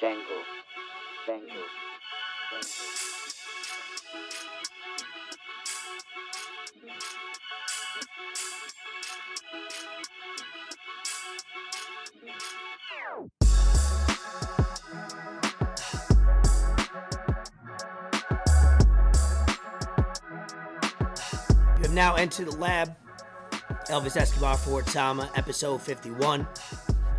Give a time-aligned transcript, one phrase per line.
[0.00, 0.16] Django.
[1.26, 1.60] Django.
[21.76, 22.96] You have now entered the lab.
[23.88, 26.46] Elvis Escobar Fort Sama, episode 51.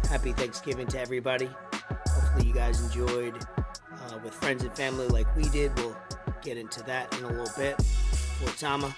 [0.09, 1.47] Happy Thanksgiving to everybody.
[2.31, 5.75] Hopefully, you guys enjoyed uh, with friends and family like we did.
[5.77, 5.97] We'll
[6.41, 7.81] get into that in a little bit.
[7.81, 8.93] Fort Sama,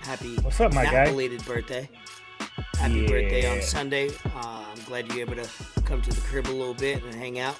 [0.00, 1.06] happy What's up, my guy?
[1.06, 1.88] belated birthday.
[2.74, 4.10] Happy birthday on Sunday.
[4.34, 5.48] Uh, I'm glad you're able to
[5.84, 7.58] come to the crib a little bit and hang out.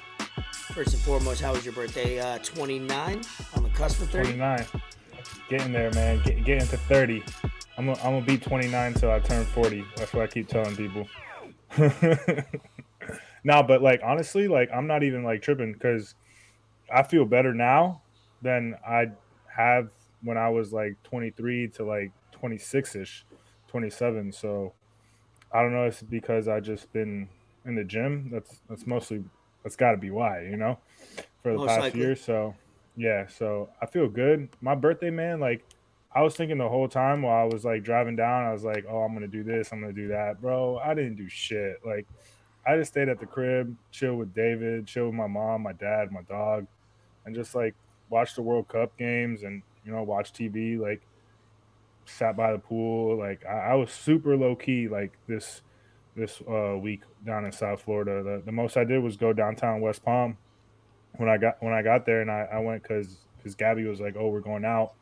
[0.74, 2.20] First and foremost, how was your birthday?
[2.20, 3.22] Uh, 29
[3.56, 4.34] on the cusp of 30.
[4.36, 4.66] 29.
[5.48, 6.22] Getting there, man.
[6.22, 7.22] Get, getting to 30.
[7.78, 9.86] I'm gonna I'm gonna be 29 till I turn 40.
[9.96, 11.08] That's what I keep telling people.
[13.44, 16.14] nah, but like honestly, like I'm not even like tripping because
[16.92, 18.02] I feel better now
[18.42, 19.06] than I
[19.54, 19.90] have
[20.22, 23.24] when I was like 23 to like 26 ish,
[23.68, 24.32] 27.
[24.32, 24.72] So
[25.52, 25.86] I don't know.
[25.86, 27.28] If it's because I just been
[27.64, 28.28] in the gym.
[28.30, 29.24] That's that's mostly
[29.62, 30.78] that's got to be why, you know,
[31.42, 32.00] for the Most past likely.
[32.00, 32.16] year.
[32.16, 32.54] So
[32.96, 34.48] yeah, so I feel good.
[34.60, 35.64] My birthday, man, like
[36.14, 38.84] I was thinking the whole time while I was like driving down, I was like,
[38.88, 40.78] oh, I'm gonna do this, I'm gonna do that, bro.
[40.78, 41.76] I didn't do shit.
[41.84, 42.06] Like
[42.66, 46.12] I just stayed at the crib, chill with David, chill with my mom, my dad,
[46.12, 46.66] my dog,
[47.24, 47.74] and just like
[48.10, 50.78] watch the World Cup games and you know watch TV.
[50.78, 51.00] Like
[52.04, 53.16] sat by the pool.
[53.16, 54.88] Like I, I was super low key.
[54.88, 55.62] Like this
[56.16, 58.22] this uh, week down in South Florida.
[58.22, 60.36] The, the most I did was go downtown West Palm
[61.16, 64.00] when I got when I got there, and I, I went because because Gabby was
[64.00, 64.92] like, "Oh, we're going out,"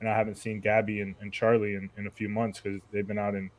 [0.00, 3.06] and I haven't seen Gabby and, and Charlie in, in a few months because they've
[3.06, 3.50] been out in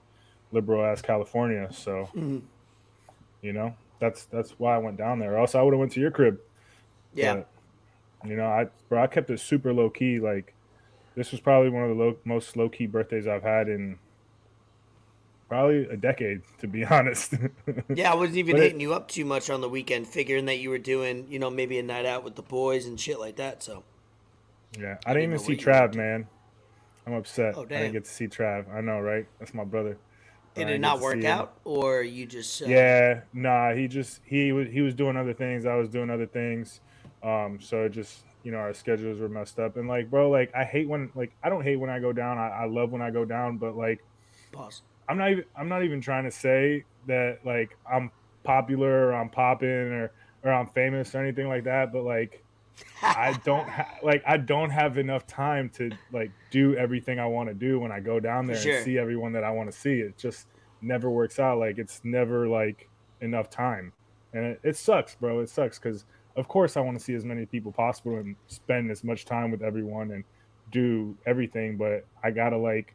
[0.51, 1.67] liberal ass California.
[1.71, 2.43] So Mhm.
[3.41, 5.33] You know that's that's why I went down there.
[5.35, 6.39] Or else I would have went to your crib.
[7.13, 7.43] Yeah.
[8.21, 10.19] But, you know, I bro, I kept it super low key.
[10.19, 10.53] Like
[11.15, 13.97] this was probably one of the low, most low key birthdays I've had in
[15.49, 17.33] probably a decade, to be honest.
[17.93, 20.45] Yeah, I wasn't even But it- hitting you up too much on the weekend, figuring
[20.45, 23.19] that you were doing, you know, maybe a night out with the boys and shit
[23.19, 23.63] like that.
[23.63, 23.83] So
[24.77, 26.27] Yeah, I I didn't didn't even see what you were up Trav, man.
[27.05, 27.53] I'm upset.
[27.57, 28.69] Oh, I didn't get to see Trav.
[28.73, 29.25] I know, right?
[29.39, 29.97] That's my brother.
[30.57, 31.25] Did it didn't not work him.
[31.25, 33.73] out, or you just uh, Yeah, nah.
[33.73, 35.65] He just he was he was doing other things.
[35.65, 36.81] I was doing other things.
[37.23, 39.77] Um, so it just you know our schedules were messed up.
[39.77, 42.37] And like, bro, like I hate when like I don't hate when I go down.
[42.37, 44.03] I, I love when I go down, but like
[44.51, 44.81] Pause.
[45.09, 48.11] I'm not even I'm not even trying to say that like I'm
[48.43, 50.11] popular or I'm popping or
[50.43, 51.91] or I'm famous or anything like that.
[51.91, 52.43] But like
[53.01, 57.49] I don't ha- like I don't have enough time to like do everything I want
[57.49, 58.75] to do when I go down there sure.
[58.75, 59.99] and see everyone that I want to see.
[59.99, 60.47] It just
[60.81, 61.59] never works out.
[61.59, 62.89] Like it's never like
[63.21, 63.93] enough time,
[64.33, 65.39] and it, it sucks, bro.
[65.39, 66.05] It sucks because
[66.35, 69.51] of course I want to see as many people possible and spend as much time
[69.51, 70.23] with everyone and
[70.71, 72.93] do everything, but I gotta like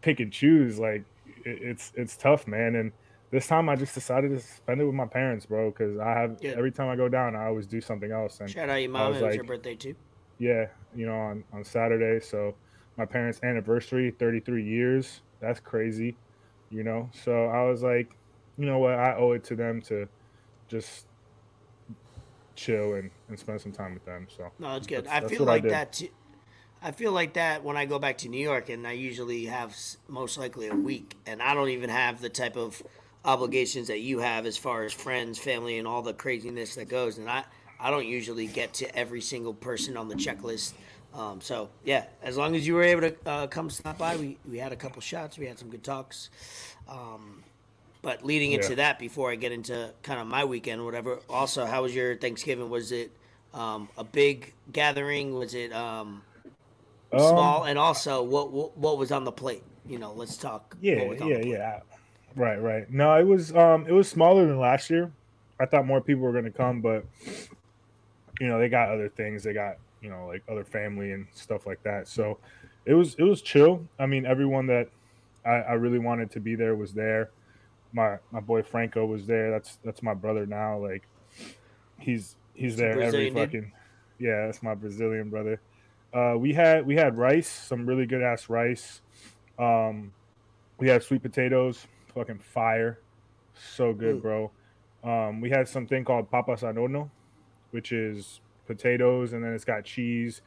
[0.00, 0.78] pick and choose.
[0.78, 1.04] Like
[1.44, 2.76] it, it's it's tough, man.
[2.76, 2.92] And
[3.32, 6.38] this time I just decided to spend it with my parents, bro, because I have
[6.40, 6.56] Good.
[6.56, 8.38] every time I go down, I always do something else.
[8.40, 9.14] And Shout out your mom.
[9.14, 9.94] It was your birthday too.
[10.38, 12.54] yeah, you know, on on Saturday, so
[12.98, 15.22] my parents' anniversary, 33 years.
[15.40, 16.14] That's crazy,
[16.70, 17.08] you know.
[17.24, 18.14] So I was like,
[18.58, 20.06] you know what, I owe it to them to
[20.68, 21.06] just
[22.54, 24.26] chill and, and spend some time with them.
[24.36, 25.06] So No, it's good.
[25.06, 25.92] That's- I feel what I like that.
[25.94, 26.08] Too,
[26.82, 29.74] I feel like that when I go back to New York, and I usually have
[30.06, 32.82] most likely a week, and I don't even have the type of
[33.24, 37.18] obligations that you have as far as friends, family, and all the craziness that goes.
[37.18, 37.44] And I,
[37.78, 40.74] I don't usually get to every single person on the checklist.
[41.14, 44.38] Um, so yeah, as long as you were able to uh, come stop by, we,
[44.48, 46.30] we had a couple shots, we had some good talks.
[46.88, 47.44] Um,
[48.02, 48.76] but leading into Yeah.
[48.76, 52.16] that, before I get into kind of my weekend or whatever, also, how was your
[52.16, 52.68] Thanksgiving?
[52.70, 53.12] Was it
[53.54, 55.34] um, a big gathering?
[55.34, 56.22] Was it um,
[57.12, 57.64] Um, small?
[57.64, 59.62] And also, what, what what was on the plate?
[59.86, 60.76] You know, let's talk.
[60.80, 61.80] Yeah, what was on yeah, yeah.
[62.34, 62.90] Right, right.
[62.90, 65.12] No, it was um it was smaller than last year.
[65.60, 67.04] I thought more people were gonna come, but
[68.40, 69.42] you know, they got other things.
[69.42, 72.08] They got, you know, like other family and stuff like that.
[72.08, 72.38] So
[72.84, 73.86] it was it was chill.
[73.98, 74.88] I mean, everyone that
[75.44, 77.30] I, I really wanted to be there was there.
[77.92, 79.50] My my boy Franco was there.
[79.50, 80.78] That's that's my brother now.
[80.78, 81.02] Like
[81.98, 83.72] he's he's there every fucking
[84.18, 85.60] yeah, that's my Brazilian brother.
[86.12, 89.00] Uh, we had we had rice, some really good ass rice.
[89.58, 90.12] Um,
[90.78, 92.98] we had sweet potatoes, fucking fire,
[93.54, 94.22] so good, Mm.
[94.22, 94.50] bro.
[95.04, 97.10] Um, we had something called papas al horno,
[97.70, 100.42] which is potatoes and then it's got cheese,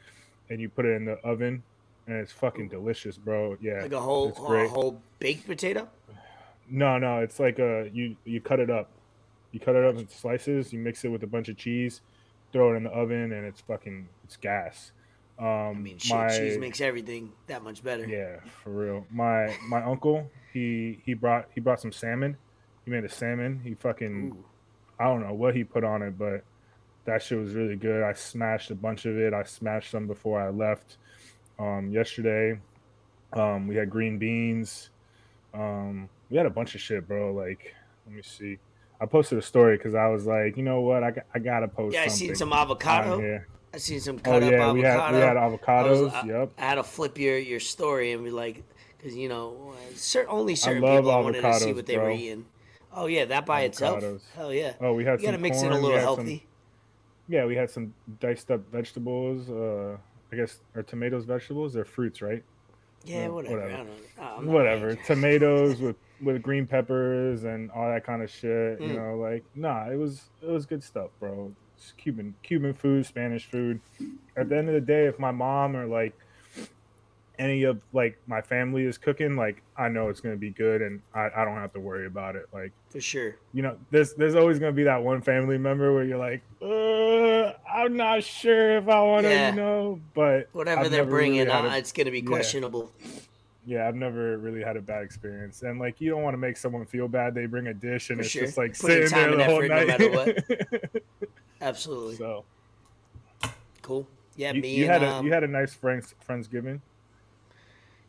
[0.50, 1.64] and you put it in the oven,
[2.08, 3.58] and it's fucking delicious, bro.
[3.60, 5.90] Yeah, Like a whole a whole baked potato.
[6.70, 8.90] No, no, it's like a you you cut it up.
[9.52, 10.74] You cut it up into slices.
[10.74, 12.02] You mix it with a bunch of cheese,
[12.52, 14.92] throw it in the oven, and it's fucking it's gas.
[15.38, 18.08] Um, I mean, shit, my, cheese makes everything that much better.
[18.08, 19.06] yeah, for real.
[19.12, 22.38] My my uncle he he brought he brought some salmon.
[22.86, 23.60] He made a salmon.
[23.62, 24.46] He fucking Ooh.
[24.98, 26.46] I don't know what he put on it, but
[27.04, 28.04] that shit was really good.
[28.04, 29.34] I smashed a bunch of it.
[29.34, 30.96] I smashed some before I left
[31.60, 32.58] um, yesterday.
[33.34, 34.92] Um, we had green beans.
[35.54, 37.34] Um, we had a bunch of shit, bro.
[37.34, 38.58] Like, let me see.
[39.02, 41.04] I posted a story because I was like, you know what?
[41.04, 41.96] I, got, I gotta post.
[41.96, 43.20] Yeah, I seen some avocado.
[43.20, 43.48] here.
[43.76, 45.18] I seen some Oh cut up yeah, we had avocado.
[45.18, 46.14] we had I was- avocados.
[46.14, 46.52] I, yep.
[46.58, 48.64] I had to flip your, your story and be like,
[48.98, 49.74] because you know,
[50.30, 52.46] only certain people I wanted to see what they were eating.
[52.94, 54.02] Oh yeah, that by itself.
[54.02, 54.22] Avocados.
[54.34, 54.74] Hell yeah.
[54.80, 56.46] Oh, we had You gotta mix it a little had some- healthy.
[57.28, 59.50] yeah, we had some diced up vegetables.
[59.50, 59.98] Uh,
[60.32, 61.74] I guess are tomatoes vegetables?
[61.74, 62.44] They're fruits, right?
[63.04, 63.56] Yeah, whatever.
[63.60, 63.74] whatever.
[63.74, 64.52] I don't know.
[64.54, 68.96] Whatever tomatoes with with green peppers and all that kind of shit you Mm.
[68.96, 71.52] know like nah it was it was good stuff bro
[71.86, 73.80] it's cuban cuban food spanish food
[74.36, 76.14] at the end of the day if my mom or like
[77.38, 81.02] any of like my family is cooking like i know it's gonna be good and
[81.14, 83.36] i, I don't have to worry about it like For sure.
[83.54, 87.54] you know there's there's always gonna be that one family member where you're like uh,
[87.72, 89.50] i'm not sure if i want to Yeah.
[89.50, 92.92] you know but Whatever I've they're really bringing, uh, a- it's gonna be questionable.
[93.68, 96.56] yeah, I've never really had a bad experience, and like you don't want to make
[96.56, 97.34] someone feel bad.
[97.34, 98.46] They bring a dish and For it's sure.
[98.46, 100.50] just like Put sitting there the whole effort no night.
[100.50, 100.70] matter
[101.66, 102.16] Absolutely.
[102.16, 102.46] so
[103.82, 104.08] Cool.
[104.36, 106.82] Yeah, you, me you and had a um, you had a nice friends friendsgiving.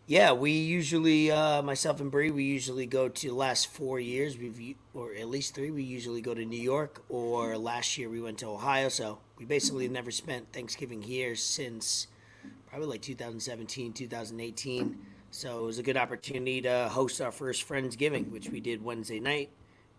[0.09, 4.39] Yeah, we usually, uh, myself and Bree, we usually go to the last four years,
[4.39, 5.73] we've or at least three.
[5.73, 8.89] We usually go to New York, or last year we went to Ohio.
[8.89, 12.07] So we basically never spent Thanksgiving here since
[12.69, 14.99] probably like 2017, 2018.
[15.33, 19.19] So it was a good opportunity to host our first Friendsgiving, which we did Wednesday
[19.19, 19.51] night.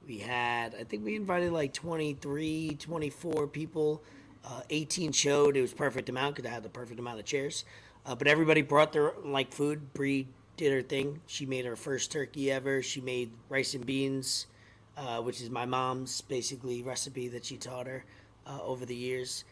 [0.07, 4.01] We had, I think we invited like 23, 24 people.
[4.45, 5.57] Uh, 18 showed.
[5.57, 7.65] It was perfect amount because I had the perfect amount of chairs.
[8.05, 9.93] Uh, but everybody brought their like food.
[9.93, 11.19] Bree did her thing.
[11.27, 12.81] She made her first turkey ever.
[12.81, 14.47] She made rice and beans,
[14.95, 18.05] uh, which is my mom's basically recipe that she taught her
[18.45, 19.43] uh, over the years.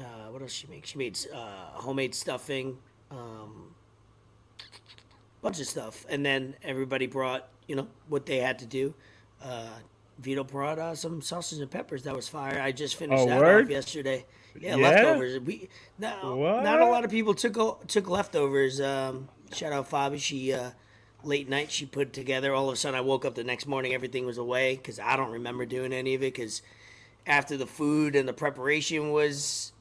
[0.00, 0.84] Uh, what else she make?
[0.84, 2.76] She made uh, homemade stuffing,
[3.12, 3.74] um,
[5.40, 8.94] bunch of stuff, and then everybody brought you know what they had to do.
[9.42, 9.68] Uh,
[10.22, 12.04] Vito brought uh, some sausage and peppers.
[12.04, 12.60] That was fire.
[12.60, 13.64] I just finished Oh, that word?
[13.64, 14.24] off yesterday.
[14.58, 14.88] Yeah, Yeah?
[14.90, 15.40] leftovers.
[15.40, 16.62] We no, What?
[16.64, 18.80] not a lot of people took took leftovers.
[18.80, 20.20] Um, shout out Fabi.
[20.20, 20.70] She uh,
[21.24, 22.54] late night she put together.
[22.54, 23.94] All of a sudden, I woke up the next morning.
[23.94, 26.34] Everything was away because I don't remember doing any of it.
[26.34, 26.62] Because
[27.26, 29.72] after the food and the preparation was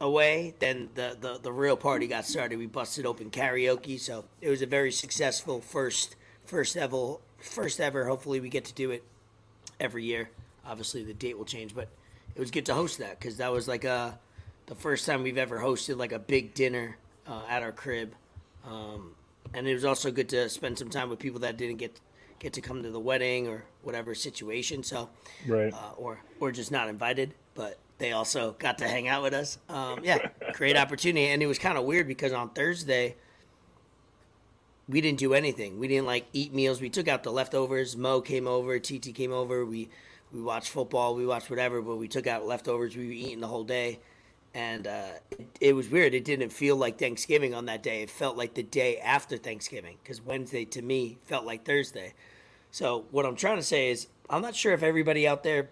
[0.00, 2.58] away, then the, the the real party got started.
[2.58, 6.14] We busted open karaoke, so it was a very successful first
[6.44, 8.04] first ever first ever.
[8.06, 9.02] Hopefully, we get to do it
[9.80, 10.30] every year.
[10.66, 11.88] Obviously, the date will change, but
[12.34, 14.18] it was good to host that because that was like a
[14.66, 18.14] the first time we've ever hosted like a big dinner uh, at our crib,
[18.66, 19.12] um,
[19.54, 21.98] and it was also good to spend some time with people that didn't get
[22.38, 24.82] get to come to the wedding or whatever situation.
[24.82, 25.08] So,
[25.46, 25.72] Right.
[25.72, 29.58] uh, or or just not invited, but they also got to hang out with us.
[29.68, 30.18] Um, yeah,
[30.52, 33.16] great opportunity, and it was kind of weird because on Thursday
[34.88, 35.78] we didn't do anything.
[35.78, 36.80] We didn't like eat meals.
[36.80, 37.96] We took out the leftovers.
[37.96, 39.64] Mo came over, TT came over.
[39.64, 39.88] We
[40.32, 41.14] we watched football.
[41.14, 42.96] We watched whatever, but we took out leftovers.
[42.96, 44.00] We were eating the whole day,
[44.54, 46.14] and uh, it, it was weird.
[46.14, 48.02] It didn't feel like Thanksgiving on that day.
[48.02, 52.14] It felt like the day after Thanksgiving because Wednesday to me felt like Thursday.
[52.70, 55.70] So what I'm trying to say is, I'm not sure if everybody out there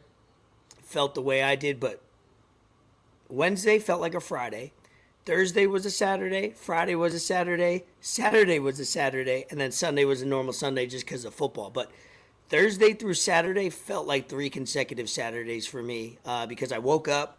[0.83, 2.01] felt the way I did, but
[3.29, 4.73] Wednesday felt like a Friday.
[5.27, 6.51] Thursday was a Saturday.
[6.51, 7.85] Friday was a Saturday.
[8.01, 9.45] Saturday was a Saturday.
[9.51, 11.69] And then Sunday was a normal Sunday just because of football.
[11.69, 11.91] But
[12.49, 17.39] Thursday through Saturday felt like three consecutive Saturdays for me uh, because I woke up,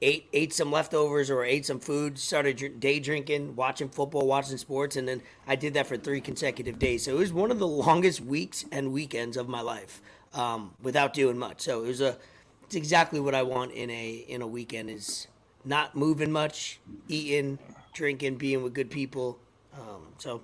[0.00, 4.94] ate ate some leftovers or ate some food, started day drinking, watching football, watching sports,
[4.94, 7.04] and then I did that for three consecutive days.
[7.04, 10.00] So it was one of the longest weeks and weekends of my life
[10.32, 11.62] um, without doing much.
[11.62, 12.16] So it was a
[12.62, 15.26] it's exactly what I want in a in a weekend is
[15.64, 17.58] not moving much, eating,
[17.92, 19.38] drinking, being with good people.
[19.74, 20.42] Um, so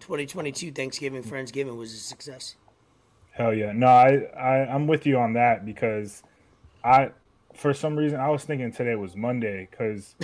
[0.00, 2.56] 2022 Thanksgiving Friendsgiving was a success.
[3.32, 3.72] Hell yeah.
[3.72, 6.22] No, I, I I'm with you on that because
[6.84, 7.10] I
[7.54, 10.14] for some reason I was thinking today was Monday because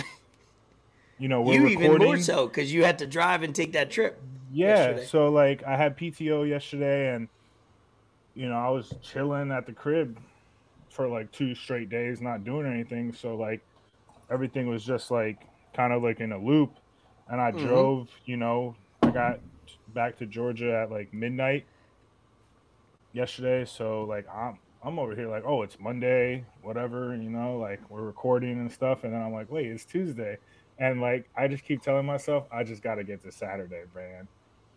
[1.19, 1.91] you know we're you recording.
[1.91, 4.21] even more so because you had to drive and take that trip.
[4.51, 5.05] Yeah, yesterday.
[5.05, 7.27] so like I had PTO yesterday and
[8.35, 10.19] you know, I was chilling at the crib
[10.89, 13.61] for like two straight days not doing anything, so like
[14.33, 15.37] everything was just like
[15.75, 16.71] kind of like in a loop
[17.29, 17.59] and I Mhm.
[17.61, 19.39] drove, you know, I got
[19.87, 21.65] back to Georgia at like midnight
[23.13, 27.79] yesterday, so like I'm I'm over here like, oh, it's Monday, whatever, you know, like
[27.89, 30.37] we're recording and stuff, and then I'm like, wait, it's Tuesday,
[30.77, 34.27] and like I just keep telling myself, I just got to get to Saturday, man.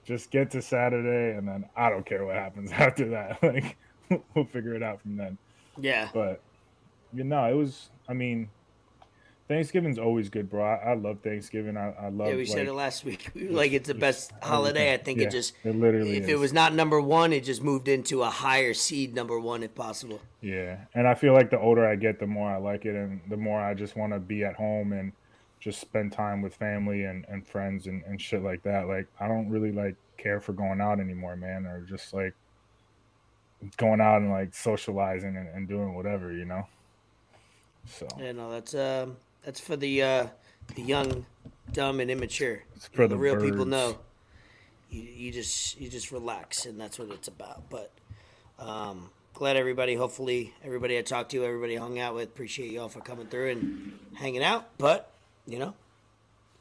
[0.06, 3.42] Just get to Saturday, and then I don't care what happens after that.
[3.42, 3.76] Like
[4.34, 5.38] we'll figure it out from then.
[5.80, 6.10] Yeah.
[6.12, 6.42] But
[7.12, 7.90] you know, it was.
[8.08, 8.50] I mean,
[9.48, 10.64] Thanksgiving's always good, bro.
[10.64, 11.76] I, I love Thanksgiving.
[11.76, 12.26] I, I love.
[12.26, 12.30] It.
[12.30, 13.30] Yeah, we like, said it last week.
[13.34, 14.92] We like it's the best holiday.
[14.92, 16.30] I think Yeah, it just it literally if is.
[16.30, 19.74] it was not number one, it just moved into a higher seed number one if
[19.74, 20.20] possible.
[20.40, 23.20] Yeah, and I feel like the older I get, the more I like it, and
[23.28, 25.12] the more I just want to be at home and
[25.60, 28.88] just spend time with family and, and friends and, and shit like that.
[28.88, 32.34] Like I don't really like care for going out anymore, man, or just like
[33.76, 36.66] going out and like socializing and, and doing whatever, you know.
[37.86, 40.26] So yeah, no, that's um that's for the uh
[40.74, 41.24] the young,
[41.72, 42.64] dumb and immature.
[42.74, 43.96] It's You for know, the real people know.
[44.90, 47.70] You, you just you just relax and that's what it's about.
[47.70, 47.92] But
[48.58, 52.88] um glad everybody hopefully everybody I talked to, everybody I hung out with, appreciate y'all
[52.88, 54.76] for coming through and hanging out.
[54.78, 55.12] But,
[55.46, 55.74] you know,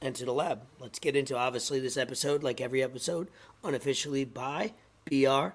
[0.02, 0.62] enter the lab.
[0.80, 3.30] Let's get into obviously this episode, like every episode,
[3.64, 4.74] unofficially by
[5.10, 5.54] BR.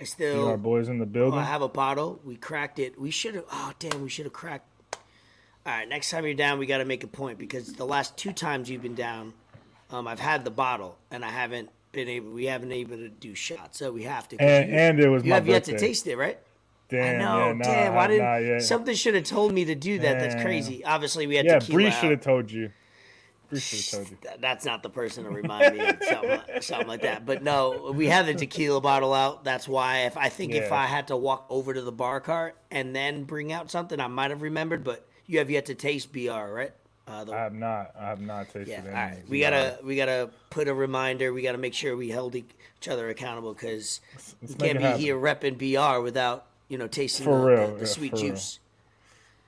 [0.00, 1.40] I still our boys in the building.
[1.40, 2.20] I have a bottle.
[2.24, 3.00] We cracked it.
[3.00, 3.46] We should have.
[3.50, 4.00] Oh, damn.
[4.00, 4.68] We should have cracked.
[5.68, 5.86] All right.
[5.88, 8.70] Next time you're down, we got to make a point because the last two times
[8.70, 9.34] you've been down,
[9.90, 12.30] um, I've had the bottle and I haven't been able.
[12.30, 14.40] We haven't been able to do shots, so we have to.
[14.40, 16.38] and, you, and it was you have yet to taste it, right?
[16.88, 17.38] Damn, I know.
[17.48, 17.94] yeah, nah, damn.
[17.94, 18.62] Why didn't not yet.
[18.62, 20.18] something should have told me to do that?
[20.18, 20.82] That's crazy.
[20.86, 21.52] Obviously, we had to.
[21.52, 21.76] Yeah, tequila.
[21.82, 22.70] Bree should have told you.
[23.50, 24.30] Bree should have told you.
[24.40, 27.26] That's not the person to remind me of something, like- something like that.
[27.26, 29.44] But no, we had the tequila bottle out.
[29.44, 32.56] That's why if I think if I had to walk over to the bar cart
[32.70, 34.82] and then bring out something, I might have remembered.
[34.82, 36.72] But you have yet to taste BR, right?
[37.06, 37.92] Uh, the, I have not.
[37.98, 38.78] I have not tasted yeah.
[38.80, 38.88] any.
[38.88, 39.28] All right.
[39.28, 41.32] We gotta we gotta put a reminder.
[41.32, 44.00] We gotta make sure we held each other accountable because
[44.42, 45.00] we can't be happen.
[45.00, 48.16] here repping BR without you know tasting For the, real, the, the yeah, sweet for
[48.16, 48.30] real.
[48.30, 48.58] juice.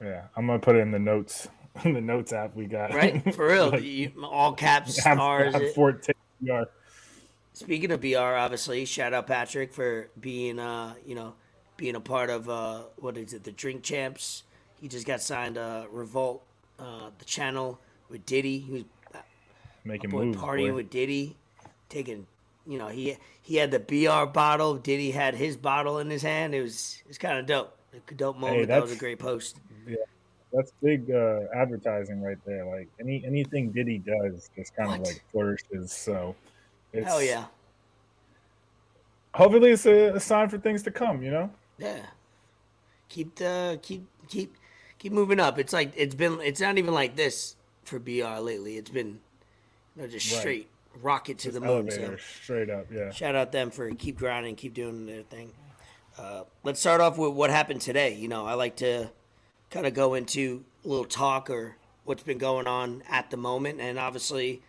[0.00, 1.48] Yeah, I'm gonna put it in the notes.
[1.84, 2.92] In the notes app we got.
[2.92, 3.70] Right, for real.
[3.72, 5.54] Like, You- all caps, have- stars.
[5.54, 6.66] have 14 yard.
[7.52, 11.34] Speaking of BR, obviously, shout out Patrick for being, uh, you know,
[11.76, 14.42] being a part of uh, what is it, the Drink Champs.
[14.80, 16.42] He just got signed uh, Revolt,
[16.78, 18.58] uh, the channel with Diddy.
[18.58, 18.84] He was
[19.84, 20.38] making boy, moves.
[20.38, 20.76] partying boy.
[20.76, 21.36] with Diddy,
[21.88, 22.26] taking,
[22.66, 24.76] you know, he he had the BR bottle.
[24.76, 26.54] Diddy had his bottle in his hand.
[26.54, 27.76] It was it was kind of dope.
[27.92, 28.68] A dope moment.
[28.68, 29.58] that was a great post.
[29.86, 29.96] Yeah,
[30.52, 32.64] That's big uh, advertising right there.
[32.64, 35.92] Like any anything Diddy does just kind of like flourishes.
[35.92, 36.36] So
[36.92, 37.46] it's, Hell yeah,
[39.34, 41.22] Hopefully, it's a, a sign for things to come.
[41.22, 41.50] You know.
[41.78, 42.06] yeah.
[43.08, 44.54] Keep the keep keep
[45.00, 45.58] keep moving up.
[45.58, 46.40] It's like it's been.
[46.40, 48.76] It's not even like this for BR lately.
[48.76, 49.18] It's been,
[49.96, 50.40] you know, just Right.
[50.40, 50.68] straight
[51.02, 51.90] rocket to the moon.
[51.90, 52.16] So.
[52.42, 52.86] straight up.
[52.92, 53.10] Yeah.
[53.10, 55.52] Shout out them for keep grinding, keep doing their thing.
[56.16, 58.14] Uh, let's start off with what happened today.
[58.14, 59.10] You know, I like to
[59.70, 63.80] kind of go into a little talk or what's been going on at the moment,
[63.80, 64.62] and obviously,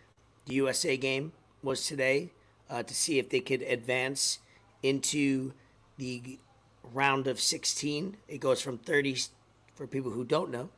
[0.46, 2.30] the USA game was today
[2.70, 4.38] uh, to see if they could advance
[4.82, 5.52] into
[5.98, 6.38] the
[6.92, 8.16] round of 16.
[8.28, 9.16] It goes from 30
[9.74, 10.68] for people who don't know.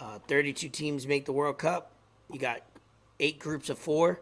[0.00, 1.92] Uh, 32 teams make the World Cup.
[2.30, 2.60] You got
[3.20, 4.20] eight groups of four.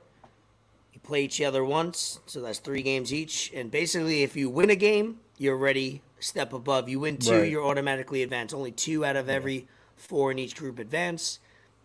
[0.93, 3.53] You play each other once, so that's three games each.
[3.55, 6.89] And basically, if you win a game, you're ready step above.
[6.89, 7.51] You win two, Right.
[7.51, 8.55] you're automatically advanced.
[8.55, 11.41] Only two out of every four in each group advance.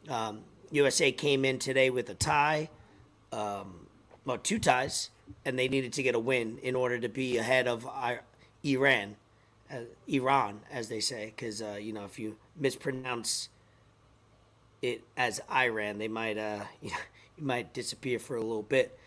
[0.07, 2.69] Um, USA came in today with a tie,
[3.33, 3.87] um,
[4.25, 5.09] well, two ties,
[5.43, 8.19] and they needed to get a win in order to be ahead of I-
[8.63, 9.17] Iran,
[9.71, 13.49] uh, Iran, as they say, because uh, you know if you mispronounce
[14.81, 16.91] it as Iran, they might uh, you,
[17.37, 18.97] might disappear for a little bit.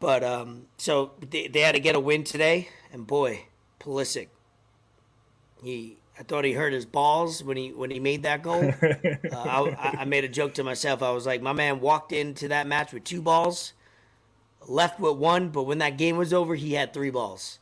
[0.00, 3.46] But um, so they, they had to get a win today, and boy,
[3.80, 4.28] Pulisic,
[5.62, 8.72] he I thought he hurt his balls when he when he made that goal.
[9.32, 11.02] Uh, I, I made a joke to myself.
[11.02, 13.72] I was like, my man walked into that match with two balls,
[14.68, 17.58] left with one, but when that game was over, he had three balls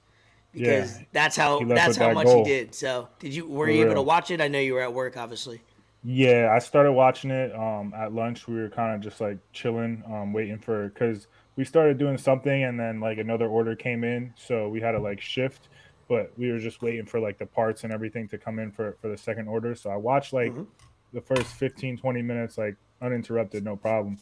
[0.52, 1.04] because Yeah.
[1.12, 2.44] that's how that's how that much goal.
[2.44, 2.74] he did.
[2.74, 4.40] So, did you were For you able to watch it?
[4.40, 5.60] I know you were at work, obviously.
[6.04, 8.48] Yeah, I started watching it um, at lunch.
[8.48, 12.64] We were kind of just like chilling, um, waiting for because we started doing something
[12.64, 15.68] and then like another order came in, so we had to like shift.
[16.08, 18.96] But we were just waiting for like the parts and everything to come in for
[19.00, 19.74] for the second order.
[19.74, 20.66] So I watched like Mhm.
[21.12, 24.18] the first 15, 20 minutes like uninterrupted, no problem.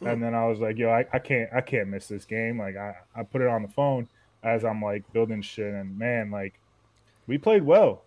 [0.00, 2.58] And then I was like, yo, I, I can't I can't miss this game.
[2.58, 4.08] Like I, I put it on the phone
[4.44, 6.54] as I'm like building shit and man, like
[7.26, 8.02] we played well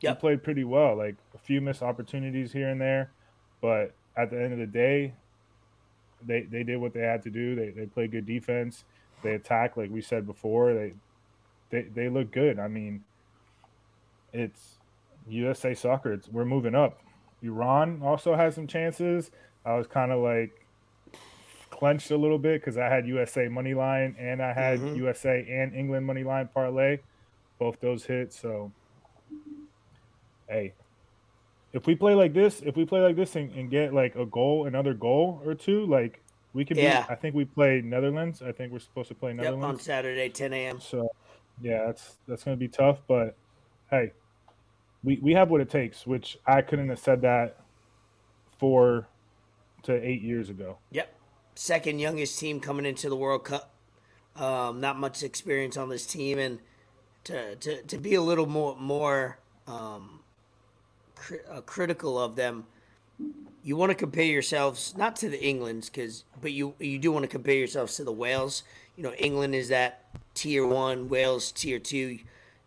[0.00, 0.16] Yep.
[0.16, 0.96] we played pretty well.
[0.96, 3.12] Like a few missed opportunities here and there,
[3.60, 5.14] but at the end of the day,
[6.26, 7.54] they they did what they had to do.
[7.54, 8.84] They they played good defense.
[9.22, 10.72] They attacked like we said before.
[10.74, 10.94] They
[11.70, 12.58] they they look good.
[12.58, 13.04] I mean,
[14.32, 14.78] it's
[15.28, 16.12] USA soccer.
[16.14, 17.00] It's, we're moving up.
[17.42, 19.30] Iran also has some chances.
[19.64, 20.59] I was kind of like
[21.80, 24.96] clenched a little bit because I had USA money line and I had Mhm.
[24.98, 26.98] USA and England money line parlay.
[27.58, 28.34] Both those hit.
[28.34, 28.70] So,
[30.48, 30.74] hey,
[31.72, 34.26] if we play like this, if we play like this and, and get like a
[34.26, 36.20] goal, another goal or two, like
[36.52, 36.76] we could.
[36.76, 37.06] Yeah.
[37.06, 38.42] Be, I think we play Netherlands.
[38.42, 39.64] I think we're supposed to play Yep, Netherlands.
[39.64, 40.80] on Saturday, 10 a.m.
[40.80, 41.08] So,
[41.62, 42.98] yeah, that's that's gonna be tough.
[43.08, 43.36] But
[43.90, 44.12] hey,
[45.02, 46.06] we we have what it takes.
[46.06, 47.56] Which I couldn't have said that
[48.58, 49.06] four
[49.84, 50.76] to eight years ago.
[50.90, 51.14] Yep.
[51.60, 53.74] Second youngest team coming into the World Cup.
[54.34, 56.58] Um, not much experience on this team, and
[57.24, 59.38] to to, to be a little more more
[59.68, 60.20] um,
[61.16, 62.64] cri- uh, critical of them,
[63.62, 67.24] you want to compare yourselves not to the England's, because but you you do want
[67.24, 68.62] to compare yourselves to the Wales.
[68.96, 72.20] You know, England is that tier one, Wales tier two.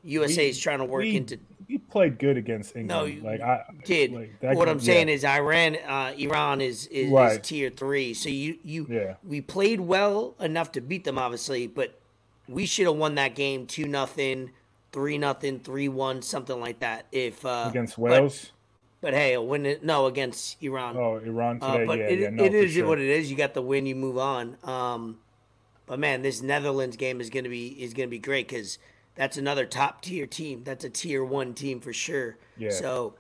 [0.04, 2.88] USA We- is trying to work we, into we played good against England.
[2.88, 4.12] No, you like I did.
[4.14, 5.14] Like, what game- I'm saying yeah.
[5.16, 8.14] is Iran, uh, Iran is is, is tier three.
[8.14, 9.16] So you you Yeah.
[9.24, 12.00] we played well enough to beat them, obviously, but
[12.48, 14.52] we should have won that game two nothing,
[14.92, 17.06] three nothing, three one, something like that.
[17.12, 18.52] If uh, against Wales.
[19.02, 20.96] but, hey, a win it no against Iran.
[20.98, 21.86] oh, Iran Uh, today.
[21.86, 22.88] but yeah, it, yeah, no, it is sure.
[22.88, 23.30] what it is.
[23.32, 24.58] You got the win, you move on.
[24.64, 25.20] Um,
[25.86, 28.78] but man, this Netherlands game is gonna be is gonna be great because
[29.16, 30.64] that's another top tier team.
[30.64, 32.38] That's a tier one team for sure.
[32.58, 32.72] Yeah.
[32.72, 33.14] So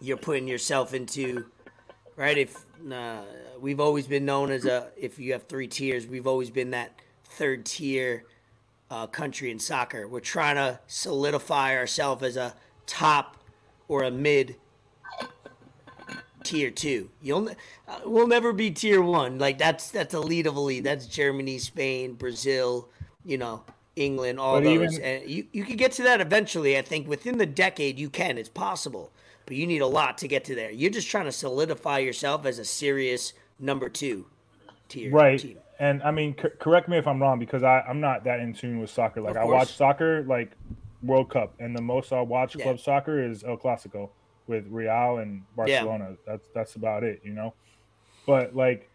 [0.00, 1.46] you're putting yourself into
[2.16, 2.36] right.
[2.36, 2.56] If
[2.90, 3.22] uh,
[3.60, 7.00] we've always been known as a, if you have three tiers, we've always been that
[7.24, 8.24] third tier
[8.90, 10.06] uh, country in soccer.
[10.08, 12.54] We're trying to solidify ourselves as a
[12.86, 13.36] top
[13.88, 14.56] or a mid
[16.42, 17.10] tier two.
[17.22, 17.48] You'll
[17.88, 19.38] uh, we'll never be tier one.
[19.38, 20.84] Like that's that's elite of elite.
[20.84, 22.88] That's Germany, Spain, Brazil.
[23.24, 23.64] You know,
[23.96, 24.94] England, all But those.
[24.98, 26.76] even- and you you can get to that eventually.
[26.78, 28.38] I think within the decade you can.
[28.38, 29.10] It's possible,
[29.46, 30.70] but you need a lot to get to there.
[30.70, 34.26] You're just trying to solidify yourself as a serious number two
[34.88, 35.58] tier right team.
[35.78, 38.52] and i mean c- correct me if i'm wrong because I, i'm not that in
[38.52, 40.50] tune with soccer like i watch soccer like
[41.04, 42.64] world cup and the most i watch Yeah.
[42.64, 44.10] club soccer is el clasico
[44.48, 47.54] with real and barcelona that's that's about it you know
[48.26, 48.90] but like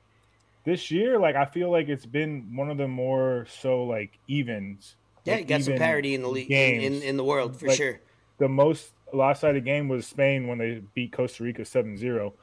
[0.70, 4.96] this year like i feel like it's been one of the more so like evens
[5.26, 7.68] Yeah, like, you got some parity in the league in, in, in the world for
[7.68, 8.00] Like, sure.
[8.38, 12.34] the most lopsided game was Spain when they beat Costa Rica 7-0.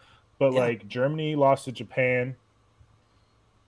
[0.41, 0.59] But Yeah.
[0.59, 2.35] like Germany lost to Japan.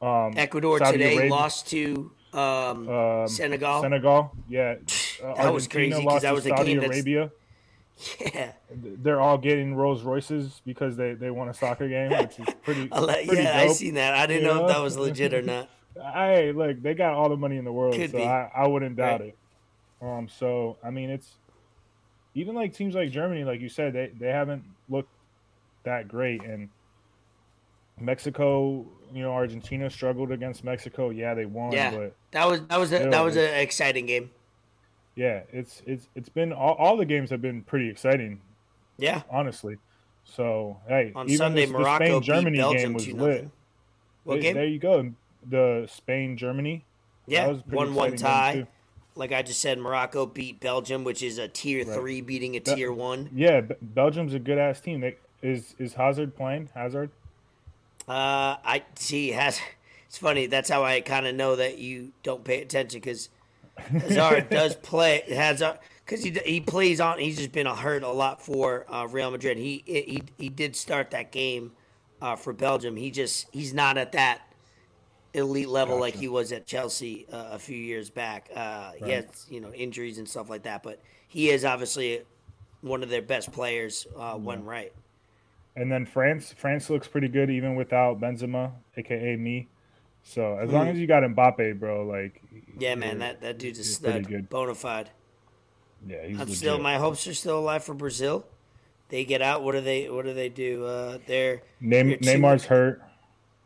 [0.02, 3.80] Um Ecuador Saudi today Arabia- lost to um, um, Senegal.
[3.82, 4.74] Senegal, yeah.
[5.24, 7.30] Uh, That was crazy 'cause lost that was a Saudi Arabia.
[8.20, 12.54] Yeah, They're all getting Rolls Royces because they, they won a soccer game, which is
[12.62, 12.86] pretty.
[12.88, 14.14] Pretty yeah, I seen that.
[14.14, 15.68] I didn't you know if that was legit or not.
[16.14, 18.22] Hey, look, they got all the money in the world, Could so.
[18.22, 19.30] I, I wouldn't doubt Right.
[19.30, 19.38] it.
[20.00, 21.32] Um, so I mean, it's
[22.36, 25.10] even like teams like Germany, like you said, they they haven't looked
[25.82, 26.68] that great, and
[27.98, 31.10] Mexico, you know, Argentina struggled against Mexico.
[31.10, 31.90] Yeah, they won, Yeah.
[31.90, 34.30] but That was that was a, that was an exciting game.
[35.18, 38.40] Yeah, it's it's it's been all, all the games have been pretty exciting,
[38.98, 39.76] Yeah, honestly.
[40.24, 43.48] So hey, on even Sunday this, the Morocco Spain beat Germany Belgium game was lit.
[44.24, 44.54] What There- game?
[44.54, 45.12] There you go.
[45.48, 46.84] The Spain Germany.
[47.26, 48.66] yeah, was one one tie.
[49.16, 51.94] Like I just said, Morocco beat Belgium, which is a tier Right.
[51.94, 53.28] three beating a Be- tier one.
[53.34, 55.00] Yeah, Belgium's a good ass team.
[55.00, 56.68] They, is is Hazard playing?
[56.74, 57.10] Hazard?
[58.06, 59.30] Uh, I see.
[59.30, 59.60] Has
[60.06, 60.46] it's funny.
[60.46, 63.28] That's how I kind of know that you don't pay attention because
[63.78, 65.22] Hazard does play.
[65.28, 67.18] Hazard because he he plays on.
[67.18, 69.58] He's just been hurt a lot for uh, Real Madrid.
[69.58, 71.72] He he he did start that game
[72.20, 72.96] uh, for Belgium.
[72.96, 74.42] He just he's not at that
[75.34, 78.48] elite level like he was at Chelsea uh, a few years back.
[78.54, 82.22] Uh, He has you know injuries and stuff like that, but he is obviously
[82.80, 84.92] one of their best players uh, when right.
[85.76, 86.52] And then France.
[86.56, 89.68] France looks pretty good even without Benzema, aka me.
[90.24, 90.92] So as long Hmm.
[90.92, 92.42] as you got Mbappe, bro, like
[92.78, 94.48] Yeah, man, that that dude's a you're stud, good.
[94.48, 95.10] bona fide.
[96.06, 96.56] yeah, he's I'm legit.
[96.56, 98.46] still my hopes are still alive for Brazil.
[99.08, 99.62] They get out.
[99.62, 100.08] What do they?
[100.10, 100.84] What do they do?
[100.84, 103.02] Uh, they're Neym- you're two- Neymar's hurt.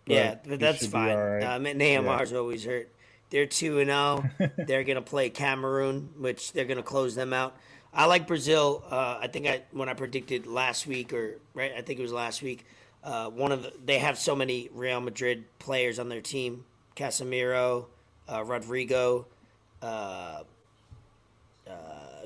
[0.06, 1.16] yeah, but that's fine.
[1.16, 1.42] right.
[1.42, 2.88] Uh, Neymar's always hurt.
[3.30, 4.24] They're two and zero.
[4.66, 7.56] they're gonna play Cameroon, which they're gonna close them out.
[7.94, 8.84] I like Brazil.
[8.90, 12.12] Uh, I think I when I predicted last week or right, I think it was
[12.12, 12.64] last week.
[13.04, 17.86] Uh, one of the, they have so many Real Madrid players on their team: Casemiro,
[18.28, 19.26] uh, Rodrygo,
[19.82, 20.42] uh,
[21.68, 21.72] uh,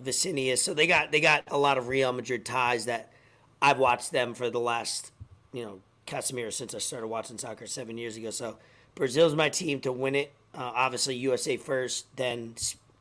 [0.00, 0.62] Vinicius.
[0.62, 3.12] So they got they got a lot of Real Madrid ties that
[3.60, 5.12] I've watched them for the last
[5.52, 8.30] you know Casemiro since I started watching soccer seven years ago.
[8.30, 8.56] So
[8.94, 10.32] Brazil's my team to win it.
[10.54, 12.06] Uh, obviously USA first.
[12.16, 12.54] Then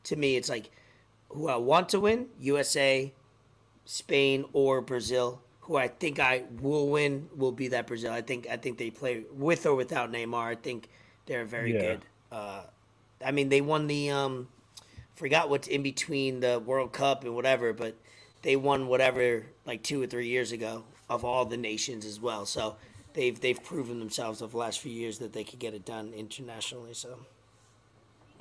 [0.04, 0.70] to me it's like
[1.30, 3.12] who I want to win USA,
[3.84, 5.40] Spain or Brazil.
[5.62, 8.12] Who I think I will win will be that Brazil.
[8.12, 10.44] I think I think they play with or without Neymar.
[10.46, 10.88] I think
[11.26, 11.80] they're very Yeah.
[11.80, 12.00] good.
[12.30, 12.62] Uh,
[13.24, 14.48] I mean, they won the um,
[15.14, 17.96] forgot what's in between the World Cup and whatever, but
[18.42, 22.46] they won whatever like two or three years ago of all the nations as well.
[22.46, 22.76] So
[23.14, 26.12] they've they've proven themselves over the last few years that they could get it done
[26.14, 26.94] internationally.
[26.94, 27.20] So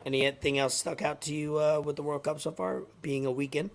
[0.05, 3.31] anything else stuck out to you uh, with the World Cup so far, being a
[3.31, 3.71] weekend?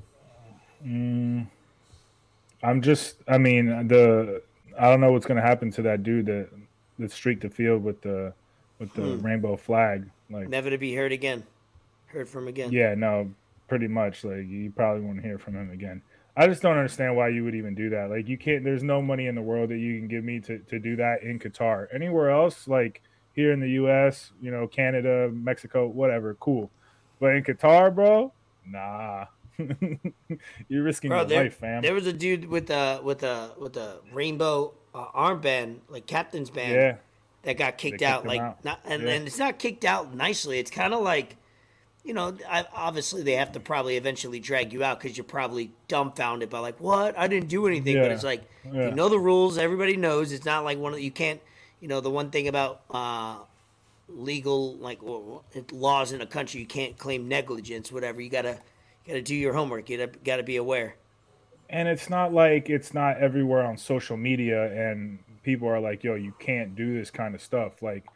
[2.62, 4.42] I'm just, I mean, the
[4.78, 6.48] I don't know what's gonna happen to that dude that
[6.98, 8.32] that streaked the field with the
[8.78, 9.22] with the Hmm.
[9.22, 10.10] rainbow flag.
[10.30, 11.44] Like, Never to be heard again.
[12.06, 12.72] Heard from again.
[12.72, 13.30] yeah, no,
[13.68, 14.24] pretty much.
[14.24, 16.02] Like, you probably won't hear from him again.
[16.36, 18.10] I just don't understand why you would even do that.
[18.10, 18.64] Like, you can't.
[18.64, 21.22] There's no money in the world that you can give me to to do that
[21.22, 21.86] in Qatar.
[21.92, 23.02] Anywhere else, like
[23.34, 26.70] here in the U.S., you know, Canada, Mexico, whatever, cool.
[27.20, 28.32] But in Qatar, bro,
[28.66, 29.26] nah.
[30.68, 31.82] You're risking Bro, your there, life, fam.
[31.82, 36.48] there was a dude with a with a with a rainbow uh, armband, like captain's
[36.50, 36.96] band, yeah,
[37.42, 38.26] that got kicked out.
[38.26, 38.64] Like, out.
[38.64, 39.10] not and, Yeah.
[39.10, 40.58] and it's not kicked out nicely.
[40.58, 41.36] It's kind of like,
[42.04, 45.70] you know, I, obviously they have to probably eventually drag you out because you're probably
[45.88, 47.18] dumbfounded by like, what?
[47.18, 47.96] I didn't do anything.
[48.00, 48.88] But it's like Yeah.
[48.88, 49.58] you know the rules.
[49.58, 50.32] Everybody knows.
[50.32, 51.40] It's not like one of you can't.
[51.80, 53.36] You know the one thing about uh,
[54.08, 54.98] legal like
[55.72, 57.90] laws in a country, you can't claim negligence.
[57.92, 58.20] Whatever.
[58.20, 58.58] You gotta
[59.04, 59.88] you gotta do your homework.
[59.88, 60.96] You gotta, gotta be aware.
[61.70, 66.14] and it's not like it's not everywhere on social media and people are like yo
[66.14, 67.82] you can't do this kind of stuff.
[67.82, 68.06] Like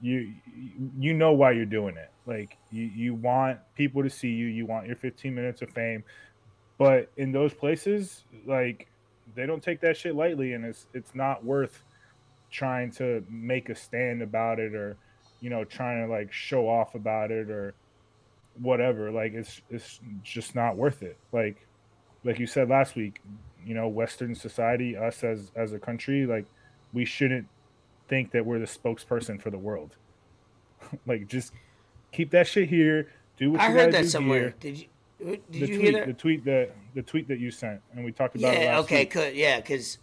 [0.00, 0.32] you
[0.98, 2.10] you know why you're doing it.
[2.26, 4.46] Like you you want people to see you.
[4.46, 6.04] You want your 15 minutes of fame.
[6.78, 8.88] But in those places like
[9.34, 11.84] they don't take that shit lightly and it's it's not worth
[12.50, 14.96] trying to make a stand about it or
[15.40, 17.74] you know trying to like show off about it or
[18.60, 19.10] whatever.
[19.10, 21.16] Like it's it's just not worth it.
[21.32, 21.66] Like
[22.24, 23.20] like you said last week,
[23.64, 26.46] you know, Western society, us as as a country, like
[26.92, 27.46] we shouldn't
[28.08, 29.96] think that we're the spokesperson for the world.
[31.06, 31.52] like just
[32.12, 33.08] keep that shit here.
[33.38, 34.40] Do what I you heard that do somewhere.
[34.40, 34.54] here.
[34.60, 34.86] Did you?
[35.24, 36.06] Did The you tweet, hear that?
[36.06, 38.78] the tweet that the tweet that you sent, and we talked about it Yeah.
[38.80, 39.00] Okay.
[39.00, 39.12] week.
[39.12, 39.34] Good.
[39.36, 39.60] Yeah.
[39.60, 39.98] Because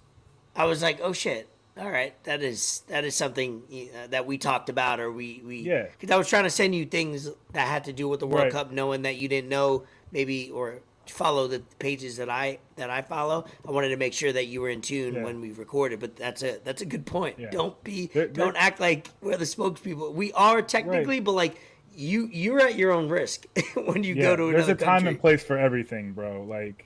[0.55, 1.47] I was like, oh shit.
[1.77, 2.13] All right.
[2.23, 5.57] That is that is something uh, that we talked about, or we we.
[5.61, 5.87] Yeah.
[5.91, 8.45] Because I was trying to send you things that had to do with the World
[8.45, 8.51] Right.
[8.51, 10.79] Cup, knowing that you didn't know maybe or
[11.11, 13.45] follow the pages that I that I follow.
[13.67, 15.23] I wanted to make sure that you were in tune Yeah.
[15.23, 15.99] when we recorded.
[15.99, 17.39] But that's a that's a good point.
[17.39, 17.49] Yeah.
[17.51, 20.13] Don't be There- don't there- act like we're the spokespeople.
[20.13, 21.59] We are technically, but like.
[21.95, 24.97] You you're at your own risk when you Yeah, go to another there's a time
[24.99, 25.09] country.
[25.09, 26.43] and place for everything, bro.
[26.43, 26.85] Like,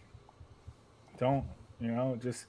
[1.20, 1.44] don't
[1.80, 2.18] you know?
[2.22, 2.46] Just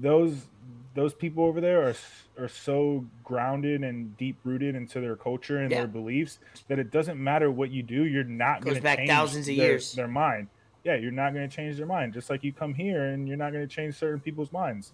[0.00, 0.46] those
[0.94, 1.94] those people over there are
[2.38, 5.78] are so grounded and deep rooted into their culture and Yeah.
[5.78, 8.04] their beliefs that it doesn't matter what you do.
[8.04, 9.92] You're not going to back change thousands of their, years.
[9.94, 10.48] their mind.
[10.86, 12.14] Yeah, you're not going to change their mind.
[12.14, 14.92] Just like you come here and you're not going to change certain people's minds,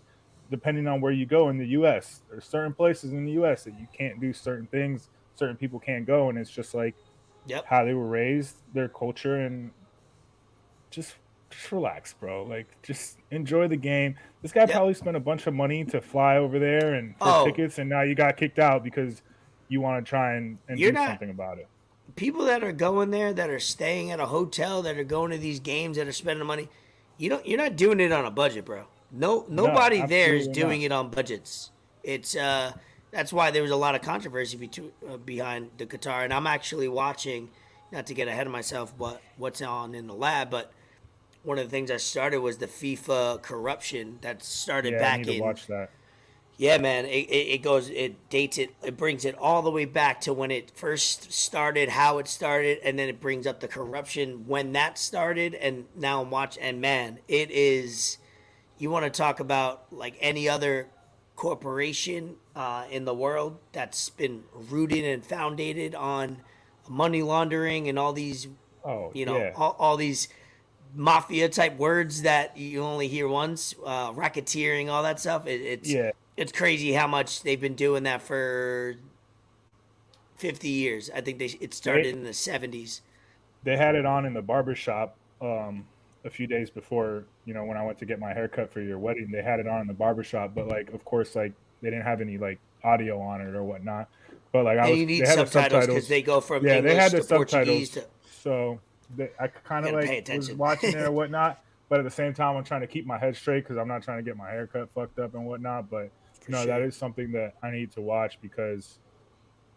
[0.50, 2.22] depending on where you go in the U.S.
[2.30, 3.64] There's certain places in the U.S.
[3.64, 5.10] that you can't do certain things.
[5.34, 6.94] Certain people can't go, and it's just like
[7.46, 7.64] Yep.
[7.66, 9.70] how they were raised, their culture, and
[10.90, 11.16] just
[11.50, 12.44] just relax, bro.
[12.44, 14.14] Like just enjoy the game.
[14.40, 14.70] This guy Yep.
[14.70, 17.44] probably spent a bunch of money to fly over there and for Oh.
[17.44, 19.20] tickets, and now you got kicked out because
[19.68, 21.68] you want to try and, and do not- something about it.
[22.16, 25.38] People that are going there that are staying at a hotel that are going to
[25.38, 26.68] these games that are spending money
[27.18, 30.80] you don't you're not doing it on a budget bro no nobody there is doing
[30.80, 30.86] not.
[30.86, 31.70] it on budgets
[32.02, 32.72] it's uh
[33.10, 36.46] that's why there was a lot of controversy between, uh, behind the qatar and i'm
[36.46, 37.50] actually watching
[37.90, 40.72] not to get ahead of myself but what's on in the lab but
[41.44, 45.26] one of the things i started was the fifa corruption that started Yeah, I back
[45.26, 45.90] in watch that.
[46.56, 47.06] Yeah, man.
[47.06, 50.32] It, it, it goes, it dates it, it brings it all the way back to
[50.32, 54.72] when it first started, how it started, and then it brings up the corruption when
[54.72, 56.62] that started, and now I'm watching.
[56.62, 58.18] And man, it is.
[58.78, 60.88] You want to talk about like any other
[61.36, 66.38] corporation uh, in the world that's been rooted and founded on
[66.88, 68.48] money laundering and all these
[68.84, 69.52] Oh, you know yeah.
[69.54, 70.26] all, all these
[70.94, 75.90] mafia type words that you only hear once uh, racketeering all that stuff it, it's
[75.90, 76.10] Yeah.
[76.36, 78.94] It's crazy how much they've been doing that for
[80.36, 81.10] 50 years.
[81.14, 83.00] I think they it started They- in the 70s
[83.64, 85.86] they had it on in the barber shop um,
[86.24, 88.98] a few days before you know when i went to get my haircut for your
[88.98, 91.90] wedding they had it on in the barber shop but like of course like they
[91.90, 94.08] didn't have any like audio on it or whatnot.
[94.52, 97.12] But like i was they had subtitles because they go from yeah english they had
[97.12, 97.88] the to subtitles.
[97.90, 98.04] to
[98.42, 98.80] so
[99.16, 102.56] they, i kind of like was watching it or whatnot but at the same time
[102.56, 104.88] i'm trying to keep my head straight because i'm not trying to get my haircut
[104.94, 106.10] fucked up and whatnot but
[106.48, 106.66] no sure.
[106.66, 108.98] that is something that i need to watch because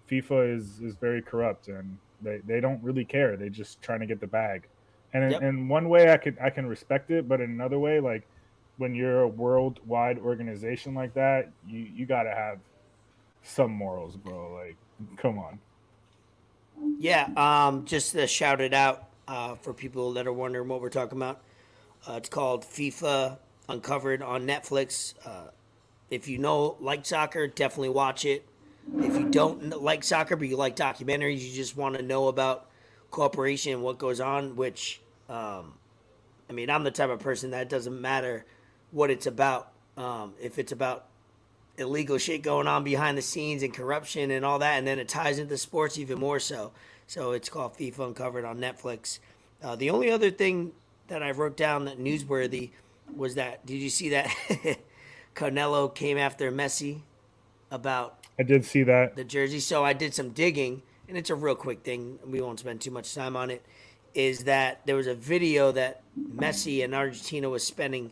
[0.10, 4.06] fifa is is very corrupt and they, they don't really care They're just trying to
[4.06, 4.67] get the bag
[5.13, 5.41] And Yep.
[5.41, 8.28] in, in one way, I could I can respect it, but in another way, like
[8.78, 12.60] when you're a worldwide organization like that, you you gotta have
[13.43, 14.54] some morals, bro.
[14.54, 14.78] Like,
[15.17, 15.60] come on.
[16.97, 20.89] Yeah, um, just to shout it out uh, for people that are wondering what we're
[20.89, 21.41] talking about.
[22.08, 25.13] Uh, it's called FIFA Uncovered on Netflix.
[25.25, 25.49] Uh,
[26.09, 28.45] if you know like soccer, definitely watch it.
[28.97, 32.69] If you don't like soccer but you like documentaries, you just want to know about
[33.11, 34.55] cooperation and what goes on.
[34.55, 35.73] Which, um,
[36.49, 38.45] I mean, I'm the type of person that doesn't matter
[38.91, 39.71] what it's about.
[39.97, 41.05] Um, if it's about
[41.77, 45.07] illegal shit going on behind the scenes and corruption and all that, and then it
[45.07, 46.71] ties into sports even more so.
[47.07, 49.19] So it's called FIFA Uncovered on Netflix.
[49.63, 50.71] Uh, the only other thing
[51.07, 52.71] that I wrote down that newsworthy
[53.15, 54.33] was that did you see that
[55.35, 57.01] Canelo came after Messi
[57.69, 59.15] about I did see that.
[59.15, 59.59] the jersey?
[59.59, 62.19] So I did some digging, and it's a real quick thing.
[62.25, 63.65] We won't spend too much time on it.
[64.13, 68.11] Is that there was a video that Messi and Argentina was spending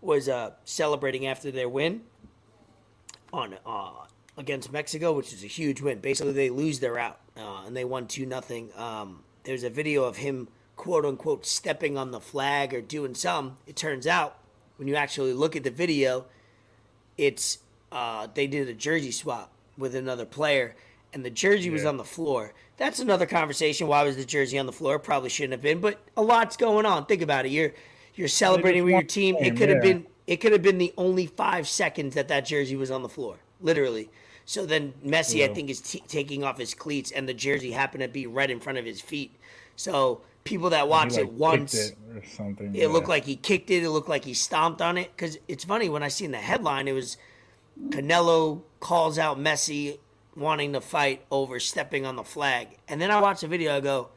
[0.00, 2.02] was uh, celebrating after their win
[3.32, 3.90] on uh,
[4.36, 5.98] against Mexico, which is a huge win.
[6.00, 8.70] Basically, they lose, they're out, uh, and they won two nothing.
[8.76, 13.58] Um, there's a video of him quote unquote stepping on the flag or doing some.
[13.66, 14.38] It turns out
[14.76, 16.26] when you actually look at the video,
[17.18, 17.58] it's
[17.92, 20.74] uh, they did a jersey swap with another player,
[21.12, 22.54] and the jersey was on the floor.
[22.76, 23.88] That's another conversation.
[23.88, 24.98] Why was the jersey on the floor?
[24.98, 27.06] Probably shouldn't have been, but a lot's going on.
[27.06, 27.50] Think about it.
[27.50, 27.72] You're
[28.14, 29.36] you're celebrating with your team.
[29.36, 29.92] It could have yeah.
[29.92, 33.08] been it could have been the only five seconds that that jersey was on the
[33.08, 34.10] floor, literally.
[34.44, 38.02] So then Messi, I think, is t- taking off his cleats, and the jersey happened
[38.02, 39.34] to be right in front of his feet.
[39.76, 42.74] So people that watch it like, kicked once, it or something.
[42.74, 43.82] it looked like he kicked it.
[43.82, 45.10] It looked like he stomped on it.
[45.14, 47.16] Because it's funny when I seen the headline, it was
[47.90, 49.98] Canelo calls out Messi
[50.36, 53.76] wanting to fight over stepping on the flag, and then I watched the video.
[53.76, 54.08] I go,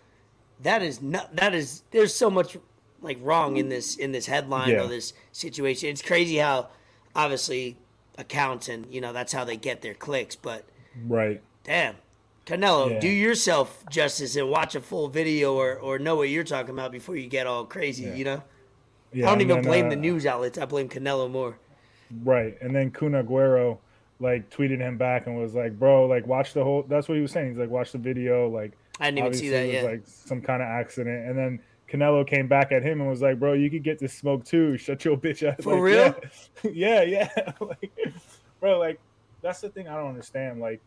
[0.61, 1.35] that is not.
[1.35, 1.83] That is.
[1.91, 2.57] There's so much
[3.01, 4.83] like wrong in this in this headline Yeah.
[4.83, 5.89] or this situation.
[5.89, 6.69] It's crazy how
[7.15, 7.77] obviously
[8.17, 10.65] accounts and you know that's how they get their clicks, but
[11.07, 11.41] right.
[11.63, 11.95] damn.
[12.45, 12.99] Canelo, Yeah.
[12.99, 16.91] do yourself justice and watch a full video or, or know what you're talking about
[16.91, 18.15] before you get all crazy, Yeah.
[18.15, 18.43] you know?
[19.13, 20.57] Yeah, I don't even then, blame uh, the news outlets.
[20.57, 21.57] I blame Canelo more.
[22.23, 22.57] Right.
[22.61, 23.77] And then Kun Aguero
[24.19, 27.21] like tweeted him back and was like, "Bro, like watch the whole." That's what he
[27.21, 27.49] was saying.
[27.49, 29.83] He's like, "Watch the video." Like, I didn't even see that it was yet.
[29.85, 31.27] like some kind of accident.
[31.27, 34.13] And then Canelo came back at him and was like, "Bro, you could get this
[34.13, 34.77] smoke too.
[34.77, 36.15] Shut your bitch ass." For Like, real?
[36.71, 37.29] Yeah, yeah.
[37.35, 37.51] yeah.
[37.59, 37.91] like,
[38.59, 38.99] bro, like
[39.41, 40.61] that's the thing I don't understand.
[40.61, 40.79] Like.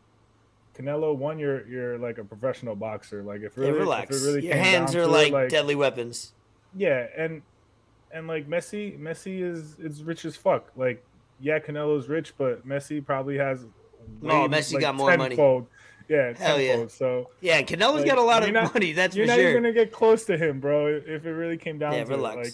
[0.76, 3.22] Canelo, one, you're you're like a professional boxer.
[3.22, 4.16] Like if Yeah, really, relax.
[4.16, 6.32] if really Your hands are like, it, like deadly weapons.
[6.76, 7.42] yeah, and
[8.12, 10.70] and like Messi, Messi is is rich as fuck.
[10.76, 11.04] Like,
[11.40, 13.64] yeah, Canelo's rich, but Messi probably has.
[14.22, 15.37] Oh, no, Messi got more money.
[16.08, 16.87] Yeah, Hell yeah.
[16.88, 18.92] So Yeah, Canelo's Like, got a lot of not- money.
[18.92, 19.50] That's you're not sure.
[19.50, 20.88] even gonna get close to him, bro.
[20.88, 22.37] If it really came down Yeah, to relax.
[22.37, 22.52] it, like.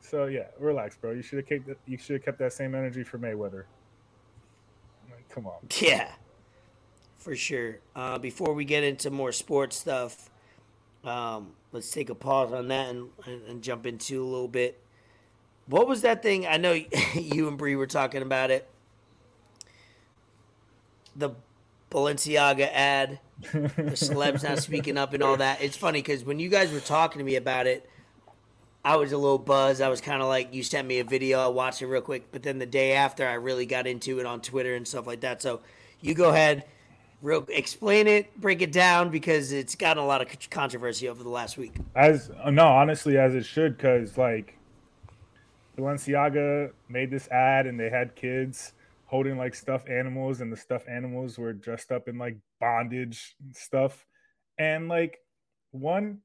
[0.00, 1.12] So yeah, relax, bro.
[1.12, 3.64] You should have kept that, you should have kept that same energy for Mayweather.
[5.10, 5.54] Like, come on.
[5.80, 6.10] Yeah,
[7.22, 7.78] for sure.
[7.94, 10.30] Uh, before we get into more sports stuff,
[11.04, 14.78] um, let's take a pause on that and, and, and jump into a little bit.
[15.66, 16.46] What was that thing?
[16.46, 16.72] I know
[17.14, 18.68] you and Bree were talking about it.
[21.14, 21.30] The
[21.90, 23.20] Balenciaga ad,
[23.52, 25.60] the celebs not speaking up and all that.
[25.62, 27.88] It's funny because when you guys were talking to me about it,
[28.84, 29.80] I was a little buzzed.
[29.80, 32.32] I was kind of like, you sent me a video, I watched it real quick.
[32.32, 35.20] But then the day after, I really got into it on Twitter and stuff like
[35.20, 35.40] that.
[35.40, 35.60] So
[36.00, 36.64] you go ahead,
[37.22, 41.30] real explain it, break it down because it's gotten a lot of controversy over the
[41.30, 41.74] last week.
[41.94, 44.58] As uh, no, honestly, as it should, because like
[45.78, 48.72] Balenciaga made this ad and they had kids
[49.06, 54.06] holding like stuffed animals, and the stuffed animals were dressed up in like bondage stuff.
[54.58, 55.18] And like,
[55.70, 56.18] one,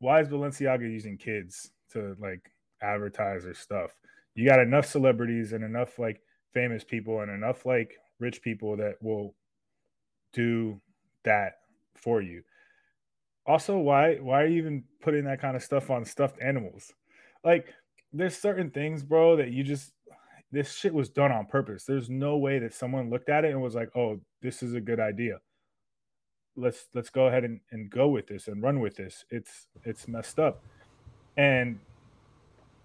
[0.00, 2.50] why is Balenciaga using kids to like
[2.82, 3.92] advertise their stuff?
[4.34, 6.20] You got enough celebrities and enough like
[6.52, 9.34] famous people and enough like rich people that will
[10.34, 10.80] do
[11.24, 11.60] that
[11.94, 12.42] for you.
[13.46, 16.92] Also why why are you even putting that kind of stuff on stuffed animals?
[17.42, 17.72] Like
[18.12, 19.92] there's certain things bro that you just
[20.52, 21.84] this shit was done on purpose.
[21.84, 24.80] There's no way that someone looked at it and was like oh this is a
[24.80, 25.38] good idea.
[26.56, 29.24] Let's let's go ahead and, and go with this and run with this.
[29.30, 30.62] It's it's messed up.
[31.36, 31.80] And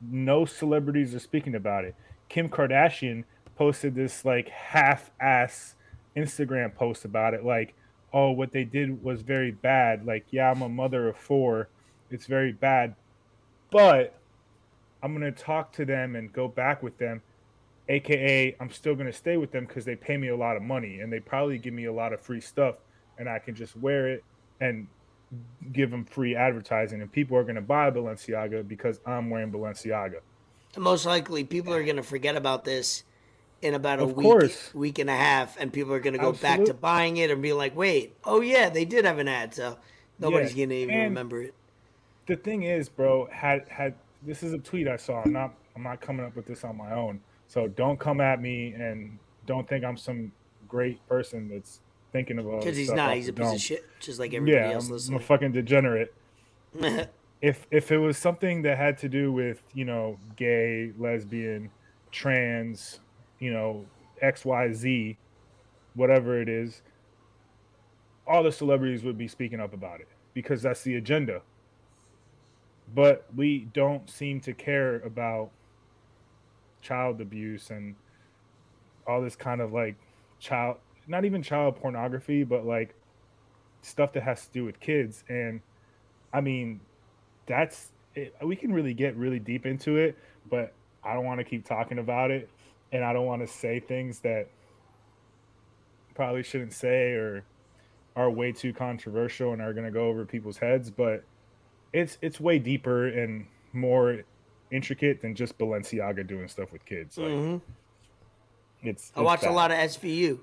[0.01, 1.95] no celebrities are speaking about it.
[2.29, 3.23] Kim kardashian
[3.55, 5.75] posted this like half-ass
[6.15, 7.73] instagram post about it like
[8.13, 10.05] oh, what they did was very bad.
[10.05, 11.69] Like, yeah, I'm a mother of four.
[12.09, 12.95] It's very bad.
[13.71, 14.17] But
[15.03, 17.21] I'm going to talk to them and go back with them.
[17.87, 20.61] AKA, I'm still going to stay with them because they pay me a lot of
[20.61, 22.75] money and they probably give me a lot of free stuff
[23.17, 24.23] and I can just wear it
[24.61, 24.87] and
[25.71, 30.21] give them free advertising, and people are going to buy Balenciaga because I'm wearing Balenciaga.
[30.75, 33.03] Most likely, people are going to forget about this
[33.61, 34.73] in about a Of week, course.
[34.73, 37.41] week and a half, and people are going to go back to buying it and
[37.41, 39.77] be like, "Wait, oh yeah, they did have an ad." So
[40.19, 41.53] nobody's Yeah, going to even and- remember it.
[42.27, 45.21] the thing is, bro, had had this is a tweet I saw.
[45.23, 47.21] I'm not I'm not coming up with this on my own.
[47.47, 50.31] So don't come at me and don't think I'm some
[50.67, 51.79] great person that's
[52.11, 53.15] thinking about Because he's not.
[53.15, 53.55] He's a piece dome.
[53.55, 56.13] of shit, just like everybody Yeah, else I'm, I'm a fucking degenerate.
[57.41, 61.71] If if it was something that had to do with you know gay, lesbian,
[62.11, 62.99] trans,
[63.39, 63.85] you know
[64.21, 65.17] X Y Z,
[65.95, 66.81] whatever it is,
[68.27, 71.41] all the celebrities would be speaking up about it because that's the agenda.
[72.93, 75.51] But we don't seem to care about
[76.81, 77.95] child abuse and
[79.05, 79.95] all this kind of like
[80.39, 82.95] child not even child pornography but like
[83.81, 85.23] stuff that has to do with kids.
[85.27, 85.61] And
[86.31, 86.79] i mean
[87.45, 90.17] that's it, we can really get really deep into it
[90.49, 90.73] but
[91.03, 92.47] i don't want to keep talking about it
[92.91, 94.47] and i don't want to say things that
[96.15, 97.43] probably shouldn't say or
[98.15, 101.23] are way too controversial and are going to go over people's heads but
[101.93, 104.21] it's it's way deeper and more
[104.71, 107.57] intricate than just balenciaga doing stuff with kids like hmm
[108.81, 110.39] it's, I watch a lot of SVU.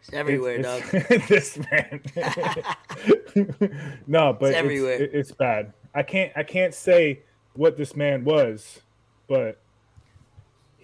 [0.00, 0.82] It's everywhere, dog.
[1.28, 2.00] this man.
[4.08, 4.94] no, but It's it's, everywhere.
[5.02, 5.72] it- it's bad.
[5.94, 7.20] I can't I can't say
[7.54, 8.80] what this man was,
[9.28, 9.60] but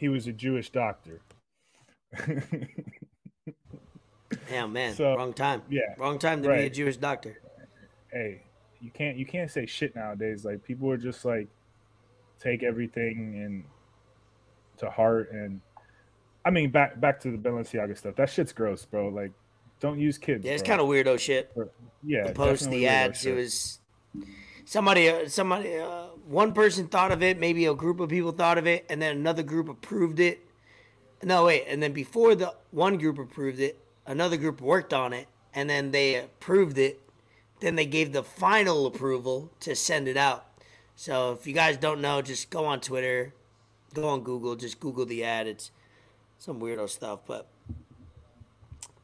[0.04, 1.22] he was a Jewish doctor.
[4.50, 4.92] Damn, man.
[4.92, 5.62] So, Wrong time.
[5.70, 6.68] yeah, Wrong time to be a.
[6.68, 7.40] Jewish doctor.
[8.12, 8.42] hey,
[8.82, 10.44] you can't you can't say shit nowadays.
[10.44, 11.48] Like people are just like
[12.38, 13.64] take everything and
[14.76, 15.62] to heart and
[16.44, 18.14] I mean back back to the Balenciaga stuff.
[18.16, 19.08] That shit's gross, bro.
[19.08, 19.32] Like
[19.80, 20.44] don't use kids.
[20.44, 21.50] Yeah, it's kind of weirdo shit.
[22.04, 22.26] yeah.
[22.26, 23.24] The post, the ads.
[23.24, 23.80] It was
[24.66, 27.38] somebody, uh, somebody, uh, one person thought of it.
[27.38, 30.40] Maybe a group of people thought of it, and then another group approved it.
[31.22, 35.28] No, wait, and then before the one group approved it, another group worked on it,
[35.54, 37.00] and then they approved it.
[37.60, 40.46] Then they gave the final approval to send it out.
[40.96, 43.32] So if you guys don't know, just go on Twitter,
[43.94, 45.46] go on Google, just Google the ad.
[45.46, 45.70] It's
[46.38, 47.48] some weirdo stuff, but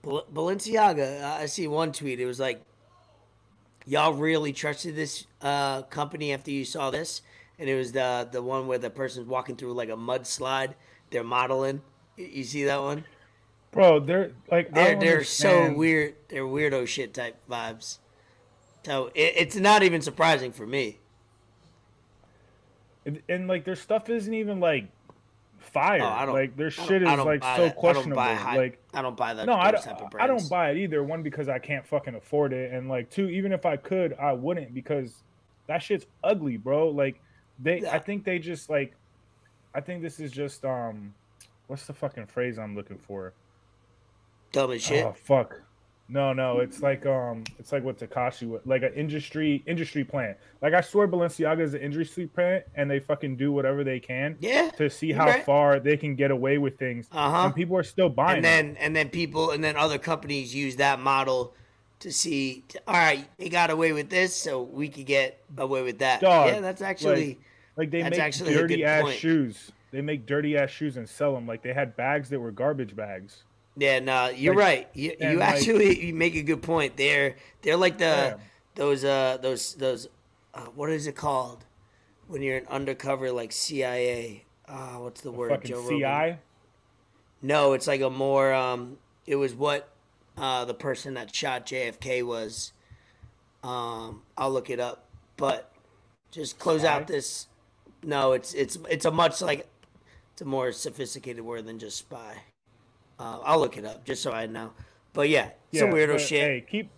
[0.03, 1.23] Bal- Balenciaga.
[1.23, 2.21] I see one tweet.
[2.21, 2.63] It was like,
[3.87, 7.23] "Y'all really trusted this uh, company after you saw this?"
[7.59, 10.75] And it was the the one where the person's walking through like a mudslide.
[11.11, 11.83] They're modeling.
[12.16, 13.05] You- see that one?
[13.73, 16.14] Bro, they're like They're they're so weird.
[16.29, 17.99] They're weirdo shit type vibes.
[18.85, 20.99] So it, it's not even surprising for me.
[23.05, 24.88] and, and like their stuff isn't even like
[25.59, 26.03] fire.
[26.03, 27.45] Oh, I don't like their shit is like so that.
[27.45, 28.16] I don't questionable.
[28.16, 29.46] like I don't buy that.
[29.46, 29.87] no, I don't.
[30.18, 31.03] I don't buy it either.
[31.03, 34.33] One because I can't fucking afford it, and like two, even if I could, I
[34.33, 35.22] wouldn't because
[35.68, 36.88] that shit's ugly, bro.
[36.88, 37.20] Like
[37.61, 37.94] they, Yeah.
[37.94, 38.96] I think they just like,
[39.74, 41.14] I think this is just um,
[41.68, 43.33] what's the fucking phrase I'm looking for?
[44.53, 45.05] Dumb as shit.
[45.05, 45.62] Oh fuck.
[46.11, 50.37] No, no, it's like um, it's like what Takashi would like an industry industry plant.
[50.61, 54.37] Like I swear, Balenciaga is an industry plant, and they fucking do whatever they can
[54.40, 54.70] yeah.
[54.77, 55.44] to see how right.
[55.44, 57.46] far they can get away with things, Uh huh.
[57.46, 58.37] and people are still buying.
[58.38, 58.66] and them.
[58.75, 61.55] then and then people and then other companies use that model
[62.01, 65.99] to see all right they got away with this so we could get away with
[65.99, 67.38] that Dog, yeah that's actually
[67.77, 69.16] Like they make dirty ass point.
[69.18, 69.70] shoes.
[69.92, 71.46] They make dirty ass shoes and sell them.
[71.46, 73.44] Like they had bags that were garbage bags.
[73.77, 74.89] Yeah no you're Like, right.
[74.95, 76.97] You, you like- actually you make a good point.
[76.97, 78.37] They're they're like the Yeah.
[78.75, 80.09] those uh those those
[80.55, 81.65] uh, what is it called
[82.27, 86.03] when you're an undercover like cia uh what's the word Joe CI.
[86.03, 86.39] Rogan?
[87.43, 89.89] no it's like a more um it was what
[90.37, 92.73] uh the person that shot jfk was.
[93.63, 95.05] Um i'll look it up.
[95.37, 95.73] But
[96.31, 97.47] just close out this.
[98.03, 99.69] No it's it's it's a much like
[100.33, 102.43] it's a more sophisticated word than just spy
[103.21, 104.73] uh, i'll look it up just so i know
[105.12, 106.91] but yeah some weirdo but, shit Hey, keep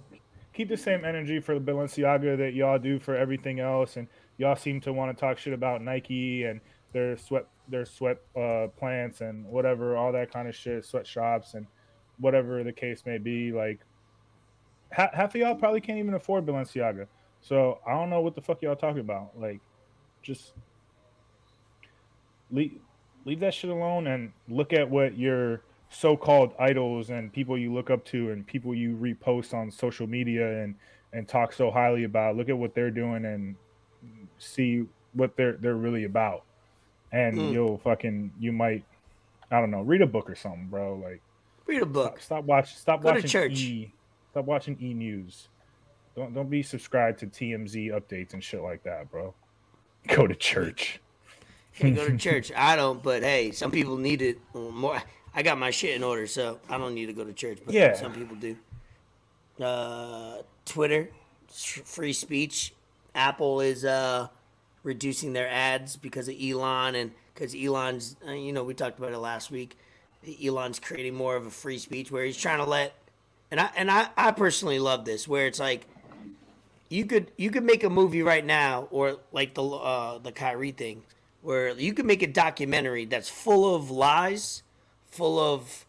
[0.53, 4.07] keep the same energy for the Balenciaga that y'all do for everything else, and
[4.39, 6.61] y'all seem to want to talk shit about Nike and
[6.93, 11.67] their sweat their sweat uh, plants and whatever, all that kind of shit, sweatshops and
[12.19, 13.53] whatever the case may be.
[13.53, 13.81] Like
[14.93, 17.07] ha- half of y'all probably can't even afford Balenciaga,
[17.41, 19.39] so I don't know what the fuck y'all talking about.
[19.39, 19.61] Like,
[20.23, 20.53] just
[22.51, 22.79] leave
[23.25, 25.63] leave that shit alone and look at what your
[25.93, 30.63] so-called idols and people you look up to and people you repost on social media
[30.63, 30.75] and
[31.13, 33.55] and talk so highly about look at what they're doing and
[34.39, 36.45] see what they're they're really about
[37.13, 37.53] and Mm.
[37.53, 38.85] you'll fucking you might
[39.51, 41.21] i don't know read a book or something bro like
[41.67, 43.53] read a book stop, stop watching stop Go watching church.
[43.61, 43.93] e
[44.31, 45.49] stop watching e news
[46.17, 49.33] Don't don't be subscribed to TMZ updates and shit like that, bro.
[50.09, 51.01] Go to church.
[51.71, 52.53] Hey, go to church.
[52.55, 55.01] I don't, but hey, some people need it more.
[55.35, 57.59] I got my shit in order, so I don't need to go to church.
[57.65, 57.95] But Yeah.
[57.95, 58.57] some people do.
[59.61, 61.09] Uh, Twitter,
[61.49, 62.75] free speech.
[63.15, 64.29] Apple is uh,
[64.83, 69.13] reducing their ads because of Elon, and because Elon's, uh, you know, we talked about
[69.13, 69.77] it last week.
[70.43, 72.95] Elon's creating more of a free speech where he's trying to let,
[73.51, 75.87] and I and I, I personally love this, where it's like
[76.89, 80.71] you could you could make a movie right now, or like the uh, the Kyrie
[80.71, 81.03] thing,
[81.43, 84.62] where you could make a documentary that's full of lies,
[85.13, 85.87] full of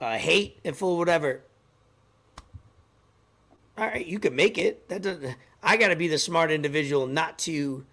[0.00, 1.42] uh, hate, and full of whatever.
[3.76, 4.88] All right, you can make it.
[4.88, 5.36] That doesn't.
[5.62, 7.84] I got to be the smart individual not to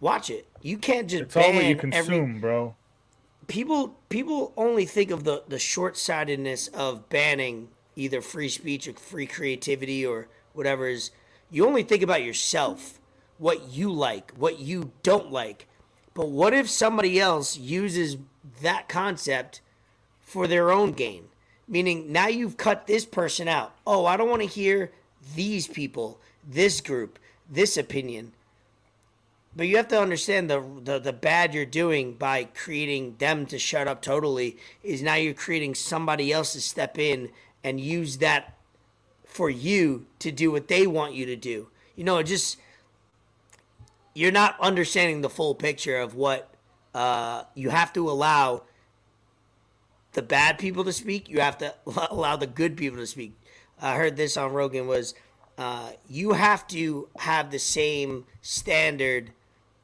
[0.00, 0.46] watch it.
[0.60, 2.76] You can't just It's all ban what you every consume, bro.
[3.48, 9.26] people people only think of the the short-sightedness of banning either free speech or free
[9.26, 11.10] creativity or whatever is
[11.50, 13.00] you only think about yourself
[13.38, 15.66] what you like what you don't like
[16.14, 18.16] but what if somebody else uses
[18.60, 19.60] that concept
[20.20, 21.24] for their own gain?
[21.68, 23.74] Meaning now you've cut this person out.
[23.86, 24.92] Oh i don't want to hear
[25.34, 27.18] these people this group
[27.50, 28.32] this opinion.
[29.54, 33.58] But you have to understand the, the the bad you're doing by creating them to
[33.58, 37.30] shut up totally is now you're creating somebody else to step in
[37.62, 38.54] and use that
[39.24, 41.68] for you to do what they want you to do.
[41.96, 42.56] You know, it just
[44.14, 46.50] you're not understanding the full picture of what
[46.94, 48.62] uh, you have to allow
[50.12, 51.28] the bad people to speak.
[51.28, 51.74] You have to
[52.10, 53.32] allow the good people to speak.
[53.80, 55.14] I heard this on Rogan was
[55.58, 59.32] uh, you have to have the same standard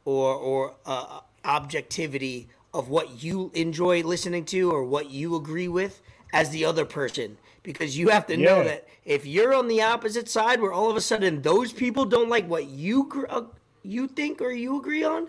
[0.05, 6.01] or or uh, objectivity of what you enjoy listening to or what you agree with
[6.33, 8.65] as the other person because you have to know Yeah.
[8.65, 12.29] that if you're on the opposite side where all of a sudden those people don't
[12.29, 13.43] like what you gr- uh,
[13.83, 15.29] you think or you agree on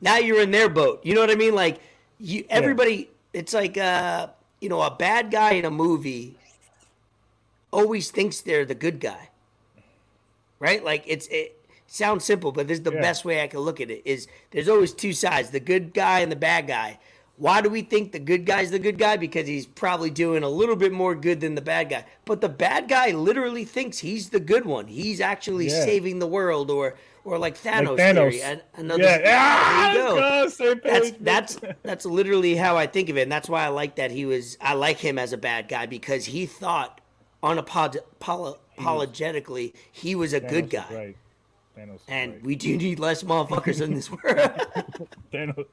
[0.00, 1.00] now you're in their boat.
[1.04, 1.54] You know what i mean?
[1.54, 1.80] Like
[2.18, 4.28] you everybody it's like uh
[4.60, 6.36] you know a bad guy in a movie
[7.72, 9.30] always thinks they're the good guy.
[10.58, 10.82] Right?
[10.84, 11.52] Like it's it
[11.88, 13.00] sounds simple but this is the Yeah.
[13.00, 16.20] best way i can look at it is there's always two sides the good guy
[16.20, 16.98] and the bad guy.
[17.38, 19.18] Why do we think the good guy's the good guy?
[19.18, 22.06] Because he's probably doing a little bit more good than the bad guy.
[22.24, 24.86] But the bad guy literally thinks he's the good one.
[24.86, 25.84] He's actually Yeah.
[25.84, 26.94] saving the world or
[27.26, 28.30] or like thanos, Like Thanos.
[28.40, 29.18] theory another yeah.
[29.18, 33.48] there Ah, you go that's that's that's literally how I think of it, and that's
[33.48, 34.56] why I like that he was.
[34.60, 37.00] I like him as a bad guy because he thought
[37.42, 41.16] unapolog- polo- apologetically he was a Thanos good guy, Right.
[41.76, 42.42] Thanos and right.
[42.44, 44.24] we do need less motherfuckers in this world.
[45.32, 45.66] Thanos.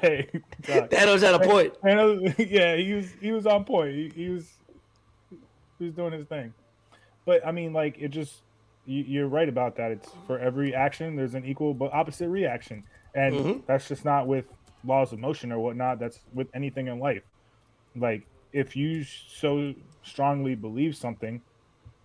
[0.00, 0.28] Hey,
[0.62, 0.90] God.
[0.90, 1.72] Thanos had a point.
[1.82, 3.94] Thanos, yeah, he was he was on point.
[3.94, 4.44] He, he was
[5.78, 6.52] he was doing his thing.
[7.24, 8.42] But I mean, like it just
[8.90, 9.90] you're right about that.
[9.92, 12.84] It's for every action there's an equal but opposite reaction,
[13.14, 13.66] and Mhm.
[13.66, 14.46] that's just not with
[14.84, 15.98] laws of motion or whatnot.
[15.98, 17.22] That's with anything in life.
[17.94, 21.42] Like if you so strongly believe something,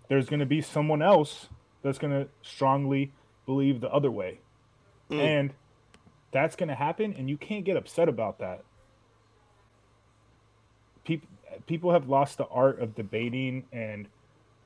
[0.09, 1.49] there's going to be someone else
[1.81, 3.11] that's going to strongly
[3.45, 4.39] believe the other way,
[5.09, 5.19] Mm.
[5.19, 5.53] and
[6.31, 8.63] that's going to happen, and you can't get upset about that
[11.03, 11.27] people
[11.67, 14.07] people have lost the art of debating and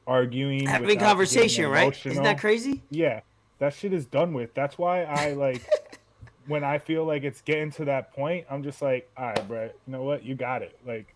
[0.07, 1.93] arguing Having conversation, right?
[2.05, 2.81] Isn't that crazy?
[2.89, 3.19] yeah
[3.59, 5.67] that shit is done with that's why i like
[6.47, 9.63] when i feel like it's getting to that point i'm just like all right bro
[9.63, 11.11] you know what you got it like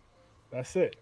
[0.51, 0.95] that's it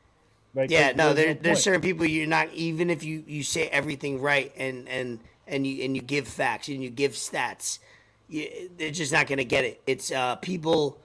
[0.54, 1.64] like Yeah, there's- no, there's there, there's point.
[1.64, 5.84] certain people you're not even if you you say everything right and and and you
[5.86, 7.80] and you give facts and you give stats,
[8.28, 9.82] you, they're just not gonna get it.
[9.88, 11.00] It's uh people.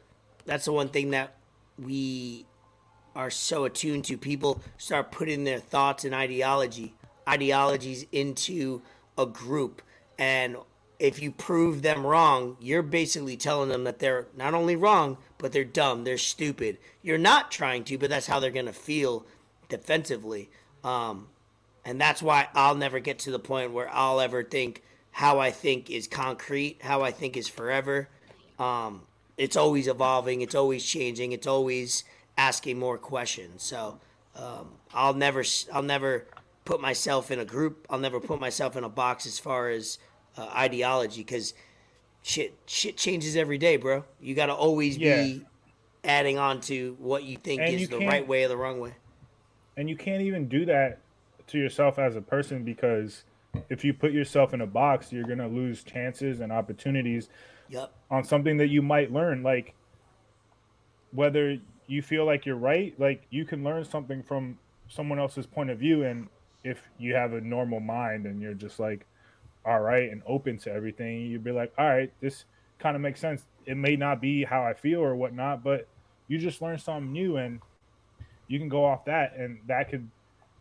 [0.44, 1.36] That's the one thing that
[1.78, 2.44] we
[3.14, 4.18] are so attuned to.
[4.18, 6.94] People start putting their thoughts and ideology
[7.26, 8.82] ideologies into
[9.16, 9.80] a group,
[10.18, 10.56] and
[10.98, 15.52] if you prove them wrong, you're basically telling them that they're not only wrong, but
[15.52, 16.78] they're dumb, they're stupid.
[17.02, 19.26] You're not trying to, but that's how they're going to feel
[19.68, 20.50] defensively.
[20.82, 21.28] Um,
[21.84, 25.50] and that's why I'll never get to the point where I'll ever think how I
[25.50, 28.08] think is concrete, how I think is forever.
[28.58, 29.02] Um,
[29.36, 32.04] it's always evolving, it's always changing, it's always
[32.36, 33.62] asking more questions.
[33.62, 33.98] So
[34.36, 36.26] um, I'll never, I'll never
[36.64, 37.86] put myself in a group.
[37.90, 39.98] I'll never put myself in a box as far as
[40.36, 41.54] uh, ideology because
[42.22, 44.04] shit, shit changes every day, bro.
[44.20, 45.22] You got to always Yeah.
[45.22, 45.46] be
[46.02, 48.78] adding on to what you think And is you the right way or the wrong
[48.80, 48.92] way.
[49.76, 50.98] and you can't even do that
[51.48, 53.24] to yourself as a person because
[53.70, 57.28] if you put yourself in a box you're going to lose chances and opportunities
[57.70, 57.90] Yep.
[58.10, 59.74] on something that you might learn like
[61.12, 64.58] whether you feel like you're right like you can learn something from
[64.88, 66.28] someone else's point of view and
[66.64, 69.06] if you have a normal mind and you're just like,
[69.66, 72.46] all right, and open to everything, you'd be like, all right, this
[72.78, 73.44] kind of makes sense.
[73.66, 75.86] It may not be how I feel or whatnot, but
[76.26, 77.60] you just learn something new and
[78.48, 80.08] you can go off that and that could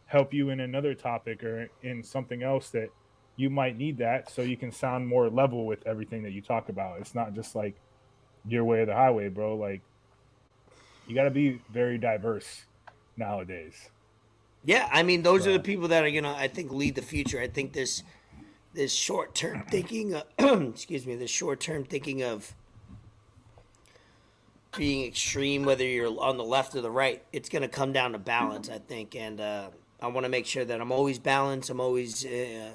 [0.05, 2.89] help you in another topic or in something else that
[3.35, 6.69] you might need that so you can sound more level with everything that you talk
[6.69, 6.99] about.
[6.99, 7.75] It's not just like
[8.45, 9.55] your way or the highway, bro.
[9.55, 9.81] Like
[11.07, 12.63] you got to be very diverse
[13.17, 13.89] nowadays.
[14.65, 17.39] Yeah, I mean, those are the people that are gonna, I think, lead the future.
[17.39, 18.03] I think this,
[18.73, 22.55] this short term thinking, uh, excuse me, this short term thinking of
[24.77, 28.17] being extreme, whether you're on the left or the right, it's gonna come down to
[28.17, 29.69] balance, I think, and uh,
[30.01, 31.69] I want to make sure that I'm always balanced.
[31.69, 32.71] I'm always uh,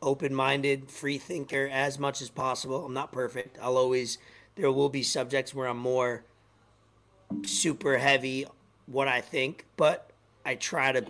[0.00, 2.86] open minded, free thinker as much as possible.
[2.86, 3.58] I'm not perfect.
[3.60, 4.18] I'll always,
[4.54, 6.24] there will be subjects where I'm more
[7.44, 8.46] super heavy
[8.86, 10.10] what I think, but
[10.44, 11.04] I try to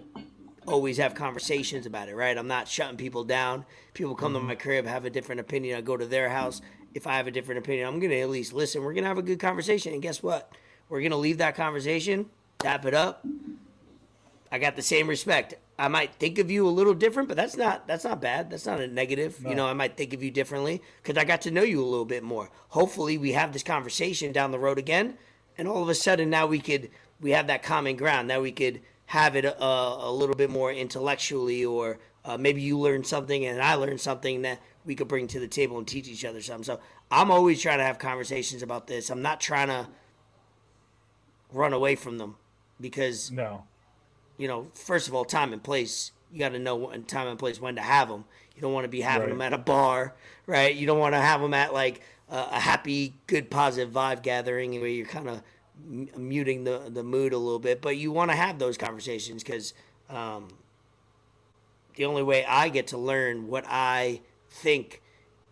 [0.66, 2.36] always have conversations about it, right?
[2.36, 3.64] I'm not shutting people down.
[3.94, 4.48] People come to mm-hmm.
[4.48, 5.78] my crib, have a different opinion.
[5.78, 6.60] I go to their house.
[6.94, 8.82] If I have a different opinion, I'm going to at least listen.
[8.82, 9.92] We're going to have a good conversation.
[9.92, 10.52] And guess what?
[10.88, 12.26] We're going to leave that conversation,
[12.58, 13.24] tap it up.
[14.50, 15.54] I got the same respect.
[15.78, 18.50] I might think of you a little different, but that's not that's not bad.
[18.50, 19.38] That's not a negative.
[19.46, 21.86] You know, I might think of you differently because I got to know you a
[21.86, 22.50] little bit more.
[22.70, 25.16] Hopefully, we have this conversation down the road again,
[25.58, 26.90] and all of a sudden now we could
[27.20, 28.28] we have that common ground.
[28.28, 32.78] Now we could have it a, a little bit more intellectually, or uh, maybe you
[32.78, 36.08] learn something and I learn something that we could bring to the table and teach
[36.08, 36.64] each other something.
[36.64, 36.78] So
[37.10, 39.10] I'm always trying to have conversations about this.
[39.10, 39.88] I'm not trying to
[41.52, 42.36] run away from them
[42.80, 43.64] because No.
[44.36, 46.12] you know, first of all, time and place.
[46.30, 48.24] You got to know when time and place when to have them.
[48.54, 49.30] You don't want to be having Right.
[49.30, 50.14] them at a bar,
[50.46, 50.74] right?
[50.74, 54.78] You don't want to have them at like a, a happy, good, positive vibe gathering
[54.80, 55.42] where you're kind of
[55.86, 57.80] m- muting the the mood a little bit.
[57.80, 59.74] But you want to have those conversations because
[60.08, 60.48] um,
[61.96, 64.20] the only way I get to learn what I
[64.50, 65.02] think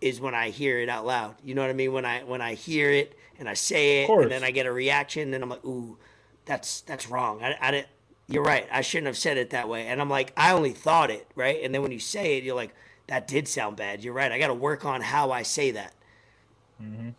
[0.00, 1.36] is when I hear it out loud.
[1.44, 1.92] You know what I mean?
[1.92, 4.72] When I when I hear it and I say it, and then I get a
[4.72, 5.96] reaction, and I'm like, ooh,
[6.44, 7.42] that's that's wrong.
[7.42, 7.88] I, I didn't.
[8.28, 8.66] You're right.
[8.72, 9.86] I shouldn't have said it that way.
[9.86, 11.60] And I'm like, I only thought it, right?
[11.62, 12.74] And then when you say it, you're like,
[13.06, 14.02] that did sound bad.
[14.02, 14.32] You're right.
[14.32, 15.94] I got to work on how I say that.
[16.82, 17.10] Mm-hmm.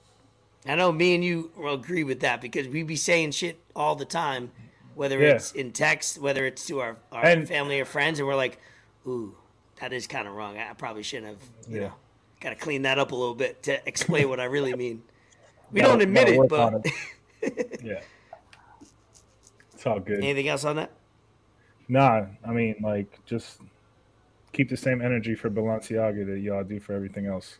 [0.69, 3.95] I know me and you will agree with that because we be saying shit all
[3.95, 4.51] the time,
[4.95, 5.33] whether Yeah.
[5.35, 8.59] it's in text, whether it's to our, our And- family or friends, and we're like,
[9.07, 9.35] ooh,
[9.79, 10.57] that is kind of wrong.
[10.57, 11.87] I probably shouldn't have, you Yeah.
[11.87, 11.93] know,
[12.41, 15.03] got to clean that up a little bit to explain what I really mean.
[15.71, 16.85] We don't admit it, but
[17.41, 17.81] it.
[17.83, 17.99] yeah.
[19.73, 20.19] It's all good.
[20.23, 20.91] anything else on that?
[21.89, 23.59] Nah, I mean, like, just
[24.53, 27.57] keep the same energy for Balenciaga that y'all do for everything else.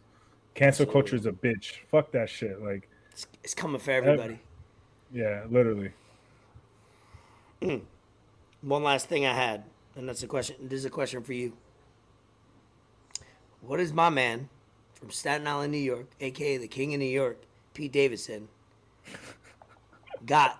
[0.58, 0.94] Cancel Absolutely.
[0.94, 1.74] culture is a bitch.
[1.92, 2.60] Fuck that shit.
[2.64, 4.40] Like, It's, it's coming for everybody.
[5.14, 5.92] yeah, literally.
[7.62, 7.78] Hmm.
[8.64, 10.56] One last thing I had, and that's a question.
[10.60, 11.54] This is a question for you.
[13.62, 14.50] What is my man
[14.96, 17.38] from Staten Island, New York, aka the King of New York,
[17.76, 18.48] Pete Davidson,
[20.26, 20.60] got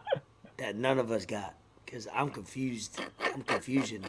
[0.58, 1.56] that none of us got?
[1.84, 3.00] Because I'm confused.
[3.34, 4.04] I'm confusion.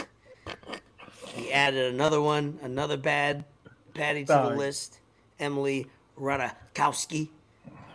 [1.28, 3.46] He added another one, another bad
[3.94, 5.00] patty to the list.
[5.38, 5.86] Emily
[6.20, 7.28] Ratajkowski.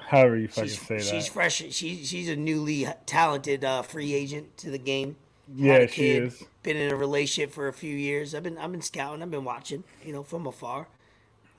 [0.07, 1.03] However you fucking She's, say that.
[1.03, 1.55] she's fresh.
[1.55, 5.15] She, she's a newly talented uh, free agent to the game.
[5.55, 6.43] Yeah, a she kid, is.
[6.61, 8.33] Been in a relationship for a few years.
[8.35, 9.21] I've been I've been scouting.
[9.21, 9.83] I've been watching.
[10.05, 10.87] You know, from afar.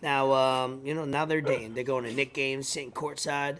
[0.03, 1.74] Now, um, you know, now they're dating.
[1.74, 3.59] They're going to Knick games, sitting courtside.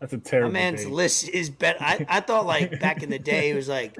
[0.00, 0.92] That's a My terrible man's date.
[0.92, 1.78] list is better.
[1.80, 3.96] I, I thought like back in the day it was like,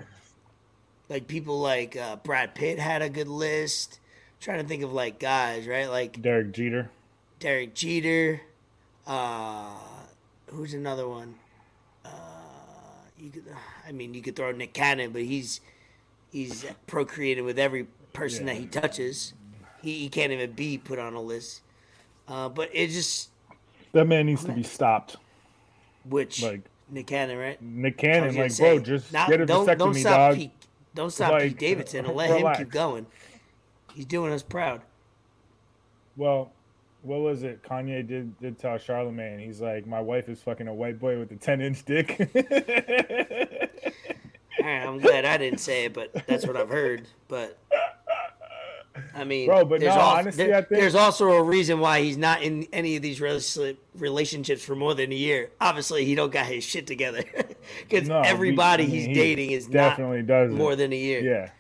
[1.09, 3.99] like people like uh, Brad Pitt had a good list.
[4.41, 5.89] trying to think of like guys, right?
[5.89, 6.91] Like Derek Jeter.
[7.43, 8.41] Derek Jeter.
[9.05, 9.75] Uh,
[10.47, 11.35] who's another one?
[12.05, 12.09] Uh,
[13.19, 13.43] you could,
[13.85, 15.61] I mean, you could throw Nick Cannon, but he's
[16.31, 19.35] he's procreated with every person that he touches.
[19.83, 21.63] He, he can't even be put on a list.
[22.29, 23.31] Uh, but it just
[23.91, 25.17] That man needs to be stopped.
[26.09, 27.61] which Like Nick Cannon, right?
[27.61, 30.37] Nick Cannon, like, say, bro, just not- get a don't, don't stop dog.
[30.37, 30.53] Pete,
[30.95, 33.05] don't stop Like, Pete Davidson and let him keep going.
[33.95, 34.83] He's doing us proud.
[36.17, 36.53] Well,
[37.03, 37.63] what was it?
[37.63, 39.39] Kanye did did tell Charlemagne.
[39.39, 42.17] He's like, my wife is fucking a white boy with a ten inch dick.
[42.35, 43.71] Right,
[44.63, 47.07] ah, I'm glad I didn't say it, but that's what I've heard.
[47.29, 47.59] But
[49.15, 51.81] I mean, Bro, but there's no, al- honestly, there- I think- there's also a reason
[51.81, 53.21] why he's not in any of these
[53.95, 55.51] relationships for more than a year.
[55.61, 57.25] Obviously, he don't got his shit together
[57.89, 60.97] because No, he- everybody mean, he's he dating is definitely not does more than a
[60.97, 61.21] year.
[61.21, 61.51] Yeah,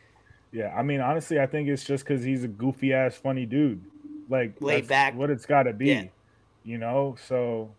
[0.52, 0.74] yeah.
[0.76, 3.82] I mean, honestly, I think it's just because he's a goofy ass, funny dude.
[4.28, 5.14] Like Laid back.
[5.16, 6.04] What it's got to be, Yeah.
[6.64, 7.16] you know.
[7.26, 7.70] So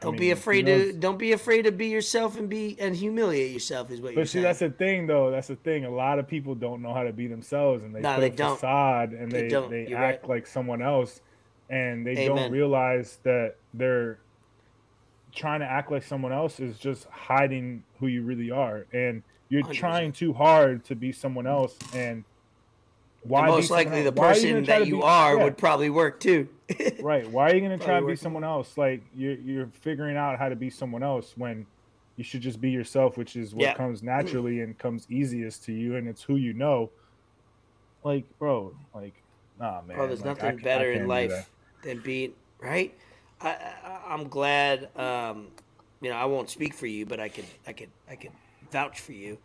[0.00, 3.52] Don't mean, be afraid to don't be afraid to be yourself and be and humiliate
[3.52, 4.44] yourself is what you're But see, saying.
[4.44, 5.30] that's the thing, though.
[5.30, 5.84] That's the thing.
[5.84, 8.26] A lot of people don't know how to be themselves, and they No, put they
[8.28, 8.54] a don't.
[8.56, 10.28] facade, and They they they act right.
[10.28, 11.20] like someone else,
[11.68, 12.36] and they Amen.
[12.36, 14.18] don't realize that they're
[15.34, 19.62] trying to act like someone else is just hiding who you really are, and you're
[19.62, 19.72] 100%.
[19.74, 21.76] trying too hard to be someone else.
[21.94, 22.24] And
[23.22, 23.40] why?
[23.46, 25.44] And most likely the person that you be- are Yeah.
[25.44, 26.48] would probably work too.
[27.02, 27.28] Right.
[27.28, 28.76] Why are you going to try to be someone else?
[28.78, 31.66] Like you're you're figuring out how to be someone else when
[32.16, 33.74] you should just be yourself, which is what Yeah.
[33.74, 36.90] comes naturally and comes easiest to you, and it's who you know.
[38.04, 39.14] Like, bro, like,
[39.58, 39.96] nah, man.
[39.96, 41.50] Bro, there's like, nothing I better can't in life
[41.82, 42.94] than being right.
[43.40, 44.88] I, I I'm glad.
[44.96, 45.48] Um,
[46.00, 48.32] you know, I won't speak for you, but I could I could I could
[48.70, 49.38] vouch for you.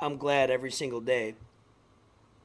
[0.00, 1.34] I'm glad every single day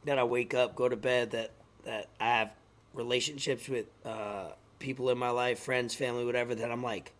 [0.05, 1.51] that I wake up, go to bed, that
[1.85, 2.51] that I have
[2.93, 6.55] relationships with uh, people in my life, friends, family, whatever.
[6.55, 7.11] That I'm like,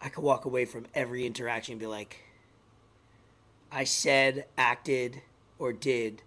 [0.00, 2.18] I could walk away from every interaction and be like,
[3.70, 5.22] I said, acted,
[5.58, 6.22] or did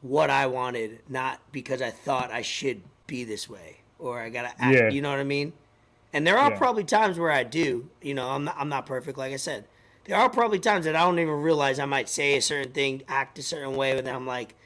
[0.00, 4.52] what I wanted, not because I thought I should be this way or I gotta
[4.58, 4.74] act.
[4.74, 4.88] Yeah.
[4.90, 5.52] You know what I mean?
[6.12, 6.58] And there are Yeah.
[6.58, 7.88] probably times where I do.
[8.02, 9.64] You know, I'm not, I'm not perfect, like I said.
[10.04, 13.02] There are probably times that I don't even realize I might say a certain thing,
[13.06, 14.56] act a certain way, and then I'm like,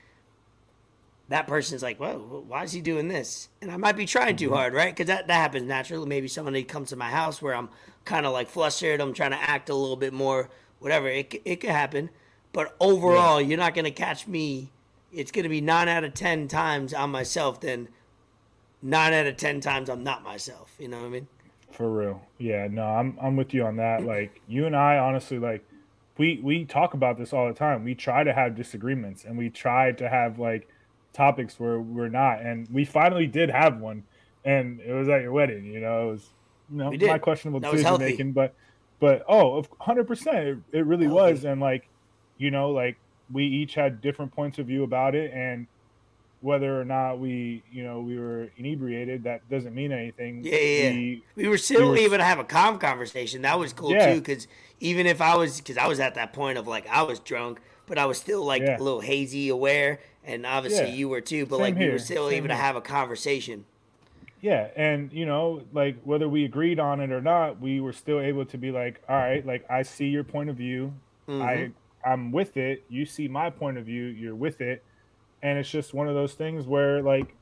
[1.28, 3.48] that person's like, well, why is he doing this?
[3.60, 4.54] And I might be trying too mm-hmm.
[4.54, 4.94] hard, right?
[4.94, 6.06] Because that, that happens naturally.
[6.06, 7.68] Maybe somebody comes to my house where I'm
[8.04, 9.00] kind of like flustered.
[9.00, 10.48] I'm trying to act a little bit more,
[10.78, 11.08] whatever.
[11.08, 12.10] It, it could happen.
[12.52, 14.70] But overall, you're not going to catch me.
[15.12, 17.88] It's going to be nine out of 10 times I'm myself, then
[18.80, 20.74] nine out of 10 times I'm not myself.
[20.78, 21.28] You know what I mean?
[21.72, 22.22] For real.
[22.38, 24.02] Yeah, no, I'm I'm with you on that.
[24.02, 25.62] Like you and I honestly like
[26.16, 27.84] we we talk about this all the time.
[27.84, 30.68] We try to have disagreements and we try to have like
[31.16, 34.04] topics where we're not and we finally did have one
[34.44, 36.08] and it was at your wedding, you know.
[36.08, 36.30] It was
[36.70, 38.54] you know, my questionable That decision making, but
[39.00, 41.32] but oh, of 100% it, it really Healthy.
[41.32, 41.88] was and like
[42.38, 42.96] you know, like
[43.32, 45.66] we each had different points of view about it and
[46.42, 50.44] whether or not we, you know, we were inebriated, that doesn't mean anything.
[50.44, 50.90] Yeah, yeah, yeah.
[50.90, 53.42] We, We were still were- able to have a calm conversation.
[53.42, 54.12] That was cool Yeah.
[54.12, 54.46] too, because
[54.78, 57.60] even if I was, because I was at that point of like I was drunk,
[57.86, 58.76] but I was still like Yeah.
[58.76, 60.94] a little hazy, aware, and obviously Yeah.
[60.94, 61.46] you were too.
[61.46, 63.64] But Same like we were still same able to have a conversation.
[64.42, 68.20] Yeah, and you know, like whether we agreed on it or not, we were still
[68.20, 70.92] able to be like, all right, like I see your point of view.
[71.28, 71.72] I Mhm.
[72.04, 72.84] I'm with it.
[72.88, 74.82] You see my point of view, you're with it.
[75.42, 77.34] And it's just one of those things where like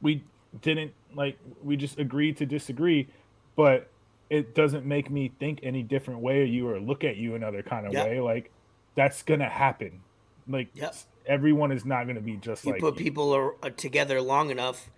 [0.00, 0.22] we
[0.60, 3.08] didn't like we just agreed to disagree,
[3.56, 3.88] but
[4.30, 7.62] it doesn't make me think any different way of you or look at you another
[7.62, 8.06] kind of Yep.
[8.06, 8.20] way.
[8.20, 8.50] Like
[8.94, 10.00] that's gonna happen.
[10.48, 10.94] Like Yep.
[11.26, 13.04] Everyone is not gonna be just You like put you.
[13.04, 14.90] people are, are together long enough,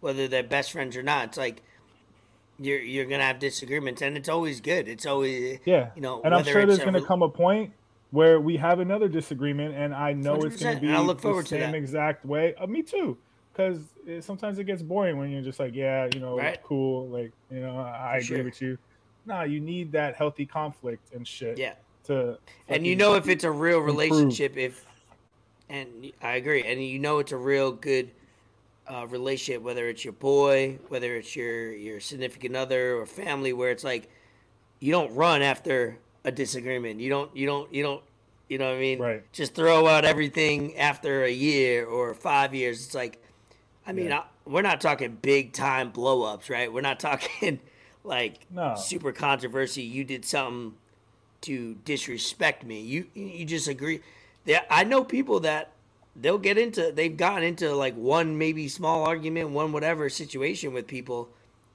[0.00, 1.28] whether they're best friends or not.
[1.28, 1.62] It's like
[2.58, 4.88] you're you're gonna have disagreements, and it's always good.
[4.88, 7.72] It's always Yeah, you know, and I'm sure there's going to rel- come a point
[8.10, 11.22] where we have another disagreement, and I know it's gonna be and I look the
[11.22, 12.54] forward to same exact way.
[12.54, 13.16] Uh, me too,
[13.52, 13.78] because
[14.20, 16.62] sometimes it gets boring when you're just like, yeah, you know, Right.
[16.62, 18.44] cool, like you know, I, agree sure.
[18.44, 18.78] with you.
[19.24, 21.58] Nah, you need that healthy conflict and shit.
[21.58, 21.74] yeah.
[22.06, 22.36] To
[22.68, 23.96] and you know if it's a real improve.
[23.96, 24.84] relationship if
[25.72, 28.10] and i agree and you know it's a real good
[28.88, 33.70] uh, relationship whether it's your boy whether it's your your significant other or family where
[33.70, 34.08] it's like
[34.80, 38.02] you don't run after a disagreement you don't you don't you don't
[38.48, 39.22] you know what i mean Right.
[39.32, 43.22] just throw out everything after a year or five years it's like
[43.86, 44.20] i mean Yeah.
[44.20, 47.60] I, we're not talking big time blow ups right we're not talking
[48.04, 48.74] like No.
[48.76, 50.74] super controversy you did something
[51.42, 52.80] to disrespect me.
[52.80, 54.00] You you just agree.
[54.44, 55.70] Yeah, I know people that
[56.16, 56.92] they'll get into.
[56.92, 61.28] They've gotten into like one maybe small argument, one whatever situation with people,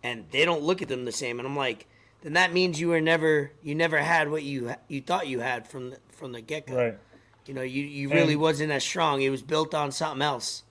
[0.03, 1.39] and they don't look at them the same.
[1.39, 1.85] And I'm like,
[2.21, 5.67] then that means you were never you never had what you you thought you had
[5.67, 6.75] from the, from the get go.
[6.75, 6.97] right.
[7.45, 9.21] You know, you you really And- wasn't as strong.
[9.21, 10.63] It was built on something else.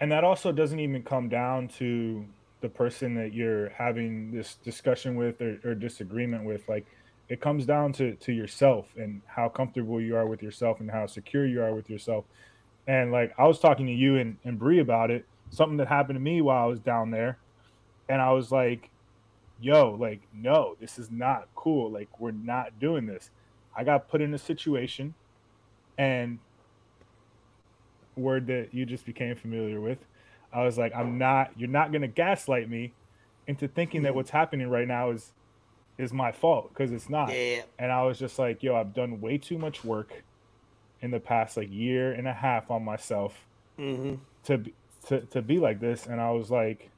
[0.00, 2.26] and that also doesn't even come down to
[2.60, 6.84] the person that you're having this discussion with or, or disagreement with like
[7.28, 11.06] it comes down to to yourself and how comfortable you are with yourself and how
[11.06, 12.24] secure you are with yourself
[12.86, 16.16] and like i was talking to you and, and Bree about it something that happened
[16.16, 17.38] to me while i was down there
[18.08, 18.90] and i was like
[19.60, 23.30] yo like no this is not cool like we're not doing this
[23.76, 25.14] i got put in a situation
[25.96, 26.38] and
[28.16, 29.98] word that you just became familiar with.
[30.52, 31.50] I was like, I'm not.
[31.56, 32.92] You're not gonna gaslight me
[33.46, 35.32] into thinking that what's happening right now is
[35.98, 37.30] is my fault because it's not.
[37.32, 40.22] Yeah, And I was just like, yo, I've done way too much work
[41.00, 44.14] in the past like year and a half on myself hmm
[44.44, 44.74] to be,
[45.08, 46.06] to to be like this.
[46.06, 46.90] And I was like,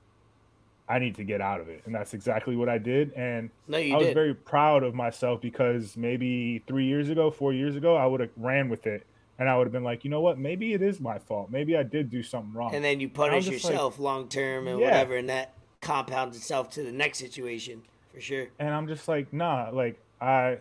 [0.88, 1.82] I need to get out of it.
[1.86, 3.12] And that's exactly what I did.
[3.14, 4.14] And No, I was did.
[4.14, 8.30] very proud of myself because maybe three years ago, four years ago, I would have
[8.36, 9.04] ran with it.
[9.38, 10.38] And I would have been like, you know what?
[10.38, 11.50] Maybe it is my fault.
[11.50, 12.74] Maybe I did do something wrong.
[12.74, 14.86] and then you punish just like- yourself long term and Yeah.
[14.86, 17.82] whatever, and that compounds itself to the next situation
[18.16, 18.46] for sure.
[18.58, 20.58] and I'm just like, nah, like I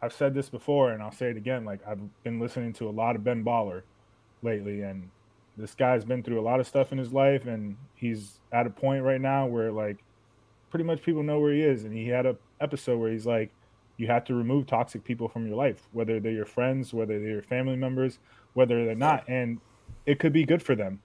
[0.00, 1.66] I've said this before and I'll say it again.
[1.66, 3.82] Like I've been listening to a lot of Ben Baller
[4.42, 5.10] lately and
[5.58, 8.70] this guy's been through a lot of stuff in his life and he's at a
[8.70, 10.02] point right now where like
[10.70, 13.50] pretty much people know where he is and he had a episode where he's like
[13.98, 17.28] you have to remove toxic people from your life whether they're your friends whether they're
[17.28, 18.18] your family members
[18.54, 19.60] whether they're not and
[20.06, 21.00] it could be good for them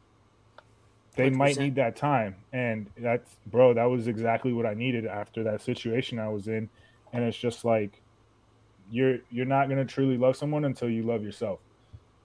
[1.19, 1.59] they might 100%.
[1.59, 6.19] need that time and that's bro that was exactly what i needed after that situation
[6.19, 6.69] i was in
[7.13, 8.01] and it's just like
[8.91, 11.59] you're you're not going to truly love someone until you love yourself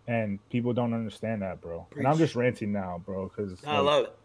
[0.07, 4.05] and people don't understand that bro and i'm just ranting now bro because I love
[4.05, 4.16] it.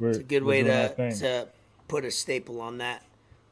[0.00, 1.48] It's a good way to to
[1.88, 3.04] put a staple on that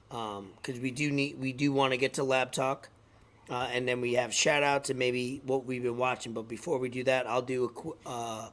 [0.08, 2.88] because we do need we do want to get to lab talk.
[3.48, 6.32] Uh, and then we have shout outs and maybe what we've been watching.
[6.32, 8.48] But before we do that, I'll do a, qu- uh,